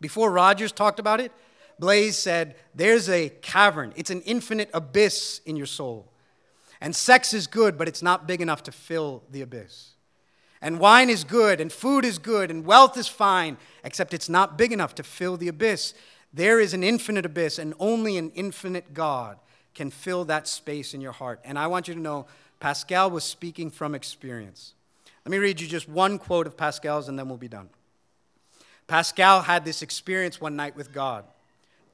Before 0.00 0.32
Rodgers 0.32 0.72
talked 0.72 0.98
about 0.98 1.20
it, 1.20 1.30
Blaise 1.78 2.16
said, 2.16 2.56
There's 2.74 3.08
a 3.08 3.28
cavern, 3.28 3.92
it's 3.96 4.10
an 4.10 4.22
infinite 4.22 4.70
abyss 4.72 5.40
in 5.44 5.56
your 5.56 5.66
soul. 5.66 6.10
And 6.80 6.94
sex 6.94 7.32
is 7.32 7.46
good, 7.46 7.78
but 7.78 7.88
it's 7.88 8.02
not 8.02 8.26
big 8.26 8.40
enough 8.40 8.62
to 8.64 8.72
fill 8.72 9.22
the 9.30 9.42
abyss. 9.42 9.92
And 10.60 10.78
wine 10.78 11.10
is 11.10 11.24
good, 11.24 11.60
and 11.60 11.72
food 11.72 12.04
is 12.04 12.18
good, 12.18 12.50
and 12.50 12.64
wealth 12.64 12.96
is 12.96 13.08
fine, 13.08 13.58
except 13.84 14.14
it's 14.14 14.28
not 14.28 14.56
big 14.58 14.72
enough 14.72 14.94
to 14.96 15.02
fill 15.02 15.36
the 15.36 15.48
abyss. 15.48 15.94
There 16.32 16.58
is 16.58 16.74
an 16.74 16.82
infinite 16.82 17.26
abyss, 17.26 17.58
and 17.58 17.74
only 17.78 18.16
an 18.16 18.30
infinite 18.34 18.94
God 18.94 19.38
can 19.74 19.90
fill 19.90 20.24
that 20.26 20.48
space 20.48 20.94
in 20.94 21.00
your 21.00 21.12
heart. 21.12 21.40
And 21.44 21.58
I 21.58 21.66
want 21.66 21.88
you 21.88 21.94
to 21.94 22.00
know 22.00 22.26
Pascal 22.60 23.10
was 23.10 23.24
speaking 23.24 23.70
from 23.70 23.94
experience. 23.94 24.74
Let 25.24 25.30
me 25.30 25.38
read 25.38 25.60
you 25.60 25.68
just 25.68 25.88
one 25.88 26.18
quote 26.18 26.46
of 26.46 26.56
Pascal's, 26.56 27.08
and 27.08 27.18
then 27.18 27.28
we'll 27.28 27.38
be 27.38 27.48
done. 27.48 27.68
Pascal 28.86 29.42
had 29.42 29.64
this 29.64 29.82
experience 29.82 30.40
one 30.40 30.56
night 30.56 30.76
with 30.76 30.92
God. 30.92 31.24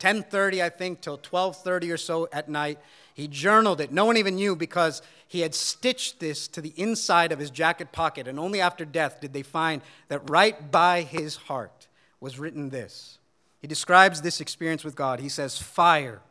10:30 0.00 0.62
I 0.62 0.68
think 0.68 1.00
till 1.00 1.18
12:30 1.18 1.92
or 1.92 1.96
so 1.96 2.28
at 2.32 2.48
night. 2.48 2.78
He 3.14 3.28
journaled 3.28 3.80
it. 3.80 3.92
No 3.92 4.04
one 4.04 4.16
even 4.16 4.36
knew 4.36 4.56
because 4.56 5.02
he 5.28 5.40
had 5.40 5.54
stitched 5.54 6.20
this 6.20 6.48
to 6.48 6.60
the 6.60 6.72
inside 6.76 7.32
of 7.32 7.38
his 7.38 7.50
jacket 7.50 7.92
pocket 7.92 8.26
and 8.26 8.38
only 8.38 8.60
after 8.60 8.84
death 8.84 9.20
did 9.20 9.32
they 9.32 9.42
find 9.42 9.82
that 10.08 10.28
right 10.30 10.70
by 10.70 11.02
his 11.02 11.36
heart 11.36 11.86
was 12.18 12.38
written 12.38 12.70
this. 12.70 13.18
He 13.60 13.68
describes 13.68 14.22
this 14.22 14.40
experience 14.40 14.84
with 14.84 14.96
God. 14.96 15.20
He 15.20 15.28
says, 15.28 15.58
"Fire 15.58 16.22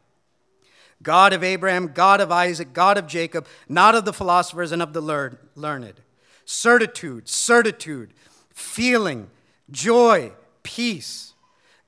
God 1.01 1.31
of 1.31 1.43
Abraham, 1.43 1.93
God 1.93 2.19
of 2.19 2.31
Isaac, 2.31 2.73
God 2.73 2.97
of 2.97 3.07
Jacob, 3.07 3.47
not 3.67 3.95
of 3.95 4.05
the 4.05 4.13
philosophers 4.13 4.71
and 4.71 4.81
of 4.81 4.93
the 4.93 5.01
learned. 5.01 6.01
Certitude, 6.43 7.29
certitude, 7.29 8.13
feeling, 8.53 9.29
joy, 9.71 10.33
peace. 10.63 11.33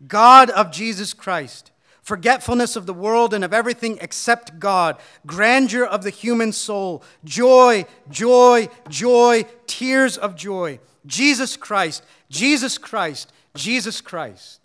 God 0.07 0.49
of 0.49 0.71
Jesus 0.71 1.13
Christ, 1.13 1.70
forgetfulness 2.11 2.75
of 2.75 2.85
the 2.85 2.93
world 2.93 3.33
and 3.33 3.41
of 3.41 3.53
everything 3.53 3.97
except 4.01 4.59
God, 4.59 4.97
grandeur 5.25 5.85
of 5.85 6.03
the 6.03 6.09
human 6.09 6.51
soul, 6.51 7.01
joy, 7.23 7.85
joy, 8.09 8.67
joy, 8.89 9.45
tears 9.65 10.17
of 10.17 10.35
joy. 10.35 10.77
Jesus 11.05 11.55
Christ, 11.55 12.03
Jesus 12.29 12.77
Christ, 12.77 13.31
Jesus 13.55 14.01
Christ, 14.01 14.59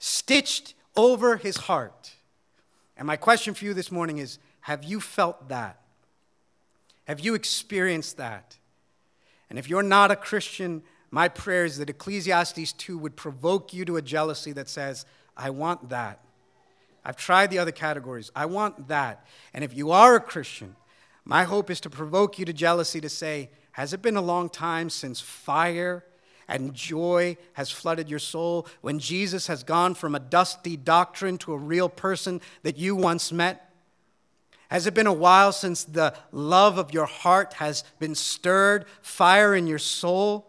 stitched 0.00 0.74
over 0.96 1.36
his 1.36 1.56
heart. 1.56 2.14
And 2.96 3.06
my 3.06 3.14
question 3.14 3.54
for 3.54 3.64
you 3.64 3.74
this 3.74 3.92
morning 3.92 4.18
is 4.18 4.40
Have 4.62 4.82
you 4.82 4.98
felt 4.98 5.50
that? 5.50 5.78
Have 7.04 7.20
you 7.20 7.36
experienced 7.36 8.16
that? 8.16 8.56
And 9.48 9.56
if 9.56 9.70
you're 9.70 9.84
not 9.84 10.10
a 10.10 10.16
Christian, 10.16 10.82
my 11.12 11.28
prayer 11.28 11.64
is 11.64 11.78
that 11.78 11.90
Ecclesiastes 11.90 12.72
2 12.72 12.98
would 12.98 13.14
provoke 13.14 13.72
you 13.72 13.84
to 13.84 13.98
a 13.98 14.02
jealousy 14.02 14.50
that 14.50 14.68
says, 14.68 15.06
I 15.36 15.50
want 15.50 15.90
that. 15.90 16.18
I've 17.04 17.16
tried 17.16 17.50
the 17.50 17.58
other 17.58 17.72
categories. 17.72 18.30
I 18.34 18.46
want 18.46 18.88
that. 18.88 19.26
And 19.52 19.64
if 19.64 19.74
you 19.74 19.90
are 19.90 20.14
a 20.14 20.20
Christian, 20.20 20.76
my 21.24 21.44
hope 21.44 21.70
is 21.70 21.80
to 21.80 21.90
provoke 21.90 22.38
you 22.38 22.44
to 22.44 22.52
jealousy 22.52 23.00
to 23.00 23.08
say, 23.08 23.50
Has 23.72 23.92
it 23.92 24.02
been 24.02 24.16
a 24.16 24.22
long 24.22 24.48
time 24.48 24.90
since 24.90 25.20
fire 25.20 26.04
and 26.48 26.74
joy 26.74 27.36
has 27.54 27.70
flooded 27.70 28.08
your 28.08 28.18
soul? 28.18 28.66
When 28.80 28.98
Jesus 28.98 29.46
has 29.46 29.62
gone 29.62 29.94
from 29.94 30.14
a 30.14 30.20
dusty 30.20 30.76
doctrine 30.76 31.38
to 31.38 31.52
a 31.52 31.58
real 31.58 31.88
person 31.88 32.40
that 32.62 32.76
you 32.76 32.94
once 32.94 33.32
met? 33.32 33.68
Has 34.68 34.86
it 34.86 34.94
been 34.94 35.06
a 35.06 35.12
while 35.12 35.52
since 35.52 35.84
the 35.84 36.14
love 36.30 36.78
of 36.78 36.94
your 36.94 37.04
heart 37.04 37.54
has 37.54 37.84
been 37.98 38.14
stirred, 38.14 38.86
fire 39.02 39.54
in 39.54 39.66
your 39.66 39.78
soul? 39.78 40.48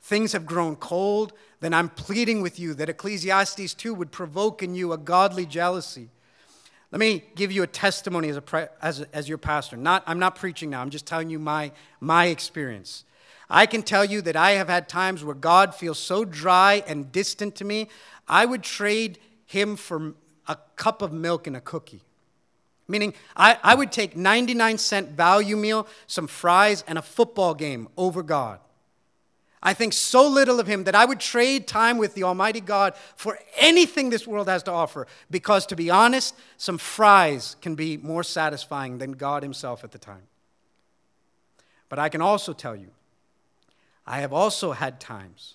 Things 0.00 0.32
have 0.32 0.46
grown 0.46 0.76
cold, 0.76 1.32
then 1.64 1.72
I'm 1.72 1.88
pleading 1.88 2.42
with 2.42 2.58
you 2.58 2.74
that 2.74 2.88
Ecclesiastes 2.88 3.72
2 3.74 3.94
would 3.94 4.12
provoke 4.12 4.62
in 4.62 4.74
you 4.74 4.92
a 4.92 4.98
godly 4.98 5.46
jealousy. 5.46 6.10
Let 6.92 6.98
me 6.98 7.24
give 7.34 7.50
you 7.50 7.62
a 7.62 7.66
testimony 7.66 8.28
as, 8.28 8.36
a, 8.36 8.70
as, 8.82 9.00
a, 9.00 9.16
as 9.16 9.28
your 9.28 9.38
pastor. 9.38 9.76
Not, 9.76 10.04
I'm 10.06 10.18
not 10.18 10.36
preaching 10.36 10.70
now, 10.70 10.82
I'm 10.82 10.90
just 10.90 11.06
telling 11.06 11.30
you 11.30 11.38
my, 11.38 11.72
my 12.00 12.26
experience. 12.26 13.04
I 13.48 13.66
can 13.66 13.82
tell 13.82 14.04
you 14.04 14.20
that 14.22 14.36
I 14.36 14.52
have 14.52 14.68
had 14.68 14.88
times 14.88 15.24
where 15.24 15.34
God 15.34 15.74
feels 15.74 15.98
so 15.98 16.24
dry 16.24 16.82
and 16.86 17.10
distant 17.10 17.56
to 17.56 17.64
me, 17.64 17.88
I 18.28 18.46
would 18.46 18.62
trade 18.62 19.18
him 19.46 19.76
for 19.76 20.14
a 20.46 20.56
cup 20.76 21.02
of 21.02 21.12
milk 21.12 21.46
and 21.46 21.56
a 21.56 21.60
cookie. 21.60 22.02
Meaning, 22.86 23.14
I, 23.36 23.58
I 23.62 23.74
would 23.74 23.90
take 23.90 24.16
99 24.16 24.78
cent 24.78 25.10
value 25.10 25.56
meal, 25.56 25.86
some 26.06 26.26
fries, 26.26 26.84
and 26.86 26.98
a 26.98 27.02
football 27.02 27.54
game 27.54 27.88
over 27.96 28.22
God. 28.22 28.60
I 29.66 29.72
think 29.72 29.94
so 29.94 30.28
little 30.28 30.60
of 30.60 30.66
Him 30.66 30.84
that 30.84 30.94
I 30.94 31.06
would 31.06 31.18
trade 31.18 31.66
time 31.66 31.96
with 31.96 32.14
the 32.14 32.22
Almighty 32.22 32.60
God 32.60 32.94
for 33.16 33.38
anything 33.56 34.10
this 34.10 34.26
world 34.26 34.46
has 34.46 34.62
to 34.64 34.70
offer. 34.70 35.06
Because, 35.30 35.64
to 35.66 35.76
be 35.76 35.88
honest, 35.88 36.34
some 36.58 36.76
fries 36.76 37.56
can 37.62 37.74
be 37.74 37.96
more 37.96 38.22
satisfying 38.22 38.98
than 38.98 39.12
God 39.12 39.42
Himself 39.42 39.82
at 39.82 39.92
the 39.92 39.98
time. 39.98 40.28
But 41.88 41.98
I 41.98 42.10
can 42.10 42.20
also 42.20 42.52
tell 42.52 42.76
you, 42.76 42.90
I 44.06 44.20
have 44.20 44.34
also 44.34 44.72
had 44.72 45.00
times. 45.00 45.54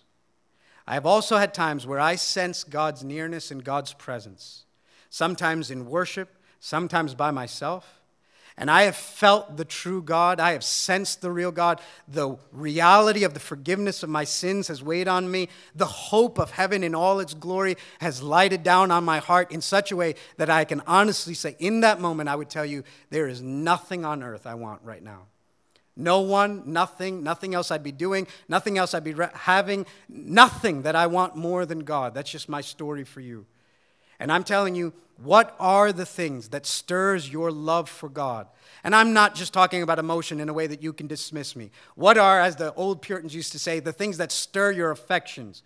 I 0.87 0.95
have 0.95 1.05
also 1.05 1.37
had 1.37 1.53
times 1.53 1.85
where 1.85 1.99
I 1.99 2.15
sense 2.15 2.63
God's 2.63 3.03
nearness 3.03 3.51
and 3.51 3.63
God's 3.63 3.93
presence, 3.93 4.63
sometimes 5.11 5.69
in 5.69 5.85
worship, 5.85 6.29
sometimes 6.59 7.13
by 7.13 7.29
myself. 7.29 7.98
And 8.59 8.69
I 8.69 8.83
have 8.83 8.97
felt 8.97 9.55
the 9.55 9.63
true 9.63 10.01
God. 10.01 10.41
I 10.41 10.51
have 10.51 10.65
sensed 10.65 11.21
the 11.21 11.31
real 11.31 11.49
God. 11.49 11.79
The 12.09 12.35
reality 12.51 13.23
of 13.23 13.33
the 13.33 13.39
forgiveness 13.39 14.03
of 14.03 14.09
my 14.09 14.25
sins 14.25 14.67
has 14.67 14.83
weighed 14.83 15.07
on 15.07 15.31
me. 15.31 15.47
The 15.75 15.85
hope 15.85 16.37
of 16.37 16.51
heaven 16.51 16.83
in 16.83 16.93
all 16.93 17.21
its 17.21 17.33
glory 17.33 17.77
has 18.01 18.21
lighted 18.21 18.61
down 18.61 18.91
on 18.91 19.05
my 19.05 19.19
heart 19.19 19.53
in 19.53 19.61
such 19.61 19.93
a 19.93 19.95
way 19.95 20.15
that 20.35 20.49
I 20.49 20.65
can 20.65 20.81
honestly 20.85 21.35
say, 21.35 21.55
in 21.57 21.79
that 21.81 22.01
moment, 22.01 22.27
I 22.27 22.35
would 22.35 22.49
tell 22.49 22.65
you, 22.65 22.83
there 23.09 23.29
is 23.29 23.41
nothing 23.41 24.03
on 24.03 24.21
earth 24.21 24.45
I 24.45 24.55
want 24.55 24.81
right 24.83 25.01
now. 25.01 25.27
No 25.95 26.19
one, 26.19 26.63
nothing, 26.65 27.23
nothing 27.23 27.55
else 27.55 27.71
I'd 27.71 27.81
be 27.81 27.93
doing, 27.93 28.27
nothing 28.49 28.77
else 28.77 28.93
I'd 28.93 29.05
be 29.05 29.15
having, 29.35 29.85
nothing 30.09 30.81
that 30.81 30.97
I 30.97 31.07
want 31.07 31.37
more 31.37 31.65
than 31.65 31.79
God. 31.79 32.13
That's 32.13 32.29
just 32.29 32.49
my 32.49 32.59
story 32.59 33.05
for 33.05 33.21
you. 33.21 33.45
And 34.19 34.31
I'm 34.31 34.43
telling 34.43 34.75
you, 34.75 34.93
what 35.21 35.55
are 35.59 35.91
the 35.91 36.05
things 36.05 36.49
that 36.49 36.65
stirs 36.65 37.31
your 37.31 37.51
love 37.51 37.89
for 37.89 38.09
God? 38.09 38.47
And 38.83 38.95
I'm 38.95 39.13
not 39.13 39.35
just 39.35 39.53
talking 39.53 39.81
about 39.81 39.99
emotion 39.99 40.39
in 40.39 40.47
a 40.47 40.53
way 40.53 40.67
that 40.67 40.81
you 40.81 40.93
can 40.93 41.07
dismiss 41.07 41.55
me. 41.55 41.71
What 41.95 42.17
are, 42.17 42.39
as 42.39 42.55
the 42.55 42.73
old 42.75 43.01
Puritans 43.01 43.35
used 43.35 43.51
to 43.51 43.59
say, 43.59 43.79
the 43.79 43.91
things 43.91 44.17
that 44.17 44.31
stir 44.31 44.71
your 44.71 44.91
affections? 44.91 45.63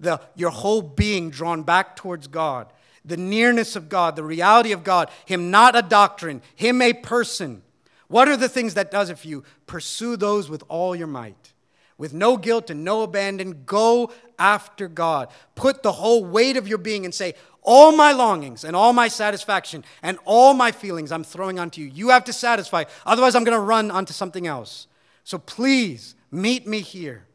The, 0.00 0.20
your 0.34 0.50
whole 0.50 0.82
being 0.82 1.30
drawn 1.30 1.62
back 1.62 1.94
towards 1.94 2.26
God, 2.26 2.72
the 3.04 3.16
nearness 3.16 3.76
of 3.76 3.88
God, 3.88 4.16
the 4.16 4.24
reality 4.24 4.72
of 4.72 4.82
God, 4.82 5.10
Him 5.26 5.50
not 5.50 5.76
a 5.76 5.82
doctrine, 5.82 6.42
Him 6.56 6.82
a 6.82 6.92
person. 6.92 7.62
What 8.08 8.26
are 8.26 8.36
the 8.36 8.48
things 8.48 8.74
that 8.74 8.90
does 8.90 9.10
it 9.10 9.18
for 9.18 9.28
you? 9.28 9.44
Pursue 9.66 10.16
those 10.16 10.50
with 10.50 10.64
all 10.68 10.96
your 10.96 11.06
might. 11.06 11.52
With 11.96 12.14
no 12.14 12.38
guilt 12.38 12.70
and 12.70 12.82
no 12.82 13.02
abandon, 13.02 13.64
go 13.66 14.10
after 14.38 14.88
God. 14.88 15.28
Put 15.54 15.82
the 15.82 15.92
whole 15.92 16.24
weight 16.24 16.56
of 16.56 16.66
your 16.66 16.78
being 16.78 17.04
and 17.04 17.14
say, 17.14 17.34
all 17.62 17.92
my 17.92 18.12
longings 18.12 18.64
and 18.64 18.74
all 18.74 18.92
my 18.92 19.08
satisfaction 19.08 19.84
and 20.02 20.18
all 20.24 20.54
my 20.54 20.72
feelings 20.72 21.12
I'm 21.12 21.24
throwing 21.24 21.58
onto 21.58 21.80
you. 21.80 21.88
You 21.88 22.08
have 22.10 22.24
to 22.24 22.32
satisfy, 22.32 22.84
otherwise, 23.04 23.34
I'm 23.34 23.44
going 23.44 23.56
to 23.56 23.62
run 23.62 23.90
onto 23.90 24.12
something 24.12 24.46
else. 24.46 24.86
So 25.24 25.38
please 25.38 26.14
meet 26.30 26.66
me 26.66 26.80
here. 26.80 27.26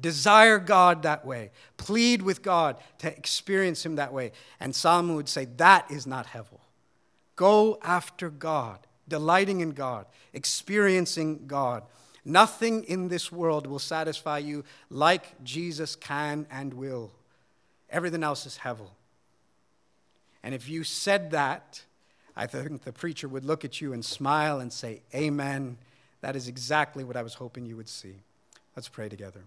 Desire 0.00 0.58
God 0.58 1.02
that 1.02 1.26
way. 1.26 1.50
Plead 1.76 2.22
with 2.22 2.42
God 2.42 2.76
to 2.98 3.08
experience 3.16 3.84
Him 3.84 3.96
that 3.96 4.12
way. 4.12 4.32
And 4.60 4.74
Solomon 4.74 5.16
would 5.16 5.28
say, 5.28 5.46
That 5.56 5.90
is 5.90 6.06
not 6.06 6.28
Hevel. 6.28 6.60
Go 7.34 7.78
after 7.82 8.30
God, 8.30 8.78
delighting 9.08 9.60
in 9.60 9.70
God, 9.70 10.06
experiencing 10.32 11.46
God. 11.46 11.82
Nothing 12.24 12.84
in 12.84 13.08
this 13.08 13.32
world 13.32 13.66
will 13.66 13.78
satisfy 13.78 14.38
you 14.38 14.64
like 14.90 15.42
Jesus 15.42 15.96
can 15.96 16.46
and 16.50 16.74
will. 16.74 17.10
Everything 17.90 18.22
else 18.22 18.46
is 18.46 18.58
Hevel. 18.58 18.90
And 20.42 20.54
if 20.54 20.68
you 20.68 20.84
said 20.84 21.30
that, 21.32 21.82
I 22.36 22.46
think 22.46 22.84
the 22.84 22.92
preacher 22.92 23.28
would 23.28 23.44
look 23.44 23.64
at 23.64 23.80
you 23.80 23.92
and 23.92 24.04
smile 24.04 24.60
and 24.60 24.72
say, 24.72 25.02
Amen. 25.14 25.78
That 26.20 26.34
is 26.34 26.48
exactly 26.48 27.04
what 27.04 27.16
I 27.16 27.22
was 27.22 27.34
hoping 27.34 27.64
you 27.64 27.76
would 27.76 27.88
see. 27.88 28.22
Let's 28.74 28.88
pray 28.88 29.08
together. 29.08 29.44